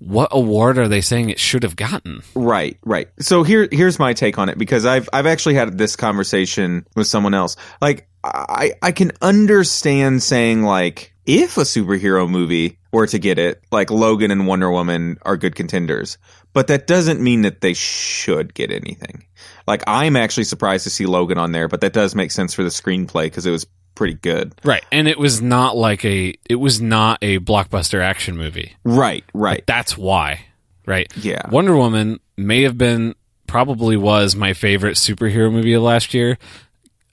what 0.02 0.30
award 0.32 0.80
are 0.80 0.88
they 0.88 1.02
saying 1.02 1.30
it 1.30 1.40
should 1.40 1.62
have 1.62 1.76
gotten? 1.76 2.24
Right, 2.34 2.78
right. 2.84 3.08
So 3.20 3.44
here 3.44 3.68
here's 3.72 4.00
my 4.00 4.14
take 4.14 4.40
on 4.40 4.50
it 4.50 4.58
because 4.58 4.84
I've 4.84 5.08
I've 5.14 5.28
actually 5.28 5.54
had 5.54 5.78
this 5.78 5.96
conversation 5.96 6.88
with 6.96 7.06
someone 7.06 7.36
else. 7.36 7.56
Like 7.82 8.08
I 8.24 8.74
I 8.82 8.92
can 8.92 9.12
understand 9.22 10.24
saying 10.24 10.64
like 10.64 11.14
if 11.28 11.58
a 11.58 11.62
superhero 11.62 12.28
movie 12.28 12.80
were 12.92 13.06
to 13.08 13.20
get 13.20 13.38
it, 13.38 13.64
like 13.72 13.92
Logan 13.92 14.32
and 14.32 14.48
Wonder 14.48 14.72
Woman 14.72 15.20
are 15.22 15.38
good 15.38 15.56
contenders, 15.56 16.18
but 16.52 16.68
that 16.68 16.88
doesn't 16.88 17.22
mean 17.22 17.44
that 17.44 17.62
they 17.62 17.76
should 17.76 18.56
get 18.56 18.72
anything. 18.72 19.24
Like 19.68 19.84
I'm 19.86 20.16
actually 20.16 20.46
surprised 20.46 20.86
to 20.86 20.90
see 20.90 21.06
Logan 21.06 21.38
on 21.38 21.52
there, 21.52 21.68
but 21.68 21.82
that 21.82 21.94
does 21.94 22.16
make 22.16 22.32
sense 22.32 22.56
for 22.56 22.64
the 22.64 22.70
screenplay 22.70 23.26
because 23.26 23.46
it 23.46 23.52
was 23.52 23.68
pretty 23.96 24.16
good. 24.16 24.54
Right, 24.64 24.84
and 24.92 25.08
it 25.08 25.18
was 25.18 25.42
not 25.42 25.76
like 25.78 26.04
a 26.06 26.34
it 26.50 26.56
was 26.56 26.82
not 26.82 27.20
a 27.22 27.40
blockbuster 27.40 28.02
action 28.02 28.38
movie. 28.38 28.76
Right, 28.84 29.24
right. 29.34 29.64
That's 29.66 29.98
why, 29.98 30.46
right? 30.86 31.12
Yeah. 31.18 31.50
Wonder 31.50 31.76
Woman 31.76 32.20
may 32.38 32.64
have 32.64 32.78
been, 32.78 33.16
probably 33.48 33.98
was 33.98 34.36
my 34.36 34.54
favorite 34.54 34.96
superhero 34.96 35.52
movie 35.52 35.74
of 35.74 35.84
last 35.84 36.14
year, 36.14 36.38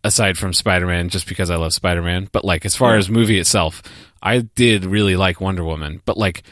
aside 0.04 0.38
from 0.38 0.52
Spider 0.52 0.86
Man, 0.86 1.08
just 1.08 1.28
because 1.28 1.50
I 1.50 1.56
love 1.56 1.72
Spider 1.74 2.02
Man. 2.02 2.28
But 2.32 2.44
like, 2.44 2.64
as 2.64 2.76
far 2.76 2.96
as 2.96 3.10
movie 3.10 3.38
itself, 3.38 3.82
I 4.22 4.40
did 4.40 4.84
really 4.84 5.16
like 5.16 5.40
Wonder 5.40 5.64
Woman. 5.64 6.00
But 6.04 6.16
like, 6.16 6.42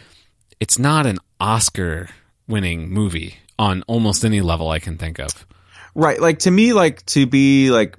it's 0.60 0.78
not 0.78 1.06
an 1.06 1.18
Oscar 1.40 2.08
winning 2.48 2.90
movie 2.90 3.36
on 3.58 3.82
almost 3.86 4.24
any 4.24 4.40
level 4.40 4.68
I 4.70 4.78
can 4.78 4.98
think 4.98 5.18
of. 5.18 5.46
Right. 5.94 6.20
Like 6.20 6.40
to 6.40 6.50
me, 6.50 6.72
like 6.72 7.04
to 7.06 7.26
be 7.26 7.70
like 7.70 7.96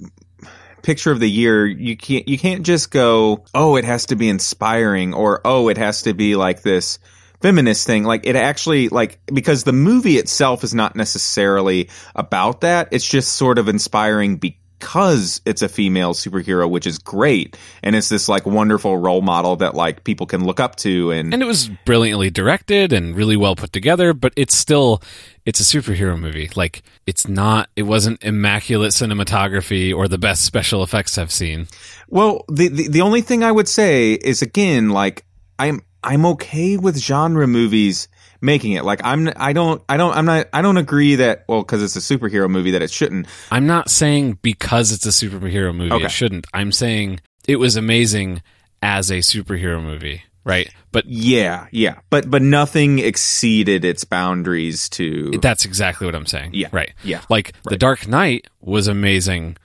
picture 0.88 1.12
of 1.12 1.20
the 1.20 1.30
year, 1.30 1.66
you 1.66 1.98
can't 1.98 2.30
you 2.30 2.40
can't 2.40 2.66
just 2.66 2.92
go, 2.92 3.44
oh, 3.54 3.76
it 3.76 3.84
has 3.84 4.06
to 4.06 4.16
be 4.16 4.30
inspiring 4.30 5.14
or 5.14 5.42
oh, 5.44 5.68
it 5.68 5.78
has 5.78 6.04
to 6.04 6.14
be 6.14 6.38
like 6.38 6.62
this 6.62 6.98
feminist 7.42 7.86
thing. 7.86 8.06
Like 8.06 8.26
it 8.26 8.38
actually 8.38 8.88
like 8.88 9.20
because 9.26 9.66
the 9.66 9.74
movie 9.74 10.18
itself 10.18 10.64
is 10.64 10.74
not 10.74 10.96
necessarily 10.96 11.90
about 12.16 12.62
that. 12.62 12.88
It's 12.92 13.06
just 13.06 13.34
sort 13.34 13.58
of 13.58 13.68
inspiring 13.68 14.38
because 14.80 15.42
it's 15.46 15.62
a 15.62 15.70
female 15.70 16.14
superhero, 16.14 16.70
which 16.70 16.86
is 16.86 17.00
great. 17.00 17.58
And 17.84 17.96
it's 17.96 18.10
this 18.10 18.30
like 18.30 18.46
wonderful 18.46 18.98
role 18.98 19.22
model 19.22 19.56
that 19.58 19.76
like 19.76 20.04
people 20.04 20.26
can 20.26 20.46
look 20.46 20.60
up 20.60 20.76
to 20.78 21.12
and, 21.12 21.34
And 21.34 21.42
it 21.42 21.46
was 21.46 21.70
brilliantly 21.86 22.30
directed 22.30 22.94
and 22.94 23.16
really 23.16 23.38
well 23.38 23.56
put 23.56 23.72
together, 23.72 24.14
but 24.14 24.34
it's 24.36 24.56
still 24.56 25.02
it's 25.46 25.60
a 25.60 25.64
superhero 25.64 26.20
movie. 26.20 26.50
Like 26.56 26.84
it's 27.06 27.28
not 27.28 27.70
it 27.76 27.84
wasn't 27.84 28.24
immaculate 28.24 28.92
cinematography 28.92 29.94
or 29.96 30.08
the 30.08 30.18
best 30.18 30.46
special 30.46 30.84
effects 30.84 31.18
I've 31.18 31.32
seen. 31.32 31.68
Well, 32.08 32.46
the, 32.50 32.68
the 32.68 32.88
the 32.90 33.02
only 33.02 33.22
thing 33.22 33.44
I 33.44 33.52
would 33.52 33.68
say 33.68 34.14
is 34.14 34.42
again, 34.42 34.90
like 34.90 35.26
I'm 35.58 35.82
I'm 36.04 36.26
okay 36.26 36.78
with 36.78 36.98
genre 36.98 37.48
movies 37.48 38.08
making 38.42 38.74
it. 38.74 38.84
Like 38.86 39.02
I'm 39.04 39.30
I 39.36 39.54
don't 39.54 39.82
I 39.90 39.98
don't 39.98 40.16
I'm 40.16 40.26
not 40.26 40.48
I 40.54 40.62
don't 40.62 40.78
agree 40.78 41.16
that 41.16 41.46
well 41.48 41.62
because 41.62 41.82
it's 41.84 41.96
a 41.96 42.00
superhero 42.18 42.50
movie 42.50 42.72
that 42.72 42.82
it 42.82 42.92
shouldn't. 42.92 43.28
I'm 43.52 43.68
not 43.68 43.90
saying 43.90 44.40
because 44.42 44.92
it's 44.92 45.06
a 45.06 45.10
superhero 45.10 45.76
movie 45.76 45.94
Okay. 45.94 46.06
it 46.06 46.12
shouldn't. 46.12 46.48
I'm 46.54 46.72
saying 46.72 47.20
it 47.48 47.58
was 47.58 47.76
amazing 47.76 48.42
as 48.82 49.10
a 49.10 49.16
superhero 49.20 49.82
movie, 49.84 50.24
right? 50.44 50.70
But 50.92 51.06
Yeah, 51.08 51.68
yeah, 51.72 52.00
but 52.10 52.30
but 52.30 52.42
nothing 52.42 53.00
exceeded 53.00 53.84
its 53.86 54.04
boundaries 54.04 54.90
to. 54.90 55.32
that's 55.42 55.66
exactly 55.66 56.06
what 56.06 56.16
I'm 56.16 56.26
saying. 56.26 56.52
Yeah. 56.54 56.68
Right. 56.72 56.94
Yeah. 57.04 57.22
Like 57.30 57.54
The 57.64 57.78
Dark 57.78 58.08
Knight 58.08 58.48
was 58.62 58.88
amazing 58.88 59.58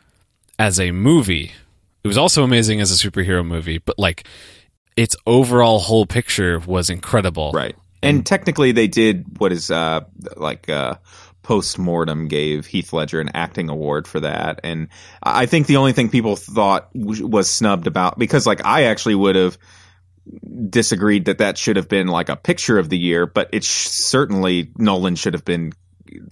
as 0.58 0.78
a 0.80 0.90
movie. 0.92 1.52
It 2.04 2.08
was 2.08 2.18
also 2.18 2.42
amazing 2.42 2.80
as 2.80 2.90
a 2.90 3.10
superhero 3.10 3.46
movie, 3.46 3.78
but 3.78 3.98
like 3.98 4.26
its 4.96 5.16
overall 5.26 5.78
whole 5.78 6.04
picture 6.04 6.58
was 6.58 6.90
incredible. 6.90 7.52
Right. 7.52 7.74
And 8.02 8.26
technically, 8.26 8.72
they 8.72 8.88
did 8.88 9.38
what 9.38 9.52
is 9.52 9.70
uh 9.70 10.00
like 10.36 10.68
uh 10.68 10.96
post 11.42 11.78
mortem 11.78 12.28
gave 12.28 12.66
Heath 12.66 12.92
Ledger 12.92 13.20
an 13.20 13.30
acting 13.34 13.68
award 13.68 14.06
for 14.06 14.20
that, 14.20 14.60
and 14.64 14.88
I 15.22 15.46
think 15.46 15.66
the 15.66 15.76
only 15.76 15.92
thing 15.92 16.08
people 16.08 16.36
thought 16.36 16.92
w- 16.94 17.26
was 17.26 17.48
snubbed 17.48 17.86
about 17.86 18.18
because 18.18 18.46
like 18.46 18.64
I 18.64 18.84
actually 18.84 19.14
would 19.14 19.36
have 19.36 19.58
disagreed 20.68 21.24
that 21.26 21.38
that 21.38 21.58
should 21.58 21.76
have 21.76 21.88
been 21.88 22.06
like 22.06 22.28
a 22.28 22.36
picture 22.36 22.78
of 22.78 22.88
the 22.88 22.98
year, 22.98 23.26
but 23.26 23.48
it's 23.52 23.68
certainly 23.68 24.70
Nolan 24.76 25.16
should 25.16 25.34
have 25.34 25.44
been 25.44 25.72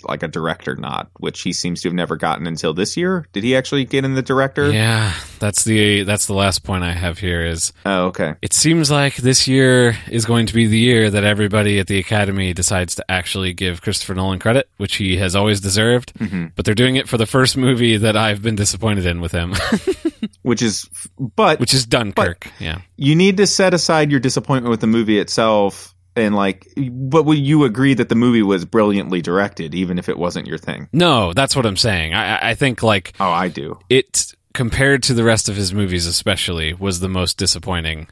like 0.02 0.22
a 0.22 0.28
director 0.28 0.76
nod, 0.76 1.08
which 1.18 1.42
he 1.42 1.52
seems 1.52 1.82
to 1.82 1.88
have 1.88 1.94
never 1.94 2.16
gotten 2.16 2.46
until 2.46 2.74
this 2.74 2.96
year. 2.96 3.26
Did 3.32 3.44
he 3.44 3.56
actually 3.56 3.84
get 3.84 4.04
in 4.04 4.14
the 4.14 4.22
director? 4.22 4.70
Yeah, 4.70 5.14
that's 5.38 5.64
the 5.64 6.02
that's 6.04 6.26
the 6.26 6.34
last 6.34 6.64
point 6.64 6.84
I 6.84 6.92
have 6.92 7.18
here 7.18 7.44
is 7.44 7.72
Oh, 7.84 8.06
okay. 8.06 8.34
it 8.42 8.52
seems 8.52 8.90
like 8.90 9.16
this 9.16 9.46
year 9.48 9.96
is 10.10 10.24
going 10.26 10.46
to 10.46 10.54
be 10.54 10.66
the 10.66 10.78
year 10.78 11.10
that 11.10 11.24
everybody 11.24 11.78
at 11.78 11.86
the 11.86 11.98
Academy 11.98 12.52
decides 12.52 12.94
to 12.96 13.04
actually 13.10 13.52
give 13.52 13.82
Christopher 13.82 14.14
Nolan 14.14 14.38
credit, 14.38 14.68
which 14.76 14.96
he 14.96 15.16
has 15.16 15.34
always 15.36 15.60
deserved. 15.60 16.12
Mm-hmm. 16.14 16.46
But 16.56 16.64
they're 16.64 16.74
doing 16.74 16.96
it 16.96 17.08
for 17.08 17.16
the 17.18 17.26
first 17.26 17.56
movie 17.56 17.96
that 17.96 18.16
I've 18.16 18.42
been 18.42 18.56
disappointed 18.56 19.06
in 19.06 19.20
with 19.20 19.32
him, 19.32 19.54
Which 20.42 20.62
is, 20.62 20.88
but 21.18 21.60
which 21.60 21.74
is 21.74 21.86
Dunkirk. 21.86 22.48
yeah. 22.58 22.80
you 22.96 23.14
need 23.14 23.36
to 23.38 23.46
set 23.46 23.74
aside 23.74 24.10
your 24.10 24.20
disappointment 24.20 24.70
with 24.70 24.80
the 24.80 24.86
movie 24.86 25.18
itself 25.18 25.94
and 26.20 26.34
like 26.36 26.66
but 26.90 27.24
will 27.24 27.34
you 27.34 27.64
agree 27.64 27.94
that 27.94 28.08
the 28.08 28.14
movie 28.14 28.42
was 28.42 28.64
brilliantly 28.64 29.20
directed 29.22 29.74
even 29.74 29.98
if 29.98 30.08
it 30.08 30.18
wasn't 30.18 30.46
your 30.46 30.58
thing 30.58 30.88
No, 30.92 31.32
that's 31.32 31.56
what 31.56 31.66
I'm 31.66 31.76
saying. 31.76 32.14
I, 32.14 32.50
I- 32.50 32.54
think 32.54 32.82
like 32.82 33.14
oh 33.20 33.30
i 33.30 33.48
do 33.48 33.78
it 33.88 34.34
compared 34.52 35.04
to 35.04 35.14
the 35.14 35.22
rest 35.22 35.48
of 35.48 35.54
his 35.54 35.72
movies, 35.72 36.06
especially, 36.06 36.74
was 36.74 36.98
the 36.98 37.08
most 37.08 37.38
disappointing 37.38 38.08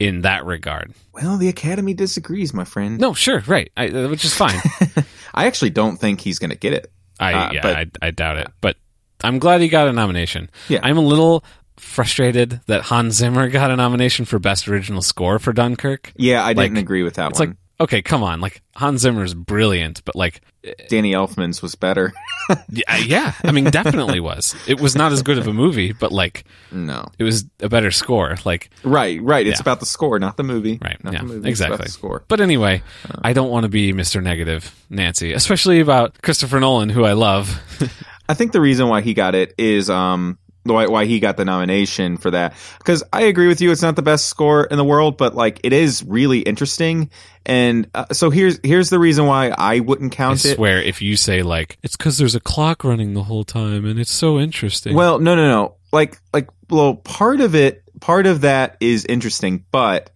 in 0.00 0.22
that 0.22 0.44
regard. 0.44 0.92
well 1.12 1.36
the 1.36 1.48
academy 1.48 1.94
disagrees 1.94 2.52
my 2.52 2.64
friend 2.64 2.98
No, 2.98 3.14
sure, 3.14 3.40
right, 3.46 3.70
I, 3.76 3.88
uh, 3.88 4.08
which 4.08 4.24
is 4.24 4.34
fine. 4.34 4.60
i 5.34 5.46
actually 5.46 5.70
don't 5.70 5.96
think 5.96 6.20
he's 6.20 6.38
gonna 6.40 6.56
get 6.56 6.72
it 6.72 6.92
I 7.20 7.32
Uh, 7.32 7.52
yeah, 7.52 7.60
but- 7.62 7.76
I, 7.76 7.86
I 8.08 8.10
doubt 8.10 8.36
it, 8.38 8.48
but 8.60 8.76
I'm 9.24 9.38
glad 9.38 9.62
he 9.62 9.68
got 9.68 9.88
a 9.88 9.92
nomination. 9.94 10.50
Yeah. 10.68 10.80
I'm 10.82 10.98
a 10.98 11.00
little 11.00 11.42
frustrated 11.76 12.60
that 12.66 12.82
Hans 12.82 13.14
Zimmer 13.14 13.48
got 13.48 13.70
a 13.70 13.76
nomination 13.76 14.24
for 14.24 14.38
best 14.38 14.68
original 14.68 15.02
score 15.02 15.38
for 15.38 15.52
Dunkirk. 15.52 16.12
yeah 16.16 16.44
i 16.44 16.52
didn't 16.54 16.74
Like, 16.74 16.82
agree 16.82 17.02
with 17.02 17.14
that 17.14 17.30
It's 17.30 17.38
one 17.40 17.48
like 17.50 17.56
okay, 17.78 18.00
come 18.00 18.22
on, 18.22 18.40
like 18.40 18.62
Hans 18.74 19.02
Zimmer's 19.02 19.34
brilliant, 19.34 20.02
but 20.06 20.16
like 20.16 20.40
danny 20.88 21.12
elfman's 21.12 21.60
was 21.62 21.74
better 21.74 22.12
yeah, 22.70 22.96
yeah, 22.96 23.32
I 23.44 23.52
mean, 23.52 23.64
definitely 23.64 24.18
was. 24.20 24.54
It 24.66 24.80
was 24.80 24.94
not 24.96 25.12
as 25.12 25.22
good 25.22 25.36
of 25.36 25.46
a 25.48 25.52
movie, 25.52 25.92
but 25.92 26.10
like 26.12 26.44
no 26.72 27.06
it 27.18 27.24
was 27.24 27.44
a 27.60 27.68
better 27.68 27.90
score. 27.90 28.36
Like 28.46 28.70
right 28.82 29.20
right 29.22 29.46
it's 29.46 29.58
Yeah. 29.58 29.62
about 29.62 29.80
the 29.80 29.86
score 29.86 30.18
not 30.18 30.36
the 30.38 30.42
movie 30.44 30.78
Right. 30.80 31.02
not 31.04 31.12
yeah. 31.12 31.18
the 31.20 31.24
movie 31.26 31.48
exactly. 31.48 31.88
score 31.88 32.24
But 32.28 32.40
anyway, 32.40 32.82
I 33.22 33.32
don't 33.34 33.50
want 33.50 33.64
to 33.64 33.68
be 33.68 33.92
Mr. 33.92 34.22
Negative 34.22 34.74
Nancy, 34.88 35.32
especially 35.34 35.80
about 35.80 36.22
Christopher 36.22 36.58
Nolan, 36.60 36.88
who 36.88 37.04
I 37.04 37.12
love. 37.12 37.60
I 38.28 38.34
think 38.34 38.52
the 38.52 38.60
reason 38.60 38.88
why 38.88 39.02
he 39.02 39.12
got 39.12 39.34
it 39.34 39.54
is 39.58 39.90
um 39.90 40.38
why 40.74 40.86
why 40.86 41.04
he 41.04 41.20
got 41.20 41.36
the 41.36 41.44
nomination 41.44 42.16
for 42.16 42.30
that. 42.30 42.54
Because 42.78 43.02
I 43.12 43.22
agree 43.22 43.48
with 43.48 43.60
you 43.60 43.70
it's 43.70 43.82
not 43.82 43.96
the 43.96 44.02
best 44.02 44.26
score 44.26 44.64
in 44.64 44.76
the 44.76 44.84
world 44.84 45.16
but 45.16 45.34
like 45.34 45.60
it 45.64 45.72
is 45.72 46.02
really 46.04 46.40
interesting. 46.40 47.10
And 47.44 47.88
uh, 47.94 48.06
so 48.12 48.30
here's 48.30 48.58
here's 48.62 48.90
the 48.90 48.98
reason 48.98 49.26
why 49.26 49.50
I 49.56 49.80
wouldn't 49.80 50.12
I 50.14 50.16
count 50.16 50.44
it. 50.44 50.56
swear, 50.56 50.82
if 50.82 51.00
you 51.00 51.16
say 51.16 51.42
like 51.42 51.78
it's 51.82 51.96
because 51.96 52.18
there's 52.18 52.34
a 52.34 52.40
clock 52.40 52.84
running 52.84 53.14
the 53.14 53.22
whole 53.24 53.44
time 53.44 53.84
and 53.84 53.98
it's 53.98 54.12
so 54.12 54.38
interesting. 54.38 54.94
well 54.94 55.18
no 55.18 55.34
no 55.34 55.48
no. 55.48 55.74
Like 55.92 56.18
like 56.32 56.48
well 56.68 56.96
part 56.96 57.40
of 57.40 57.54
it 57.54 57.82
part 58.00 58.26
of 58.26 58.42
that 58.42 58.76
is 58.80 59.04
interesting 59.04 59.64
but 59.70 60.10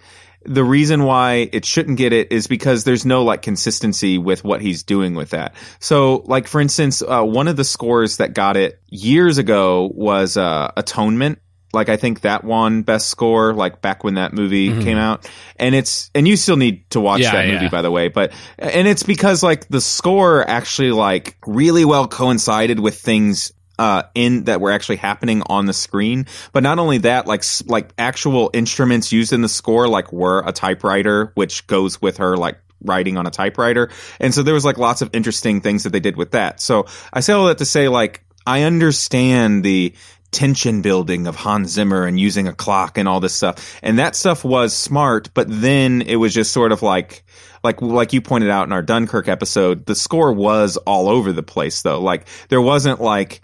the 0.44 0.64
reason 0.64 1.04
why 1.04 1.48
it 1.52 1.64
shouldn't 1.64 1.98
get 1.98 2.12
it 2.12 2.32
is 2.32 2.46
because 2.46 2.84
there's 2.84 3.04
no 3.04 3.24
like 3.24 3.42
consistency 3.42 4.16
with 4.18 4.42
what 4.42 4.62
he's 4.62 4.82
doing 4.82 5.14
with 5.14 5.30
that. 5.30 5.54
So, 5.80 6.22
like 6.26 6.46
for 6.46 6.60
instance, 6.60 7.02
uh, 7.02 7.22
one 7.22 7.46
of 7.48 7.56
the 7.56 7.64
scores 7.64 8.16
that 8.18 8.32
got 8.34 8.56
it 8.56 8.80
years 8.88 9.38
ago 9.38 9.90
was 9.94 10.36
uh, 10.36 10.70
Atonement. 10.76 11.40
Like 11.72 11.88
I 11.88 11.96
think 11.96 12.22
that 12.22 12.42
won 12.42 12.82
best 12.82 13.08
score 13.10 13.54
like 13.54 13.80
back 13.80 14.02
when 14.02 14.14
that 14.14 14.32
movie 14.32 14.82
came 14.82 14.98
out. 14.98 15.30
And 15.54 15.72
it's 15.74 16.10
and 16.16 16.26
you 16.26 16.36
still 16.36 16.56
need 16.56 16.88
to 16.90 17.00
watch 17.00 17.20
Yeah, 17.20 17.32
that 17.32 17.46
movie 17.46 17.66
yeah. 17.66 17.70
by 17.70 17.82
the 17.82 17.92
way, 17.92 18.08
but 18.08 18.32
and 18.58 18.88
it's 18.88 19.04
because 19.04 19.42
like 19.44 19.68
the 19.68 19.80
score 19.80 20.42
actually 20.48 20.90
like 20.90 21.36
really 21.46 21.84
well 21.84 22.08
coincided 22.08 22.80
with 22.80 22.98
things 22.98 23.52
uh, 23.80 24.02
in 24.14 24.44
that 24.44 24.60
were 24.60 24.70
actually 24.70 24.96
happening 24.96 25.42
on 25.46 25.64
the 25.64 25.72
screen. 25.72 26.26
But 26.52 26.62
not 26.62 26.78
only 26.78 26.98
that, 26.98 27.26
like 27.26 27.42
like 27.64 27.94
actual 27.96 28.50
instruments 28.52 29.10
used 29.10 29.32
in 29.32 29.40
the 29.40 29.48
score, 29.48 29.88
like 29.88 30.12
were 30.12 30.44
a 30.46 30.52
typewriter, 30.52 31.32
which 31.34 31.66
goes 31.66 32.00
with 32.00 32.18
her 32.18 32.36
like 32.36 32.58
writing 32.84 33.16
on 33.16 33.26
a 33.26 33.30
typewriter. 33.30 33.88
And 34.20 34.34
so 34.34 34.42
there 34.42 34.52
was 34.52 34.66
like 34.66 34.76
lots 34.76 35.00
of 35.00 35.08
interesting 35.14 35.62
things 35.62 35.84
that 35.84 35.90
they 35.90 36.00
did 36.00 36.16
with 36.16 36.32
that. 36.32 36.60
So 36.60 36.86
I 37.10 37.20
say 37.20 37.32
all 37.32 37.46
that 37.46 37.56
to 37.58 37.64
say 37.64 37.88
like 37.88 38.22
I 38.46 38.64
understand 38.64 39.64
the 39.64 39.94
tension 40.30 40.82
building 40.82 41.26
of 41.26 41.34
Hans 41.34 41.70
Zimmer 41.70 42.04
and 42.04 42.20
using 42.20 42.48
a 42.48 42.52
clock 42.52 42.98
and 42.98 43.08
all 43.08 43.18
this 43.18 43.34
stuff. 43.34 43.80
And 43.82 43.98
that 43.98 44.14
stuff 44.14 44.44
was 44.44 44.76
smart, 44.76 45.30
but 45.32 45.46
then 45.48 46.02
it 46.02 46.16
was 46.16 46.34
just 46.34 46.52
sort 46.52 46.72
of 46.72 46.82
like 46.82 47.24
like 47.64 47.80
like 47.80 48.12
you 48.12 48.20
pointed 48.20 48.50
out 48.50 48.66
in 48.66 48.72
our 48.72 48.82
Dunkirk 48.82 49.26
episode, 49.26 49.86
the 49.86 49.94
score 49.94 50.34
was 50.34 50.76
all 50.76 51.08
over 51.08 51.32
the 51.32 51.42
place 51.42 51.80
though. 51.80 52.02
Like 52.02 52.26
there 52.50 52.60
wasn't 52.60 53.00
like 53.00 53.40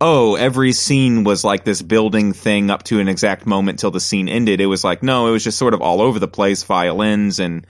oh, 0.00 0.36
every 0.36 0.72
scene 0.72 1.24
was 1.24 1.44
like 1.44 1.64
this 1.64 1.82
building 1.82 2.32
thing 2.32 2.70
up 2.70 2.84
to 2.84 3.00
an 3.00 3.08
exact 3.08 3.46
moment 3.46 3.78
till 3.78 3.90
the 3.90 4.00
scene 4.00 4.28
ended. 4.28 4.60
It 4.60 4.66
was 4.66 4.84
like, 4.84 5.02
no, 5.02 5.26
it 5.26 5.30
was 5.30 5.44
just 5.44 5.58
sort 5.58 5.74
of 5.74 5.80
all 5.80 6.00
over 6.00 6.18
the 6.18 6.28
place, 6.28 6.62
violins 6.62 7.40
and, 7.40 7.66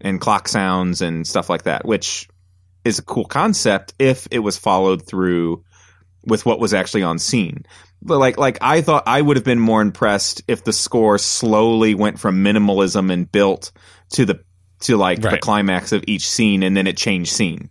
and 0.00 0.20
clock 0.20 0.48
sounds 0.48 1.00
and 1.00 1.26
stuff 1.26 1.48
like 1.48 1.62
that, 1.62 1.86
which 1.86 2.28
is 2.84 2.98
a 2.98 3.02
cool 3.02 3.24
concept 3.24 3.94
if 3.98 4.28
it 4.30 4.40
was 4.40 4.58
followed 4.58 5.06
through 5.06 5.64
with 6.26 6.44
what 6.44 6.60
was 6.60 6.74
actually 6.74 7.02
on 7.02 7.18
scene. 7.18 7.64
But 8.02 8.18
like, 8.18 8.38
like 8.38 8.58
I 8.60 8.82
thought 8.82 9.04
I 9.06 9.20
would 9.20 9.36
have 9.36 9.44
been 9.44 9.58
more 9.58 9.82
impressed 9.82 10.42
if 10.48 10.64
the 10.64 10.72
score 10.72 11.18
slowly 11.18 11.94
went 11.94 12.18
from 12.18 12.44
minimalism 12.44 13.10
and 13.12 13.30
built 13.30 13.72
to 14.10 14.26
the, 14.26 14.42
to 14.80 14.96
like 14.96 15.20
the 15.20 15.38
climax 15.38 15.92
of 15.92 16.04
each 16.06 16.28
scene 16.28 16.62
and 16.62 16.76
then 16.76 16.86
it 16.86 16.96
changed 16.96 17.32
scene. 17.32 17.70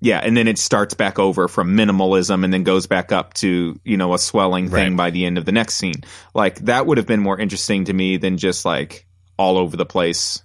Yeah, 0.00 0.18
and 0.18 0.36
then 0.36 0.46
it 0.46 0.58
starts 0.58 0.94
back 0.94 1.18
over 1.18 1.48
from 1.48 1.76
minimalism 1.76 2.44
and 2.44 2.52
then 2.54 2.62
goes 2.62 2.86
back 2.86 3.10
up 3.10 3.34
to, 3.34 3.78
you 3.84 3.96
know, 3.96 4.14
a 4.14 4.18
swelling 4.18 4.70
thing 4.70 4.92
Right. 4.92 4.96
by 4.96 5.10
the 5.10 5.24
end 5.26 5.38
of 5.38 5.44
the 5.44 5.50
next 5.52 5.74
scene. 5.74 6.04
Like 6.34 6.60
that 6.66 6.86
would 6.86 6.98
have 6.98 7.06
been 7.06 7.20
more 7.20 7.38
interesting 7.38 7.84
to 7.86 7.92
me 7.92 8.16
than 8.16 8.38
just 8.38 8.64
like 8.64 9.06
all 9.36 9.56
over 9.58 9.76
the 9.76 9.86
place, 9.86 10.42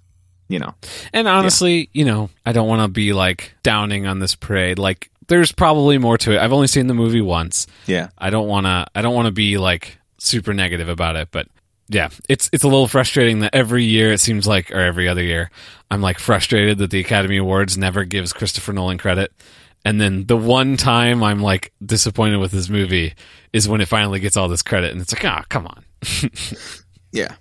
you 0.48 0.58
know. 0.58 0.74
and 1.12 1.28
honestly, 1.28 1.88
you 1.92 2.04
know, 2.04 2.30
I 2.44 2.52
don't 2.52 2.66
want 2.68 2.82
to 2.82 2.88
be 2.88 3.12
like 3.12 3.54
downing 3.62 4.06
on 4.06 4.18
this 4.18 4.34
parade. 4.34 4.78
Like, 4.78 5.10
there's 5.28 5.52
probably 5.52 5.98
more 5.98 6.18
to 6.18 6.32
it. 6.32 6.38
I've 6.38 6.52
only 6.52 6.66
seen 6.66 6.86
the 6.88 6.94
movie 6.94 7.20
once. 7.22 7.66
Yeah. 7.86 8.08
I 8.18 8.30
don't 8.30 8.48
want 8.48 8.66
to. 8.66 8.86
I 8.94 9.02
don't 9.02 9.14
want 9.14 9.26
to 9.26 9.32
be 9.32 9.56
like 9.58 9.98
super 10.18 10.52
negative 10.52 10.88
about 10.88 11.16
it, 11.16 11.28
but 11.30 11.46
yeah, 11.94 12.08
it's 12.28 12.50
it's 12.52 12.64
a 12.64 12.68
little 12.68 12.88
frustrating 12.88 13.38
that 13.40 13.54
every 13.54 13.84
year 13.84 14.12
it 14.12 14.18
seems 14.18 14.46
like, 14.46 14.70
or 14.72 14.80
every 14.80 15.08
other 15.08 15.22
year, 15.22 15.50
I'm 15.90 16.00
like 16.02 16.18
frustrated 16.18 16.78
that 16.78 16.90
the 16.90 17.00
Academy 17.00 17.36
Awards 17.38 17.78
never 17.78 18.04
gives 18.04 18.32
Christopher 18.32 18.72
Nolan 18.72 18.98
credit. 18.98 19.32
And 19.86 20.00
then 20.00 20.26
the 20.26 20.36
one 20.36 20.76
time 20.76 21.22
I'm 21.22 21.40
like 21.40 21.72
disappointed 21.84 22.38
with 22.38 22.50
this 22.52 22.68
movie 22.68 23.14
is 23.52 23.68
when 23.68 23.80
it 23.80 23.86
finally 23.88 24.18
gets 24.18 24.36
all 24.36 24.48
this 24.48 24.62
credit, 24.62 24.92
and 24.92 25.00
it's 25.00 25.14
like, 25.14 25.24
ah, 25.24 25.44
come 25.48 25.66
on. 25.66 25.84
Yeah. 27.12 27.34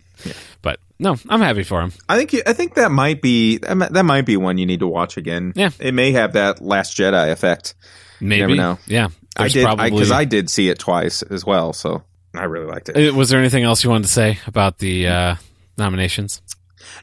But 0.61 0.79
no, 0.99 1.17
I'm 1.27 1.41
happy 1.41 1.63
for 1.63 1.81
him. 1.81 1.91
I 2.07 2.17
think 2.17 2.31
you- 2.33 2.43
I 2.45 2.53
think 2.53 2.75
that 2.75 2.91
might 2.91 3.21
be 3.21 3.57
that 3.57 4.05
might, 4.05 4.21
be 4.25 4.37
one 4.37 4.57
you 4.57 4.65
need 4.65 4.79
to 4.81 4.87
watch 4.87 5.17
again. 5.17 5.51
Yeah. 5.55 5.71
It 5.79 5.93
may 5.93 6.11
have 6.13 6.33
that 6.33 6.61
Last 6.61 6.95
Jedi 6.95 7.31
effect. 7.31 7.75
Maybe, 8.21 8.41
never 8.41 8.55
know. 8.55 8.79
yeah. 8.87 9.09
I 9.35 9.47
did 9.49 9.65
probably. 9.65 9.89
because 9.89 10.11
I, 10.11 10.25
did 10.25 10.49
see 10.49 10.69
it 10.69 10.79
twice 10.79 11.23
as 11.23 11.43
well, 11.43 11.73
so 11.73 12.03
I 12.33 12.45
really 12.45 12.65
liked 12.65 12.89
it. 12.89 13.09
Uh, 13.09 13.13
was 13.13 13.29
there 13.29 13.39
anything 13.39 13.63
else 13.63 13.83
you 13.83 13.89
wanted 13.89 14.05
to 14.05 14.11
say 14.11 14.39
about 14.47 14.79
the 14.79 15.07
uh, 15.07 15.35
nominations? 15.77 16.41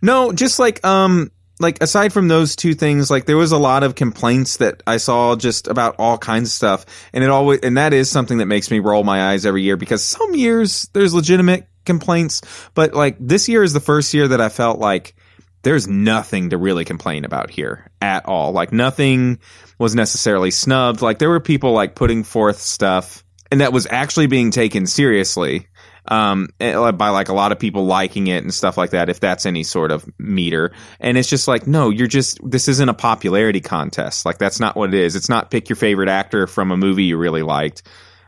No, 0.02 0.32
just 0.32 0.58
like 0.58 0.84
um 0.84 1.30
like 1.60 1.82
aside 1.82 2.12
from 2.12 2.28
those 2.28 2.56
two 2.56 2.74
things, 2.74 3.10
like 3.10 3.26
there 3.26 3.36
was 3.36 3.52
a 3.52 3.58
lot 3.58 3.82
of 3.82 3.94
complaints 3.94 4.56
that 4.56 4.82
I 4.86 4.96
saw 4.96 5.36
just 5.36 5.68
about 5.68 5.96
all 5.98 6.16
kinds 6.16 6.48
of 6.48 6.52
stuff. 6.52 6.86
And 7.12 7.22
it 7.22 7.30
always 7.30 7.60
and 7.60 7.76
that 7.76 7.92
is 7.92 8.10
something 8.10 8.38
that 8.38 8.46
makes 8.46 8.70
me 8.70 8.78
roll 8.78 9.04
my 9.04 9.30
eyes 9.30 9.46
every 9.46 9.62
year 9.62 9.76
because 9.76 10.02
some 10.02 10.34
years 10.34 10.88
there's 10.94 11.14
legitimate 11.14 11.66
complaints, 11.84 12.40
but 12.74 12.94
like 12.94 13.16
this 13.20 13.48
year 13.48 13.62
is 13.62 13.72
the 13.72 13.80
first 13.80 14.14
year 14.14 14.28
that 14.28 14.40
I 14.40 14.48
felt 14.48 14.78
like 14.78 15.14
there's 15.62 15.86
nothing 15.86 16.50
to 16.50 16.58
really 16.58 16.86
complain 16.86 17.26
about 17.26 17.50
here 17.50 17.90
at 18.00 18.24
all. 18.26 18.52
Like 18.52 18.72
nothing 18.72 19.38
was 19.78 19.94
necessarily 19.94 20.50
snubbed. 20.50 21.02
Like 21.02 21.18
there 21.18 21.28
were 21.28 21.40
people 21.40 21.72
like 21.72 21.94
putting 21.94 22.24
forth 22.24 22.58
stuff 22.58 23.22
and 23.50 23.60
that 23.60 23.72
was 23.72 23.86
actually 23.90 24.26
being 24.26 24.50
taken 24.50 24.86
seriously 24.86 25.66
um 26.08 26.48
eh, 26.60 26.90
by 26.92 27.10
like 27.10 27.28
a 27.28 27.32
lot 27.32 27.52
of 27.52 27.58
people 27.58 27.84
liking 27.84 28.26
it 28.26 28.42
and 28.42 28.54
stuff 28.54 28.78
like 28.78 28.90
that 28.90 29.08
if 29.08 29.20
that's 29.20 29.44
any 29.44 29.62
sort 29.62 29.90
of 29.90 30.08
meter. 30.18 30.72
And 30.98 31.18
it's 31.18 31.28
just 31.28 31.46
like 31.46 31.66
no 31.66 31.90
you're 31.90 32.06
just 32.06 32.38
this 32.42 32.68
isn't 32.68 32.88
a 32.88 32.94
popularity 32.94 33.60
contest. 33.60 34.24
Like 34.24 34.38
that's 34.38 34.60
not 34.60 34.76
what 34.76 34.94
it 34.94 35.00
is. 35.00 35.14
It's 35.14 35.28
not 35.28 35.50
pick 35.50 35.68
your 35.68 35.76
favorite 35.76 36.08
actor 36.08 36.46
from 36.46 36.70
a 36.70 36.76
movie 36.76 37.04
you 37.04 37.16
really 37.18 37.42
liked. 37.42 37.82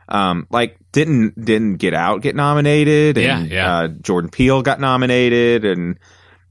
Um 0.07 0.47
like 0.51 0.77
didn't 0.91 1.43
didn't 1.43 1.77
get 1.77 1.93
out 1.93 2.21
get 2.21 2.35
nominated? 2.35 3.17
And 3.17 3.49
Yeah, 3.49 3.55
yeah. 3.55 3.77
Uh, 3.77 3.87
jordan 3.87 4.29
peele 4.29 4.61
got 4.61 4.79
nominated 4.79 5.65
and 5.65 5.97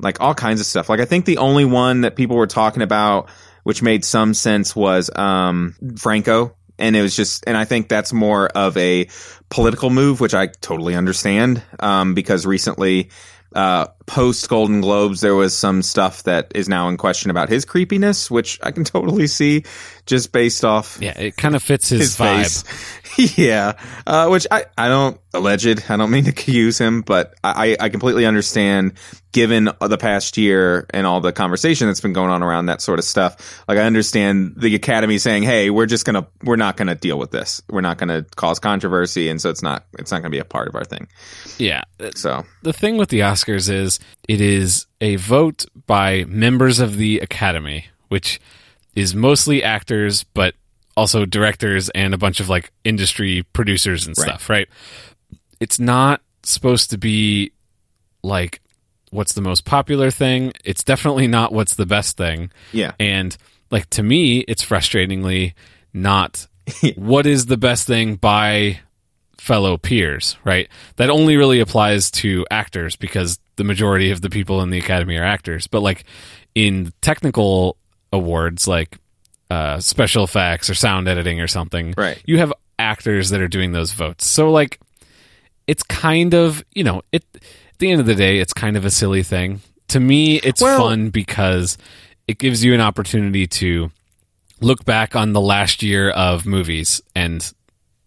like 0.00 0.20
all 0.20 0.34
kinds 0.34 0.60
of 0.60 0.66
stuff. 0.66 0.88
Like 0.88 1.00
i 1.00 1.04
think 1.04 1.24
the 1.24 1.38
only 1.38 1.64
one 1.64 2.00
that 2.00 2.16
people 2.16 2.36
were 2.36 2.48
talking 2.48 2.82
about 2.82 3.30
which 3.62 3.82
made 3.82 4.04
some 4.04 4.34
sense, 4.34 4.74
was 4.74 5.10
um, 5.14 5.76
Franco. 5.96 6.56
And 6.78 6.96
it 6.96 7.02
was 7.02 7.14
just, 7.14 7.44
and 7.46 7.56
I 7.56 7.64
think 7.64 7.88
that's 7.88 8.12
more 8.12 8.48
of 8.48 8.76
a 8.76 9.08
political 9.50 9.90
move, 9.90 10.20
which 10.20 10.34
I 10.34 10.46
totally 10.46 10.94
understand, 10.94 11.62
um, 11.80 12.14
because 12.14 12.46
recently, 12.46 13.10
uh, 13.54 13.86
post 14.07 14.48
Golden 14.48 14.80
Globes, 14.80 15.20
there 15.20 15.34
was 15.34 15.57
some 15.57 15.82
stuff 15.82 16.22
that 16.24 16.53
is 16.55 16.68
now 16.68 16.88
in 16.88 16.96
question 16.96 17.30
about 17.30 17.48
his 17.48 17.64
creepiness, 17.64 18.30
which 18.30 18.59
I 18.62 18.70
can 18.70 18.84
totally 18.84 19.26
see 19.26 19.64
just 20.07 20.32
based 20.32 20.64
off 20.64 20.98
Yeah, 21.00 21.18
it 21.18 21.36
kind 21.36 21.55
of 21.55 21.62
fits 21.62 21.88
his, 21.88 22.00
his 22.00 22.16
vibe. 22.16 22.64
face. 23.16 23.38
yeah, 23.38 23.78
uh, 24.07 24.28
which 24.28 24.46
I, 24.50 24.64
I 24.76 24.88
don't 24.88 25.20
alleged. 25.34 25.90
I 25.90 25.96
don't 25.96 26.11
mean 26.11 26.24
to 26.24 26.30
accuse 26.36 26.78
him, 26.78 27.03
but 27.03 27.34
I, 27.44 27.76
I 27.78 27.88
completely 27.88 28.26
understand 28.26 28.94
given 29.32 29.64
the 29.80 29.96
past 29.98 30.36
year 30.36 30.86
and 30.90 31.07
all 31.07 31.20
the 31.22 31.32
conversation 31.32 31.86
that's 31.86 32.00
been 32.03 32.12
going 32.12 32.30
on 32.30 32.42
around 32.42 32.66
that 32.66 32.82
sort 32.82 32.98
of 32.98 33.05
stuff. 33.05 33.64
Like 33.66 33.78
I 33.78 33.82
understand 33.82 34.55
the 34.57 34.74
Academy 34.74 35.18
saying, 35.18 35.42
"Hey, 35.44 35.70
we're 35.70 35.86
just 35.86 36.05
gonna 36.05 36.26
we're 36.42 36.57
not 36.57 36.76
gonna 36.76 36.94
deal 36.94 37.18
with 37.18 37.30
this. 37.30 37.62
We're 37.70 37.80
not 37.80 37.96
gonna 37.98 38.26
cause 38.36 38.59
controversy, 38.59 39.28
and 39.28 39.40
so 39.40 39.50
it's 39.50 39.62
not 39.62 39.86
it's 39.98 40.11
not 40.11 40.18
gonna 40.18 40.30
be 40.30 40.38
a 40.38 40.44
part 40.44 40.68
of 40.68 40.74
our 40.74 40.84
thing." 40.84 41.09
Yeah, 41.59 41.82
So 42.14 42.44
the 42.62 42.72
thing 42.72 42.96
with 42.96 43.11
the 43.11 43.20
Oscars 43.20 43.70
is 43.70 43.91
it 44.28 44.40
is 44.40 44.86
a 45.01 45.16
vote 45.16 45.64
by 45.86 46.24
members 46.24 46.78
of 46.78 46.97
the 46.97 47.18
Academy, 47.20 47.86
which 48.09 48.40
is 48.95 49.14
mostly 49.14 49.62
actors, 49.62 50.24
but 50.34 50.55
also 50.97 51.24
directors 51.24 51.88
and 51.90 52.12
a 52.12 52.18
bunch 52.18 52.40
of 52.40 52.49
like 52.49 52.70
industry 52.84 53.43
producers 53.53 54.07
and 54.07 54.16
Right. 54.18 54.24
stuff, 54.28 54.49
right? 54.51 54.68
It's 55.61 55.78
not 55.78 56.20
supposed 56.43 56.90
to 56.90 56.99
be 56.99 57.53
like 58.22 58.61
what's 59.11 59.32
the 59.34 59.40
most 59.43 59.64
popular 59.64 60.11
thing. 60.11 60.53
It's 60.64 60.82
definitely 60.84 61.26
not 61.26 61.53
what's 61.53 61.74
the 61.74 61.86
best 61.86 62.16
thing. 62.16 62.51
yeah, 62.72 62.93
And 63.01 63.36
like 63.70 63.88
to 63.90 64.03
me, 64.03 64.40
it's 64.40 64.64
frustratingly 64.64 65.55
not 65.95 66.47
what 66.97 67.26
is 67.26 67.47
the 67.47 67.57
best 67.57 67.86
thing 67.86 68.14
by 68.16 68.80
fellow 69.43 69.76
peers, 69.76 70.36
right? 70.45 70.68
That 70.97 71.11
only 71.11 71.36
really 71.36 71.59
applies 71.59 72.12
to 72.12 72.47
actors 72.49 72.95
because 72.95 73.40
the 73.57 73.64
majority 73.64 74.12
of 74.12 74.20
the 74.20 74.30
people 74.30 74.62
in 74.62 74.70
the 74.70 74.78
academy 74.78 75.16
are 75.16 75.24
actors. 75.24 75.66
But 75.66 75.80
like 75.82 76.05
in 76.55 76.93
technical 77.03 77.76
awards 78.12 78.68
like 78.68 78.99
uh, 79.51 79.80
special 79.80 80.22
effects 80.22 80.70
or 80.70 80.74
sound 80.74 81.09
editing 81.09 81.40
or 81.40 81.49
something, 81.49 81.93
Right. 81.97 82.22
you 82.24 82.38
have 82.38 82.53
actors 82.78 83.30
that 83.30 83.40
are 83.40 83.49
doing 83.49 83.72
those 83.72 83.93
votes. 83.93 84.26
So 84.26 84.51
like 84.53 84.78
it's 85.66 85.82
kind 85.82 86.34
of, 86.34 86.64
you 86.72 86.84
know, 86.84 87.03
it 87.11 87.24
at 87.34 87.78
the 87.78 87.90
end 87.90 88.01
of 88.01 88.07
the 88.07 88.14
day 88.14 88.38
it's 88.38 88.53
kind 88.53 88.76
of 88.76 88.84
a 88.84 88.90
silly 88.90 89.24
thing. 89.24 89.61
To 89.88 89.99
me, 89.99 90.36
it's 90.36 90.61
Well- 90.62 90.78
fun 90.78 91.11
because 91.11 91.78
it 92.28 92.38
gives 92.38 92.64
you 92.64 92.74
an 92.74 92.80
opportunity 92.80 93.49
to 93.49 93.90
look 94.61 94.84
back 94.84 95.16
on 95.16 95.32
the 95.32 95.40
last 95.40 95.82
year 95.82 96.11
of 96.11 96.47
movies 96.47 97.03
and 97.16 97.53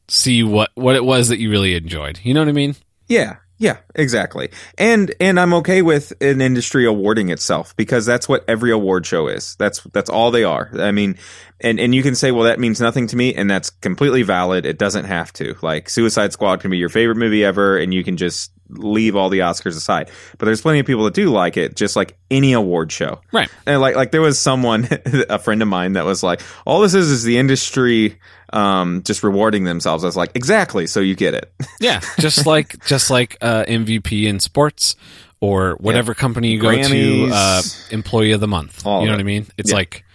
see 0.07 0.43
what 0.43 0.71
what 0.75 0.95
it 0.95 1.03
was 1.03 1.29
that 1.29 1.39
you 1.39 1.49
really 1.49 1.75
enjoyed. 1.75 2.19
You 2.23 2.33
know 2.33 2.41
what 2.41 2.49
I 2.49 2.53
mean? 2.53 2.75
Yeah, 3.07 3.37
yeah, 3.57 3.77
exactly. 3.93 4.49
And 4.77 5.13
and 5.21 5.39
I'm 5.39 5.53
okay 5.55 5.81
with 5.81 6.11
an 6.21 6.41
industry 6.41 6.85
awarding 6.85 7.29
itself 7.29 7.75
because 7.77 8.05
that's 8.05 8.27
what 8.27 8.43
every 8.49 8.71
award 8.71 9.05
show 9.05 9.27
is. 9.27 9.55
That's 9.55 9.81
that's 9.93 10.09
all 10.09 10.31
they 10.31 10.43
are. 10.43 10.69
I 10.77 10.91
mean, 10.91 11.17
and 11.61 11.79
and 11.79 11.95
you 11.95 12.03
can 12.03 12.15
say, 12.15 12.31
well, 12.31 12.43
that 12.43 12.59
means 12.59 12.81
nothing 12.81 13.07
to 13.07 13.15
me, 13.15 13.33
and 13.33 13.49
that's 13.49 13.69
completely 13.69 14.23
valid. 14.23 14.65
It 14.65 14.77
doesn't 14.77 15.05
have 15.05 15.31
to. 15.33 15.55
Like 15.61 15.89
Suicide 15.89 16.33
Squad 16.33 16.59
can 16.59 16.69
be 16.69 16.77
your 16.77 16.89
favorite 16.89 17.15
movie 17.15 17.45
ever, 17.45 17.77
and 17.77 17.93
you 17.93 18.03
can 18.03 18.17
just 18.17 18.51
leave 18.67 19.15
all 19.15 19.29
the 19.29 19.39
Oscars 19.39 19.77
aside. 19.77 20.11
But 20.37 20.47
there's 20.47 20.61
plenty 20.61 20.79
of 20.79 20.85
people 20.85 21.05
that 21.05 21.13
do 21.13 21.29
like 21.29 21.55
it, 21.55 21.77
just 21.77 21.95
like 21.95 22.17
any 22.29 22.51
award 22.51 22.91
show. 22.91 23.21
Right. 23.31 23.49
And 23.65 23.79
like 23.79 23.95
like 23.95 24.11
there 24.11 24.21
was 24.21 24.37
someone, 24.37 24.89
a 25.29 25.39
friend 25.39 25.61
of 25.61 25.69
mine, 25.69 25.93
that 25.93 26.03
was 26.03 26.23
like, 26.23 26.41
all 26.65 26.81
this 26.81 26.93
is 26.93 27.09
is 27.09 27.23
the 27.23 27.37
industry 27.37 28.19
um 28.55 29.03
just 29.03 29.21
rewarding 29.23 29.63
themselves. 29.65 30.03
I 30.03 30.07
was 30.07 30.15
like, 30.15 30.31
exactly. 30.35 30.87
So 30.87 30.99
you 31.01 31.15
get 31.15 31.33
it. 31.33 31.51
Yeah, 31.81 31.99
just 32.19 32.45
like 32.45 32.83
just 32.85 33.09
like 33.11 33.37
uh, 33.41 33.65
MVP 33.65 34.23
in 34.25 34.39
sports 34.39 34.95
or 35.41 35.75
whatever 35.81 36.13
company 36.15 36.51
you 36.51 36.59
go 36.61 36.69
Grammys. 36.69 37.27
to, 37.27 37.29
uh, 37.33 37.61
employee 37.91 38.31
of 38.31 38.39
the 38.39 38.47
month. 38.47 38.83
You 38.85 38.91
know 38.91 39.11
what 39.11 39.19
I 39.19 39.23
mean? 39.23 39.45
It's 39.57 39.71
Yeah. 39.71 39.75
like 39.77 40.05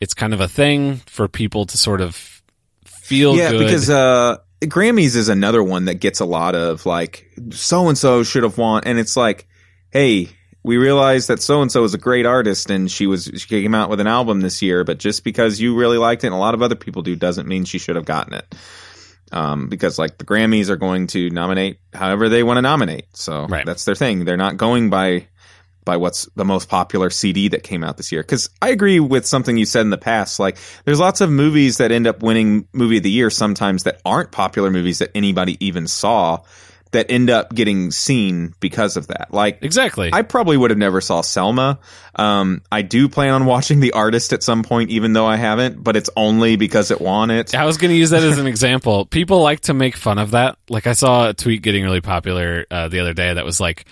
it's 0.00 0.12
kind 0.14 0.34
of 0.34 0.40
a 0.40 0.48
thing 0.48 0.96
for 1.06 1.28
people 1.28 1.64
to 1.66 1.78
sort 1.78 2.00
of 2.00 2.42
feel 2.84 3.36
yeah, 3.36 3.50
good. 3.50 3.60
because 3.64 3.88
uh, 3.88 4.38
Grammys 4.62 5.14
is 5.16 5.28
another 5.28 5.62
one 5.62 5.84
that 5.86 5.94
gets 5.96 6.20
a 6.20 6.24
lot 6.24 6.54
of 6.56 6.84
like 6.86 7.30
so 7.50 7.88
and 7.88 7.96
so 7.96 8.22
should 8.24 8.42
have 8.42 8.58
won, 8.58 8.82
and 8.84 8.98
it's 8.98 9.16
like, 9.16 9.46
hey, 9.90 10.28
we 10.62 10.76
realize 10.76 11.26
that 11.28 11.40
so 11.40 11.62
and 11.62 11.72
so 11.72 11.84
is 11.84 11.94
a 11.94 11.98
great 11.98 12.26
artist, 12.26 12.70
and 12.70 12.90
she 12.90 13.06
was 13.06 13.30
she 13.36 13.46
came 13.48 13.74
out 13.74 13.88
with 13.90 14.00
an 14.00 14.06
album 14.06 14.40
this 14.40 14.60
year, 14.62 14.84
but 14.84 14.98
just 14.98 15.24
because 15.24 15.60
you 15.60 15.74
really 15.76 15.98
liked 15.98 16.24
it, 16.24 16.28
and 16.28 16.34
a 16.34 16.38
lot 16.38 16.54
of 16.54 16.62
other 16.62 16.74
people 16.74 17.02
do, 17.02 17.16
doesn't 17.16 17.48
mean 17.48 17.64
she 17.64 17.78
should 17.78 17.96
have 17.96 18.04
gotten 18.04 18.34
it. 18.34 18.54
Um, 19.32 19.68
because 19.68 19.96
like 19.98 20.18
the 20.18 20.24
Grammys 20.24 20.68
are 20.70 20.76
going 20.76 21.06
to 21.08 21.30
nominate 21.30 21.78
however 21.94 22.28
they 22.28 22.42
want 22.42 22.56
to 22.58 22.62
nominate, 22.62 23.06
so 23.16 23.46
Right. 23.46 23.64
that's 23.64 23.84
their 23.84 23.94
thing. 23.94 24.24
They're 24.24 24.36
not 24.36 24.56
going 24.56 24.90
by 24.90 25.28
by 25.84 25.96
what's 25.96 26.28
the 26.36 26.44
most 26.44 26.68
popular 26.68 27.08
CD 27.08 27.48
that 27.48 27.62
came 27.62 27.82
out 27.82 27.96
this 27.96 28.12
year. 28.12 28.22
Because 28.22 28.50
I 28.60 28.68
agree 28.68 29.00
with 29.00 29.26
something 29.26 29.56
you 29.56 29.64
said 29.64 29.80
in 29.80 29.90
the 29.90 29.96
past. 29.98 30.38
Like, 30.38 30.58
there's 30.84 31.00
lots 31.00 31.22
of 31.22 31.30
movies 31.30 31.78
that 31.78 31.90
end 31.90 32.06
up 32.06 32.22
winning 32.22 32.68
movie 32.74 32.98
of 32.98 33.02
the 33.02 33.10
year 33.10 33.30
sometimes 33.30 33.84
that 33.84 33.98
aren't 34.04 34.30
popular 34.30 34.70
movies 34.70 34.98
that 34.98 35.10
anybody 35.14 35.56
even 35.64 35.86
saw 35.86 36.40
that 36.92 37.10
end 37.10 37.30
up 37.30 37.54
getting 37.54 37.90
seen 37.90 38.54
because 38.58 38.96
of 38.96 39.06
that. 39.08 39.28
Like, 39.32 39.58
exactly. 39.62 40.10
I 40.12 40.22
probably 40.22 40.56
would 40.56 40.70
have 40.70 40.78
never 40.78 41.00
saw 41.00 41.20
Selma. 41.20 41.78
Um, 42.16 42.62
I 42.72 42.82
do 42.82 43.08
plan 43.08 43.32
on 43.32 43.46
watching 43.46 43.80
The 43.80 43.92
Artist 43.92 44.32
at 44.32 44.42
some 44.42 44.62
point, 44.62 44.90
even 44.90 45.12
though 45.12 45.26
I 45.26 45.36
haven't, 45.36 45.82
but 45.82 45.96
it's 45.96 46.10
only 46.16 46.56
because 46.56 46.90
it 46.90 47.00
won 47.00 47.30
it. 47.30 47.54
I 47.54 47.64
was 47.64 47.76
going 47.76 47.90
to 47.90 47.96
use 47.96 48.10
that 48.10 48.24
as 48.24 48.38
an 48.38 48.46
example. 48.48 49.06
People 49.06 49.40
like 49.40 49.60
to 49.60 49.74
make 49.74 49.96
fun 49.96 50.18
of 50.18 50.32
that. 50.32 50.56
Like 50.68 50.86
I 50.86 50.92
saw 50.94 51.28
a 51.28 51.34
tweet 51.34 51.62
getting 51.62 51.84
really 51.84 52.00
popular 52.00 52.66
uh, 52.70 52.88
the 52.88 53.00
other 53.00 53.14
day 53.14 53.32
that 53.32 53.44
was 53.44 53.60
like, 53.60 53.84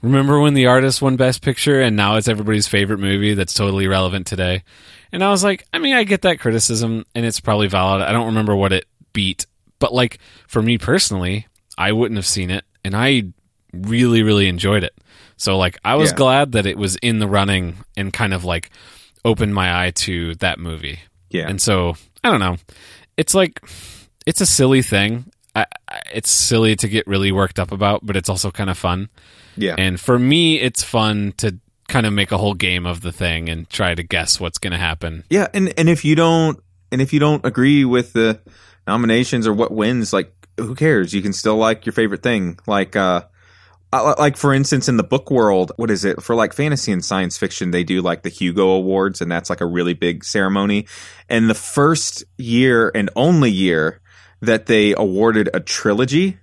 "Remember 0.00 0.40
when 0.40 0.54
the 0.54 0.66
artist 0.66 1.02
won 1.02 1.16
Best 1.16 1.42
Picture 1.42 1.80
and 1.80 1.96
now 1.96 2.16
it's 2.16 2.28
everybody's 2.28 2.66
favorite 2.66 2.98
movie 2.98 3.34
that's 3.34 3.54
totally 3.54 3.86
relevant 3.86 4.26
today?" 4.26 4.62
And 5.12 5.22
I 5.24 5.30
was 5.30 5.42
like, 5.42 5.64
I 5.72 5.78
mean, 5.78 5.94
I 5.94 6.04
get 6.04 6.22
that 6.22 6.40
criticism 6.40 7.04
and 7.14 7.24
it's 7.24 7.40
probably 7.40 7.68
valid. 7.68 8.02
I 8.02 8.12
don't 8.12 8.26
remember 8.26 8.54
what 8.54 8.72
it 8.72 8.86
beat, 9.12 9.46
but 9.78 9.92
like 9.92 10.18
for 10.46 10.60
me 10.62 10.78
personally, 10.78 11.46
I 11.78 11.92
wouldn't 11.92 12.16
have 12.18 12.26
seen 12.26 12.50
it, 12.50 12.64
and 12.84 12.94
I 12.96 13.24
really, 13.72 14.22
really 14.22 14.48
enjoyed 14.48 14.82
it. 14.84 14.92
So 15.36 15.56
like, 15.56 15.78
I 15.84 15.94
was 15.94 16.10
Yeah. 16.10 16.16
glad 16.16 16.52
that 16.52 16.66
it 16.66 16.76
was 16.76 16.96
in 16.96 17.20
the 17.20 17.28
running 17.28 17.76
and 17.96 18.12
kind 18.12 18.34
of 18.34 18.44
like 18.44 18.70
opened 19.24 19.54
my 19.54 19.86
eye 19.86 19.90
to 19.92 20.34
that 20.36 20.58
movie. 20.58 20.98
Yeah. 21.30 21.48
And 21.48 21.62
so 21.62 21.94
I 22.24 22.30
don't 22.30 22.40
know. 22.40 22.56
It's 23.16 23.34
like 23.34 23.60
it's 24.26 24.40
a 24.40 24.46
silly 24.46 24.82
thing. 24.82 25.30
I, 25.54 25.66
I, 25.88 26.00
it's 26.14 26.30
silly 26.30 26.74
to 26.76 26.88
get 26.88 27.06
really 27.06 27.30
worked 27.32 27.58
up 27.58 27.72
about, 27.72 28.04
but 28.04 28.16
it's 28.16 28.28
also 28.28 28.50
kind 28.50 28.68
of 28.70 28.76
fun. 28.78 29.08
yeah. 29.56 29.74
And 29.78 29.98
for 30.00 30.18
me, 30.18 30.58
it's 30.60 30.82
fun 30.82 31.32
to 31.38 31.56
kind 31.88 32.04
of 32.06 32.12
make 32.12 32.32
a 32.32 32.38
whole 32.38 32.54
game 32.54 32.84
of 32.86 33.00
the 33.00 33.12
thing 33.12 33.48
and 33.48 33.68
try 33.70 33.94
to 33.94 34.02
guess 34.02 34.38
what's 34.40 34.58
going 34.58 34.72
to 34.72 34.78
happen. 34.78 35.24
Yeah, 35.30 35.46
and 35.54 35.72
and 35.78 35.88
if 35.88 36.04
you 36.04 36.14
don't 36.16 36.58
and 36.92 37.00
if 37.00 37.12
you 37.12 37.20
don't 37.20 37.44
agree 37.46 37.84
with 37.84 38.12
the 38.12 38.40
nominations 38.86 39.46
or 39.46 39.52
what 39.52 39.70
wins, 39.72 40.12
like 40.12 40.32
who 40.58 40.74
cares? 40.74 41.14
You 41.14 41.22
can 41.22 41.32
still 41.32 41.56
like 41.56 41.86
your 41.86 41.92
favorite 41.92 42.22
thing. 42.22 42.58
Like 42.66 42.96
uh 42.96 43.22
like 43.90 44.36
for 44.36 44.52
instance 44.52 44.88
in 44.88 44.98
the 44.98 45.02
book 45.02 45.30
world, 45.30 45.72
what 45.76 45.90
is 45.90 46.04
it? 46.04 46.22
For 46.22 46.34
like 46.34 46.52
fantasy 46.52 46.92
and 46.92 47.04
science 47.04 47.38
fiction, 47.38 47.70
they 47.70 47.84
do 47.84 48.02
like 48.02 48.22
the 48.22 48.28
Hugo 48.28 48.68
Awards 48.68 49.20
and 49.20 49.32
that's 49.32 49.48
like 49.48 49.62
a 49.62 49.66
really 49.66 49.94
big 49.94 50.24
ceremony. 50.24 50.86
And 51.28 51.48
the 51.48 51.54
first 51.54 52.24
year 52.36 52.90
and 52.94 53.08
only 53.16 53.50
year 53.50 54.00
that 54.40 54.66
they 54.66 54.94
awarded 54.94 55.48
a 55.54 55.60
trilogy 55.60 56.38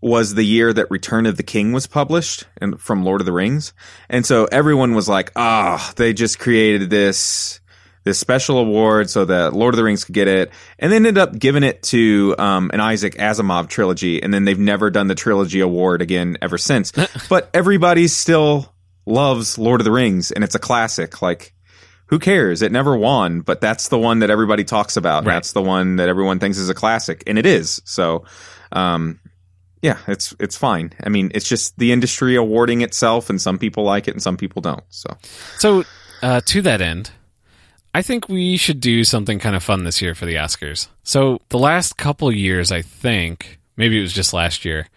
was 0.00 0.34
the 0.34 0.44
year 0.44 0.72
that 0.72 0.90
Return 0.90 1.24
of 1.24 1.38
the 1.38 1.42
King 1.42 1.72
was 1.72 1.86
published 1.86 2.44
and 2.58 2.78
from 2.78 3.04
Lord 3.04 3.22
of 3.22 3.24
the 3.24 3.32
Rings. 3.32 3.72
And 4.10 4.26
so 4.26 4.44
everyone 4.52 4.94
was 4.94 5.08
like, 5.08 5.32
ah, 5.34 5.92
they 5.96 6.12
just 6.12 6.38
created 6.38 6.90
this 6.90 7.60
this 8.04 8.18
special 8.18 8.58
award 8.58 9.10
so 9.10 9.24
that 9.24 9.54
Lord 9.54 9.74
of 9.74 9.76
the 9.76 9.84
Rings 9.84 10.04
could 10.04 10.14
get 10.14 10.28
it, 10.28 10.50
and 10.78 10.92
they 10.92 10.96
ended 10.96 11.18
up 11.18 11.38
giving 11.38 11.62
it 11.62 11.82
to 11.84 12.34
um, 12.38 12.70
an 12.72 12.80
Isaac 12.80 13.14
Asimov 13.14 13.68
trilogy, 13.68 14.22
and 14.22 14.32
then 14.32 14.44
they've 14.44 14.58
never 14.58 14.90
done 14.90 15.08
the 15.08 15.14
trilogy 15.14 15.60
award 15.60 16.02
again 16.02 16.36
ever 16.42 16.58
since. 16.58 16.92
but 17.28 17.48
everybody 17.54 18.06
still 18.06 18.72
loves 19.06 19.58
Lord 19.58 19.80
of 19.80 19.84
the 19.84 19.90
Rings, 19.90 20.30
and 20.30 20.44
it's 20.44 20.54
a 20.54 20.58
classic. 20.58 21.22
Like, 21.22 21.54
who 22.06 22.18
cares? 22.18 22.60
It 22.60 22.72
never 22.72 22.96
won, 22.96 23.40
but 23.40 23.60
that's 23.60 23.88
the 23.88 23.98
one 23.98 24.18
that 24.18 24.30
everybody 24.30 24.64
talks 24.64 24.96
about. 24.96 25.24
Right. 25.24 25.34
That's 25.34 25.52
the 25.52 25.62
one 25.62 25.96
that 25.96 26.08
everyone 26.08 26.38
thinks 26.38 26.58
is 26.58 26.68
a 26.68 26.74
classic, 26.74 27.24
and 27.26 27.38
it 27.38 27.46
is. 27.46 27.80
So, 27.84 28.24
um, 28.72 29.18
yeah, 29.80 29.98
it's 30.06 30.34
it's 30.38 30.56
fine. 30.56 30.92
I 31.02 31.08
mean, 31.08 31.30
it's 31.34 31.48
just 31.48 31.78
the 31.78 31.92
industry 31.92 32.36
awarding 32.36 32.82
itself, 32.82 33.30
and 33.30 33.40
some 33.40 33.58
people 33.58 33.84
like 33.84 34.08
it, 34.08 34.12
and 34.12 34.22
some 34.22 34.36
people 34.36 34.60
don't. 34.60 34.84
So, 34.90 35.16
So, 35.58 35.84
uh, 36.22 36.40
to 36.46 36.62
that 36.62 36.80
end, 36.80 37.10
I 37.94 38.02
think 38.02 38.28
we 38.28 38.56
should 38.56 38.80
do 38.80 39.04
something 39.04 39.38
kind 39.38 39.54
of 39.54 39.62
fun 39.62 39.84
this 39.84 40.02
year 40.02 40.16
for 40.16 40.26
the 40.26 40.34
Oscars. 40.34 40.88
So, 41.04 41.40
the 41.50 41.58
last 41.58 41.96
couple 41.96 42.30
years, 42.32 42.72
I 42.72 42.82
think, 42.82 43.60
maybe 43.76 43.98
it 43.98 44.02
was 44.02 44.12
just 44.12 44.32
last 44.32 44.64
year, 44.64 44.88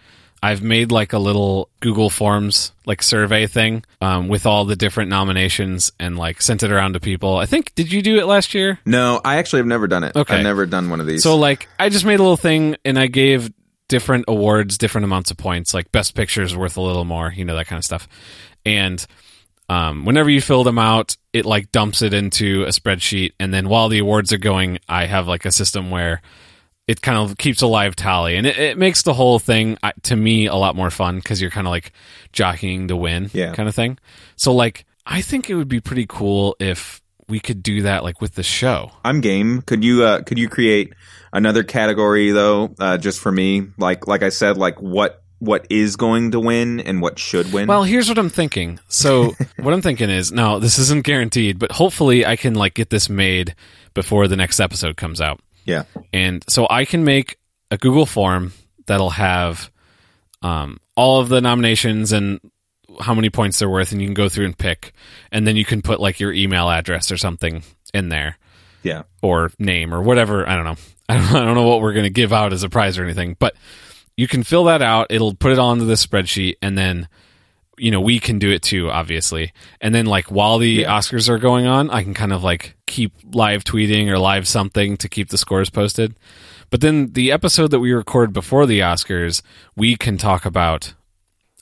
I've 0.42 0.64
made 0.64 0.92
like 0.92 1.14
a 1.14 1.20
little 1.20 1.70
Google 1.80 2.10
Forms 2.10 2.72
like 2.86 3.02
survey 3.02 3.48
thing 3.48 3.84
um, 4.02 4.28
with 4.28 4.46
all 4.46 4.66
the 4.66 4.76
different 4.76 5.10
nominations 5.10 5.92
and 6.00 6.18
like 6.18 6.42
sent 6.42 6.64
it 6.64 6.72
around 6.72 6.94
to 6.94 7.00
people. 7.00 7.38
I 7.38 7.46
think 7.46 7.74
did 7.76 7.92
you 7.92 8.02
do 8.02 8.18
it 8.18 8.26
last 8.26 8.54
year? 8.54 8.80
No, 8.86 9.20
I 9.24 9.38
actually 9.38 9.60
have 9.60 9.68
never 9.68 9.88
done 9.88 10.04
it. 10.04 10.16
Okay. 10.16 10.36
I've 10.36 10.44
never 10.44 10.66
done 10.66 10.90
one 10.90 11.00
of 11.00 11.08
these. 11.08 11.24
So 11.24 11.38
like 11.38 11.68
I 11.80 11.90
just 11.90 12.06
made 12.06 12.20
a 12.20 12.24
little 12.24 12.38
thing 12.38 12.76
and 12.86 13.00
I 13.00 13.08
gave 13.08 13.52
different 13.88 14.26
awards 14.28 14.78
different 14.78 15.06
amounts 15.06 15.32
of 15.32 15.38
points. 15.38 15.74
Like 15.74 15.92
best 15.92 16.14
picture 16.14 16.44
is 16.44 16.56
worth 16.56 16.78
a 16.78 16.82
little 16.82 17.06
more, 17.06 17.32
you 17.36 17.44
know 17.44 17.56
that 17.56 17.68
kind 17.68 17.80
of 17.80 17.86
stuff. 17.86 18.08
And 18.64 19.06
um, 19.70 20.06
whenever 20.06 20.30
you 20.30 20.42
fill 20.42 20.64
them 20.64 20.80
out, 20.80 21.18
it 21.34 21.46
like 21.46 21.72
dumps 21.72 22.02
it 22.02 22.14
into 22.14 22.64
a 22.64 22.70
spreadsheet, 22.70 23.34
and 23.40 23.54
then 23.54 23.68
while 23.70 23.90
the 23.90 24.00
awards 24.00 24.32
are 24.34 24.38
going, 24.38 24.80
I 24.88 25.06
have 25.06 25.28
like 25.28 25.46
a 25.46 25.52
system 25.52 25.90
where 25.92 26.22
it 26.88 27.02
kind 27.02 27.18
of 27.18 27.38
keeps 27.38 27.62
a 27.62 27.68
live 27.68 27.96
tally, 27.96 28.38
and 28.38 28.48
it, 28.48 28.58
it 28.58 28.78
makes 28.78 29.02
the 29.02 29.14
whole 29.14 29.40
thing 29.40 29.78
uh, 29.84 29.92
to 30.04 30.16
me 30.16 30.46
a 30.48 30.56
lot 30.56 30.76
more 30.76 30.90
fun 30.90 31.18
because 31.18 31.42
you're 31.42 31.52
kind 31.52 31.68
of 31.68 31.72
like 31.72 31.92
jockeying 32.32 32.88
to 32.88 32.96
win, 32.96 33.30
Yeah. 33.34 33.54
kind 33.54 33.68
of 33.68 33.76
thing. 33.76 34.00
So 34.38 34.54
like 34.54 34.86
I 35.06 35.22
think 35.22 35.50
it 35.50 35.56
would 35.56 35.68
be 35.68 35.82
pretty 35.82 36.06
cool 36.08 36.56
if 36.60 37.02
we 37.28 37.42
could 37.42 37.62
do 37.62 37.82
that 37.82 38.04
like 38.04 38.22
with 38.22 38.36
the 38.36 38.44
show. 38.44 38.92
I'm 39.04 39.20
game. 39.20 39.62
Could 39.64 39.84
you 39.84 40.04
uh 40.06 40.22
could 40.24 40.38
you 40.38 40.48
create 40.48 40.94
another 41.34 41.64
category 41.64 42.32
though, 42.32 42.74
uh 42.80 42.98
just 42.98 43.20
for 43.20 43.34
me? 43.34 43.68
Like 43.78 44.08
like 44.08 44.24
I 44.24 44.30
said, 44.30 44.58
like 44.58 44.82
what 44.82 45.24
what 45.40 45.68
is 45.70 45.96
going 45.96 46.32
to 46.32 46.40
win 46.40 46.80
and 46.80 47.02
what 47.02 47.20
should 47.20 47.52
win? 47.54 47.68
Well, 47.68 47.84
here's 47.84 48.10
what 48.10 48.18
I'm 48.18 48.30
thinking. 48.30 48.80
So, 48.88 49.34
what 49.60 49.74
I'm 49.74 49.82
thinking 49.82 50.10
is, 50.10 50.32
now 50.32 50.58
this 50.60 50.80
isn't 50.80 51.04
guaranteed, 51.04 51.60
but 51.60 51.72
hopefully 51.72 52.26
I 52.26 52.36
can 52.36 52.56
like 52.56 52.74
get 52.74 52.90
this 52.90 53.10
made 53.10 53.56
before 53.94 54.28
the 54.28 54.36
next 54.38 54.60
episode 54.60 54.98
comes 54.98 55.22
out. 55.22 55.40
yeah. 55.66 55.84
And 56.14 56.44
so 56.50 56.68
I 56.70 56.86
can 56.86 57.04
make 57.04 57.38
a 57.72 57.78
Google 57.78 58.06
form 58.06 58.54
that'll 58.86 59.10
have 59.12 59.70
um, 60.42 60.80
all 60.96 61.20
of 61.20 61.30
the 61.30 61.42
nominations 61.42 62.12
and 62.12 62.40
how 63.00 63.14
many 63.14 63.30
points 63.30 63.60
they're 63.60 63.70
worth, 63.70 63.92
and 63.92 64.02
you 64.02 64.08
can 64.08 64.14
go 64.14 64.30
through 64.30 64.46
and 64.46 64.58
pick, 64.58 64.94
and 65.32 65.46
then 65.46 65.56
you 65.56 65.66
can 65.66 65.82
put 65.82 66.00
like 66.00 66.20
your 66.20 66.32
email 66.34 66.70
address 66.70 67.12
or 67.12 67.18
something 67.18 67.64
in 67.94 68.10
there, 68.10 68.38
Yeah. 68.84 69.04
or 69.22 69.52
name 69.60 69.94
or 69.94 70.02
whatever. 70.02 70.48
I 70.50 70.56
don't 70.56 70.64
know. 70.66 70.76
I 71.10 71.18
don't, 71.18 71.36
I 71.36 71.46
don't 71.46 71.56
know 71.56 71.68
what 71.68 71.82
we're 71.82 71.94
going 71.94 72.06
to 72.06 72.10
give 72.10 72.34
out 72.34 72.54
as 72.54 72.64
a 72.64 72.70
prize 72.70 72.98
or 72.98 73.04
anything, 73.04 73.36
but 73.40 73.56
you 74.18 74.28
can 74.28 74.44
fill 74.44 74.66
that 74.66 74.82
out. 74.82 75.08
It'll 75.10 75.36
put 75.36 75.52
it 75.54 75.60
onto 75.60 75.86
the 75.86 75.94
spreadsheet, 75.94 76.56
and 76.62 76.78
then 76.78 77.08
you 77.78 77.92
know 77.92 78.02
we 78.02 78.20
can 78.20 78.40
do 78.40 78.52
it 78.52 78.64
too, 78.64 78.90
obviously. 78.90 79.54
And 79.80 79.94
then 79.96 80.06
like 80.08 80.26
while 80.32 80.58
the 80.58 80.70
Yeah. 80.82 80.98
Oscars 80.98 81.30
are 81.30 81.38
going 81.38 81.68
on, 81.68 81.90
I 81.92 82.04
can 82.04 82.14
kind 82.14 82.34
of 82.34 82.44
like 82.44 82.76
keep 82.88 83.14
live 83.32 83.64
tweeting 83.64 84.08
or 84.10 84.18
live 84.20 84.48
something 84.48 84.98
to 84.98 85.08
keep 85.08 85.30
the 85.30 85.38
scores 85.38 85.70
posted. 85.70 86.16
But 86.70 86.82
then 86.82 87.14
the 87.14 87.32
episode 87.32 87.72
that 87.72 87.80
we 87.80 87.94
record 87.94 88.34
before 88.34 88.66
the 88.66 88.80
Oscars, 88.80 89.42
we 89.78 89.96
can 89.96 90.18
talk 90.18 90.46
about 90.46 90.94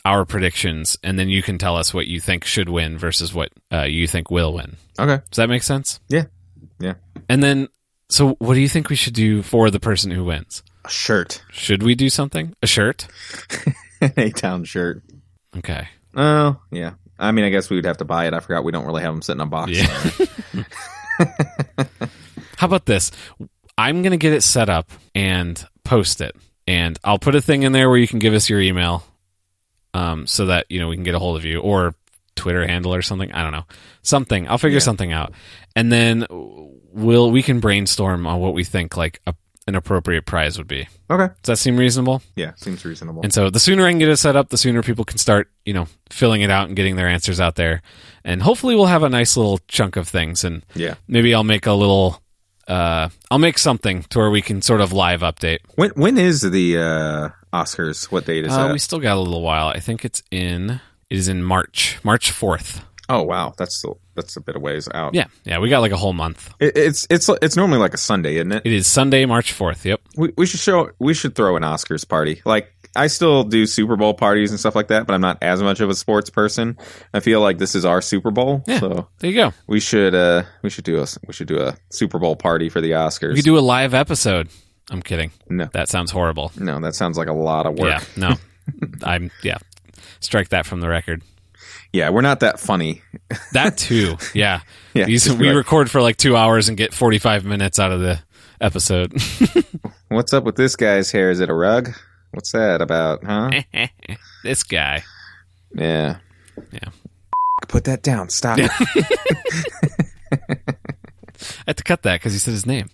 our 0.04 0.24
predictions, 0.26 0.98
and 1.04 1.20
then 1.20 1.30
you 1.30 1.42
can 1.44 1.58
tell 1.58 1.76
us 1.76 1.94
what 1.94 2.08
you 2.08 2.20
think 2.20 2.46
should 2.46 2.70
win 2.70 2.98
versus 2.98 3.34
what 3.34 3.50
uh, 3.74 3.84
you 3.84 4.08
think 4.08 4.32
will 4.32 4.54
win. 4.54 4.78
Okay. 4.98 5.22
Does 5.30 5.38
that 5.38 5.50
make 5.50 5.64
sense? 5.64 6.00
Yeah. 6.08 6.26
Yeah. 6.80 6.94
And 7.28 7.42
then, 7.44 7.68
so 8.10 8.36
what 8.40 8.54
do 8.54 8.60
you 8.62 8.70
think 8.70 8.90
we 8.90 8.96
should 8.96 9.14
do 9.16 9.42
for 9.42 9.70
the 9.72 9.80
person 9.80 10.12
who 10.12 10.24
wins? 10.24 10.64
A 10.86 10.90
shirt. 10.90 11.44
Should 11.52 11.84
we 11.84 11.96
do 11.96 12.10
something? 12.10 12.56
A 12.62 12.68
shirt? 12.68 13.08
An 14.02 14.14
A 14.18 14.30
Town 14.30 14.64
shirt. 14.64 15.02
Okay. 15.58 15.88
Oh, 16.16 16.60
yeah. 16.72 16.92
I 17.18 17.32
mean, 17.32 17.46
I 17.46 17.50
guess 17.50 17.70
we 17.70 17.76
would 17.78 17.86
have 17.86 17.98
to 17.98 18.06
buy 18.06 18.28
it. 18.28 18.34
I 18.34 18.40
forgot 18.40 18.64
we 18.64 18.72
don't 18.72 18.86
really 18.86 19.02
have 19.02 19.14
them 19.14 19.22
sitting 19.22 19.42
on 19.42 19.50
box. 19.50 19.72
Yeah. 19.72 20.64
How 22.58 22.68
about 22.68 22.86
this? 22.86 23.12
I'm 23.78 24.02
going 24.02 24.12
to 24.12 24.18
get 24.18 24.34
it 24.34 24.42
set 24.44 24.70
up 24.70 24.90
and 25.14 25.64
post 25.84 26.22
it. 26.22 26.36
And 26.68 26.98
I'll 27.04 27.20
put 27.20 27.36
a 27.36 27.42
thing 27.42 27.64
in 27.64 27.72
there 27.74 27.90
where 27.90 27.98
you 27.98 28.08
can 28.08 28.20
give 28.20 28.34
us 28.34 28.50
your 28.50 28.60
email 28.62 29.04
um, 29.94 30.26
so 30.28 30.48
that, 30.48 30.66
you 30.70 30.80
know, 30.80 30.88
we 30.88 30.96
can 30.96 31.04
get 31.04 31.16
a 31.16 31.20
hold 31.20 31.38
of 31.38 31.46
you 31.46 31.60
or 31.60 31.94
Twitter 32.36 32.66
handle 32.66 32.94
or 32.94 33.02
something. 33.02 33.32
I 33.32 33.44
don't 33.44 33.52
know. 33.52 33.66
Something. 34.02 34.48
I'll 34.48 34.58
figure 34.58 34.78
Yeah. 34.78 34.84
something 34.84 35.12
out. 35.12 35.34
And 35.76 35.92
then 35.92 36.26
we'll, 36.30 37.30
we 37.32 37.44
can 37.44 37.60
brainstorm 37.60 38.26
on 38.26 38.40
what 38.40 38.54
we 38.54 38.64
think 38.64 38.98
like 38.98 39.22
a, 39.28 39.36
an 39.68 39.76
appropriate 39.76 40.26
prize 40.26 40.58
would 40.58 40.68
be. 40.68 40.88
Okay. 41.10 41.34
Does 41.42 41.48
that 41.48 41.58
seem 41.58 41.78
reasonable? 41.78 42.22
Yeah. 42.36 42.52
Seems 42.56 42.86
reasonable. 42.86 43.22
And 43.24 43.34
so 43.34 43.50
the 43.50 43.60
sooner 43.60 43.86
I 43.86 43.90
can 43.92 44.00
get 44.00 44.10
it 44.10 44.18
set 44.18 44.36
up, 44.36 44.50
the 44.50 44.58
sooner 44.58 44.84
people 44.84 45.06
can 45.06 45.18
start, 45.18 45.50
you 45.66 45.74
know, 45.74 45.88
filling 46.10 46.42
it 46.42 46.52
out 46.52 46.68
and 46.68 46.76
getting 46.76 46.96
their 46.96 47.08
answers 47.08 47.40
out 47.40 47.56
there. 47.56 47.82
And 48.24 48.44
hopefully 48.44 48.76
we'll 48.76 48.86
have 48.86 49.04
a 49.04 49.10
nice 49.10 49.36
little 49.36 49.60
chunk 49.68 49.96
of 49.96 50.08
things 50.08 50.44
and 50.44 50.64
yeah. 50.76 50.96
maybe 51.08 51.34
I'll 51.34 51.44
make 51.44 51.66
a 51.66 51.74
little 51.74 52.22
uh 52.68 53.10
I'll 53.30 53.38
make 53.40 53.58
something 53.60 54.04
to 54.10 54.18
where 54.20 54.32
we 54.32 54.42
can 54.42 54.62
sort 54.62 54.82
of 54.82 54.92
live 54.94 55.22
update. 55.22 55.60
When 55.76 55.92
when 55.92 56.18
is 56.18 56.42
the 56.42 56.78
uh 56.78 57.30
Oscars? 57.54 58.06
What 58.12 58.26
date 58.26 58.46
is 58.46 58.54
Uh, 58.54 58.68
that? 58.68 58.74
we 58.74 58.80
still 58.80 59.00
got 59.00 59.18
a 59.18 59.20
little 59.20 59.42
while. 59.42 59.68
I 59.68 59.80
think 59.80 60.04
it's 60.06 60.22
in 60.32 60.82
it 61.10 61.18
is 61.18 61.28
in 61.28 61.44
March. 61.44 62.00
March 62.04 62.32
4th. 62.32 62.82
Oh 63.10 63.24
wow, 63.24 63.54
that's 63.58 63.78
still 63.78 64.00
that's 64.16 64.36
a 64.38 64.42
bit 64.42 64.56
of 64.56 64.62
ways 64.62 64.88
out. 64.94 65.14
Yeah. 65.14 65.26
Yeah, 65.44 65.60
we 65.60 65.70
got 65.70 65.80
like 65.80 65.92
a 65.92 65.98
whole 65.98 66.14
month. 66.14 66.54
It, 66.60 66.78
it's 66.78 67.08
it's 67.10 67.30
it's 67.42 67.56
normally 67.56 67.80
like 67.80 67.94
a 67.94 67.98
Sunday, 67.98 68.36
isn't 68.36 68.52
it? 68.52 68.62
It 68.66 68.72
is 68.74 68.88
Sunday, 68.88 69.26
March 69.26 69.54
4th. 69.54 69.84
Yep. 69.86 70.02
We 70.18 70.34
we 70.38 70.46
should 70.46 70.60
show 70.60 70.92
we 71.00 71.14
should 71.14 71.36
throw 71.36 71.56
an 71.56 71.64
Oscars 71.64 72.08
party. 72.08 72.42
Like 72.46 72.72
I 72.98 73.08
still 73.08 73.44
do 73.44 73.66
Super 73.66 73.98
Bowl 73.98 74.14
parties 74.14 74.52
and 74.52 74.60
stuff 74.60 74.74
like 74.74 74.88
that, 74.88 75.06
but 75.06 75.14
I'm 75.14 75.20
not 75.22 75.38
as 75.42 75.62
much 75.62 75.82
of 75.82 75.90
a 75.90 75.96
sports 75.96 76.30
person. 76.30 76.78
I 77.14 77.20
feel 77.20 77.42
like 77.42 77.58
this 77.58 77.76
is 77.76 77.84
our 77.84 78.02
Super 78.02 78.32
Bowl, 78.32 78.64
Yeah. 78.68 78.80
so 78.80 79.08
There 79.20 79.30
you 79.30 79.36
go. 79.36 79.54
we 79.68 79.80
should 79.82 80.16
uh 80.16 80.44
we 80.62 80.70
should 80.70 80.86
do 80.86 81.02
a 81.02 81.06
we 81.28 81.34
should 81.34 81.48
do 81.48 81.60
a 81.60 81.76
Super 81.92 82.20
Bowl 82.20 82.36
party 82.38 82.70
for 82.70 82.80
the 82.80 82.92
Oscars. 82.92 83.30
We 83.32 83.36
could 83.36 83.44
do 83.44 83.58
a 83.58 83.60
live 83.60 83.94
episode. 83.94 84.48
I'm 84.92 85.02
kidding. 85.02 85.32
no, 85.50 85.66
That 85.74 85.90
sounds 85.90 86.12
horrible. 86.12 86.52
no, 86.58 86.80
that 86.80 86.96
sounds 86.96 87.18
like 87.18 87.28
a 87.28 87.34
lot 87.34 87.66
of 87.66 87.74
work. 87.78 87.90
Yeah. 87.90 88.30
No. 88.30 88.36
I'm 89.04 89.30
yeah. 89.44 89.58
Strike 90.22 90.50
that 90.50 90.66
from 90.66 90.80
the 90.80 90.88
record. 90.88 91.22
Yeah, 91.96 92.10
we're 92.10 92.20
not 92.22 92.42
that 92.42 92.60
funny. 92.60 93.02
That 93.54 93.78
too. 93.78 94.18
Yeah. 94.34 94.60
Yeah, 94.94 95.06
These, 95.06 95.34
we 95.34 95.48
like- 95.48 95.56
record 95.56 95.90
for 95.90 96.02
like 96.02 96.18
two 96.18 96.36
hours 96.36 96.68
and 96.68 96.78
get 96.78 96.94
45 96.94 97.46
minutes 97.46 97.80
out 97.80 97.94
of 97.94 98.02
the 98.02 98.20
episode. 98.60 99.14
What's 100.10 100.34
up 100.34 100.44
with 100.44 100.58
this 100.58 100.76
guy's 100.76 101.10
hair? 101.12 101.32
Is 101.32 101.40
it 101.40 101.50
a 101.50 101.54
rug? 101.54 101.94
What's 102.32 102.52
that 102.52 102.82
about, 102.82 103.24
huh? 103.24 103.62
this 104.44 104.64
guy. 104.64 105.04
Yeah. 105.74 106.18
Yeah. 106.74 106.90
Put 107.70 107.86
that 107.86 108.04
down. 108.04 108.28
Stop. 108.28 108.60
It. 108.60 108.70
I 110.32 110.38
had 111.68 111.78
to 111.78 111.84
cut 111.84 112.04
that 112.04 112.16
because 112.20 112.34
he 112.34 112.40
said 112.40 112.52
his 112.52 112.66
name. 112.66 112.90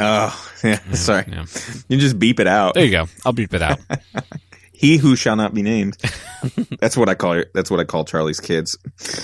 oh, 0.00 0.50
yeah. 0.64 0.78
Sorry. 0.92 1.24
Yeah. 1.28 1.44
You 1.88 1.98
just 1.98 2.18
beep 2.18 2.40
it 2.40 2.46
out. 2.46 2.72
There 2.74 2.84
you 2.86 2.90
go. 2.90 3.06
I'll 3.26 3.32
beep 3.32 3.52
it 3.52 3.60
out. 3.62 3.78
He 4.78 4.96
who 4.96 5.16
shall 5.16 5.34
not 5.34 5.54
be 5.54 5.62
named. 5.62 5.96
that's 6.80 6.96
what 6.96 7.08
I 7.08 7.16
call 7.16 7.32
it. 7.32 7.50
That's 7.52 7.68
what 7.68 7.80
I 7.80 7.84
call 7.84 8.04
Charlie's 8.04 8.38
kids. 8.38 8.78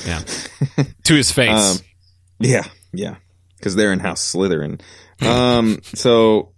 Yeah. 0.05 0.21
to 1.05 1.15
his 1.15 1.31
face. 1.31 1.79
Um, 1.81 1.87
yeah, 2.41 2.65
yeah, 2.93 3.15
because 3.57 3.77
they're 3.77 3.93
in 3.93 4.01
House 4.01 4.35
Slytherin. 4.35 4.81
Um, 5.23 5.79
so 5.95 6.55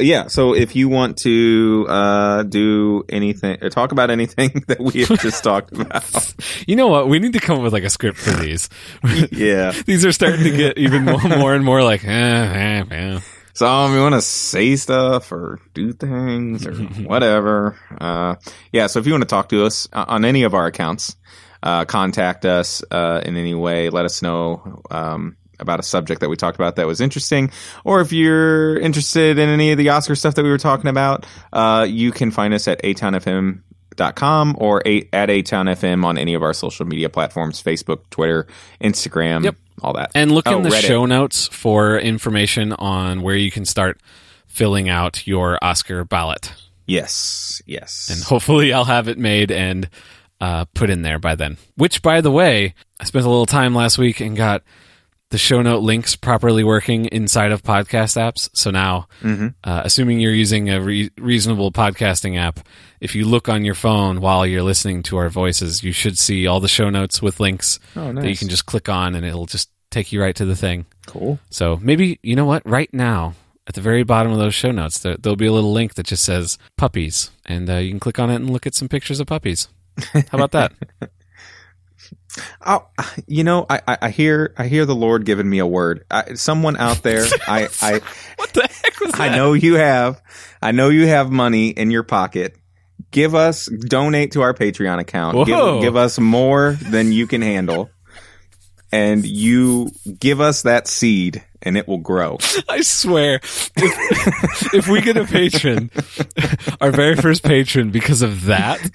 yeah, 0.00 0.28
so 0.28 0.54
if 0.54 0.74
you 0.74 0.88
want 0.88 1.18
to 1.18 1.84
uh, 1.90 2.42
do 2.44 3.04
anything, 3.10 3.58
or 3.60 3.68
talk 3.68 3.92
about 3.92 4.10
anything 4.10 4.64
that 4.68 4.80
we 4.80 5.04
have 5.04 5.20
just 5.20 5.44
talked 5.44 5.72
about, 5.72 6.34
you 6.66 6.74
know 6.74 6.86
what? 6.86 7.10
We 7.10 7.18
need 7.18 7.34
to 7.34 7.40
come 7.40 7.58
up 7.58 7.64
with 7.64 7.74
like 7.74 7.84
a 7.84 7.90
script 7.90 8.16
for 8.16 8.30
these. 8.30 8.70
yeah. 9.30 9.72
these 9.84 10.06
are 10.06 10.12
starting 10.12 10.44
to 10.44 10.56
get 10.56 10.78
even 10.78 11.04
more, 11.04 11.20
more 11.20 11.54
and 11.54 11.66
more 11.66 11.82
like, 11.82 12.02
eh, 12.02 12.08
eh, 12.10 12.84
eh. 12.90 13.20
So 13.56 13.66
um, 13.66 13.94
you 13.94 14.00
want 14.00 14.14
to 14.14 14.20
say 14.20 14.76
stuff 14.76 15.32
or 15.32 15.58
do 15.72 15.92
things 15.94 16.66
or 16.66 16.74
whatever. 17.04 17.76
Uh, 17.98 18.34
yeah. 18.70 18.86
So 18.86 18.98
if 19.00 19.06
you 19.06 19.12
want 19.12 19.22
to 19.22 19.28
talk 19.28 19.48
to 19.48 19.64
us 19.64 19.88
uh, 19.92 20.04
on 20.08 20.24
any 20.26 20.42
of 20.42 20.52
our 20.54 20.66
accounts, 20.66 21.16
uh, 21.62 21.86
contact 21.86 22.44
us 22.44 22.82
uh, 22.90 23.22
in 23.24 23.36
any 23.36 23.54
way. 23.54 23.88
Let 23.88 24.04
us 24.04 24.20
know 24.20 24.82
um, 24.90 25.36
about 25.58 25.80
a 25.80 25.82
subject 25.82 26.20
that 26.20 26.28
we 26.28 26.36
talked 26.36 26.56
about 26.56 26.76
that 26.76 26.86
was 26.86 27.00
interesting, 27.00 27.50
or 27.82 28.02
if 28.02 28.12
you're 28.12 28.78
interested 28.78 29.38
in 29.38 29.48
any 29.48 29.72
of 29.72 29.78
the 29.78 29.88
Oscar 29.88 30.14
stuff 30.14 30.34
that 30.34 30.42
we 30.44 30.50
were 30.50 30.58
talking 30.58 30.88
about, 30.90 31.24
uh, 31.54 31.86
you 31.88 32.12
can 32.12 32.30
find 32.30 32.52
us 32.52 32.68
at 32.68 32.82
atownfm.com 32.82 34.56
or 34.58 34.82
a- 34.86 35.08
at 35.14 35.28
atownfm 35.30 36.04
on 36.04 36.18
any 36.18 36.34
of 36.34 36.42
our 36.42 36.52
social 36.52 36.86
media 36.86 37.08
platforms: 37.08 37.62
Facebook, 37.62 38.00
Twitter, 38.10 38.46
Instagram, 38.82 39.44
Yep. 39.44 39.56
All 39.82 39.92
that. 39.94 40.10
And 40.14 40.32
look 40.32 40.46
Oh, 40.48 40.56
in 40.56 40.62
the 40.62 40.70
Reddit. 40.70 40.86
show 40.86 41.06
notes 41.06 41.48
for 41.48 41.98
information 41.98 42.72
on 42.74 43.22
where 43.22 43.36
you 43.36 43.50
can 43.50 43.64
start 43.64 44.00
filling 44.46 44.88
out 44.88 45.26
your 45.26 45.58
Oscar 45.62 46.04
ballot. 46.04 46.52
Yes. 46.86 47.60
Yes. 47.66 48.08
and 48.12 48.22
hopefully 48.22 48.72
I'll 48.72 48.84
have 48.84 49.08
it 49.08 49.18
made 49.18 49.50
and 49.50 49.88
uh, 50.40 50.66
put 50.74 50.90
in 50.90 51.02
there 51.02 51.18
by 51.18 51.34
then. 51.34 51.56
Which, 51.76 52.02
by 52.02 52.20
the 52.20 52.30
way, 52.30 52.74
I 53.00 53.04
spent 53.04 53.24
a 53.24 53.28
little 53.28 53.46
time 53.46 53.74
last 53.74 53.98
week 53.98 54.20
and 54.20 54.36
got 54.36 54.62
the 55.30 55.38
show 55.38 55.60
note 55.62 55.82
links 55.82 56.14
properly 56.14 56.62
working 56.62 57.06
inside 57.06 57.50
of 57.52 57.62
podcast 57.62 58.16
apps. 58.16 58.48
So 58.54 58.70
now, 58.70 59.08
Mhm. 59.22 59.54
uh, 59.64 59.82
assuming 59.84 60.20
you're 60.20 60.32
using 60.32 60.70
a 60.70 60.80
re- 60.80 61.10
reasonable 61.18 61.72
podcasting 61.72 62.38
app, 62.38 62.60
if 63.00 63.14
you 63.14 63.24
look 63.26 63.48
on 63.48 63.64
your 63.64 63.74
phone 63.74 64.20
while 64.20 64.46
you're 64.46 64.62
listening 64.62 65.02
to 65.04 65.16
our 65.16 65.28
voices, 65.28 65.82
you 65.82 65.92
should 65.92 66.18
see 66.18 66.46
all 66.46 66.60
the 66.60 66.68
show 66.68 66.90
notes 66.90 67.20
with 67.22 67.40
links 67.40 67.78
Oh, 67.94 68.12
that 68.12 68.28
you 68.28 68.36
can 68.36 68.48
just 68.48 68.66
click 68.66 68.88
on 68.88 69.14
and 69.14 69.24
it'll 69.24 69.46
just 69.46 69.70
take 69.90 70.12
you 70.12 70.20
right 70.20 70.34
to 70.36 70.44
the 70.44 70.56
thing. 70.56 70.86
Cool. 71.06 71.38
So 71.50 71.78
maybe, 71.82 72.18
you 72.22 72.36
know 72.36 72.44
what, 72.46 72.66
right 72.68 72.92
now, 72.92 73.34
at 73.66 73.74
the 73.74 73.80
very 73.80 74.02
bottom 74.02 74.32
of 74.32 74.38
those 74.38 74.54
show 74.54 74.70
notes, 74.70 74.98
there, 74.98 75.16
there'll 75.16 75.36
be 75.36 75.46
a 75.46 75.52
little 75.52 75.72
link 75.72 75.94
that 75.94 76.06
just 76.06 76.24
says 76.24 76.58
puppies, 76.76 77.30
and 77.44 77.68
uh, 77.68 77.76
you 77.76 77.90
can 77.90 78.00
click 78.00 78.18
on 78.18 78.30
it 78.30 78.36
and 78.36 78.50
look 78.50 78.66
at 78.66 78.74
some 78.74 78.88
pictures 78.88 79.20
of 79.20 79.26
puppies. 79.26 79.68
How 80.12 80.22
about 80.32 80.52
that? 80.52 80.72
Oh, 82.64 82.86
you 83.26 83.44
know, 83.44 83.64
I, 83.70 83.80
I, 83.88 83.98
I 84.02 84.10
hear 84.10 84.52
I 84.58 84.66
hear 84.66 84.84
the 84.84 84.94
Lord 84.94 85.24
giving 85.24 85.48
me 85.48 85.58
a 85.58 85.66
word. 85.66 86.04
I, 86.10 86.34
someone 86.34 86.76
out 86.76 87.02
there, 87.02 87.24
I, 87.48 87.68
I 87.80 88.00
what 88.36 88.52
the 88.52 88.62
heck 88.62 89.00
was 89.00 89.12
that? 89.12 89.20
I 89.20 89.34
know 89.34 89.54
you 89.54 89.76
have, 89.76 90.20
I 90.60 90.72
know 90.72 90.90
you 90.90 91.06
have 91.06 91.30
money 91.30 91.68
in 91.70 91.90
your 91.90 92.02
pocket. 92.02 92.56
Give 93.16 93.34
us, 93.34 93.64
donate 93.64 94.32
to 94.32 94.42
our 94.42 94.52
Patreon 94.52 95.00
account. 95.00 95.46
Give, 95.46 95.80
give 95.80 95.96
us 95.96 96.18
more 96.18 96.72
than 96.72 97.12
you 97.12 97.26
can 97.26 97.40
handle, 97.40 97.88
and 98.92 99.24
you 99.24 99.90
give 100.20 100.42
us 100.42 100.64
that 100.64 100.86
seed, 100.86 101.42
and 101.62 101.78
it 101.78 101.88
will 101.88 101.96
grow. 101.96 102.36
I 102.68 102.82
swear, 102.82 103.36
if, 103.42 104.74
if 104.74 104.86
we 104.86 105.00
get 105.00 105.16
a 105.16 105.24
patron, 105.24 105.90
our 106.82 106.90
very 106.90 107.16
first 107.16 107.42
patron, 107.42 107.90
because 107.90 108.20
of 108.20 108.44
that, 108.44 108.86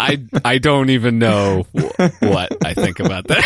I 0.00 0.24
I 0.44 0.58
don't 0.58 0.90
even 0.90 1.20
know 1.20 1.66
wh- 1.72 2.22
what 2.22 2.66
I 2.66 2.74
think 2.74 2.98
about 2.98 3.28
that. 3.28 3.44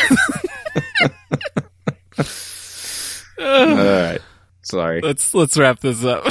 All 3.38 3.76
right, 3.76 4.20
sorry. 4.62 5.02
let's 5.02 5.34
let's 5.34 5.58
wrap 5.58 5.80
this 5.80 6.02
up. 6.02 6.24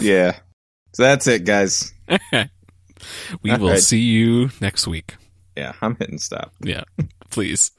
Yeah, 0.00 0.36
so 0.92 1.02
that's 1.02 1.26
it, 1.26 1.44
guys. 1.44 1.92
we 3.42 3.50
All 3.50 3.58
will 3.58 3.70
right. 3.70 3.78
see 3.80 4.00
you 4.00 4.50
next 4.60 4.86
week. 4.86 5.16
Yeah, 5.56 5.72
I'm 5.82 5.96
hitting 5.96 6.18
stop. 6.18 6.52
Yeah, 6.60 6.84
please. 7.30 7.72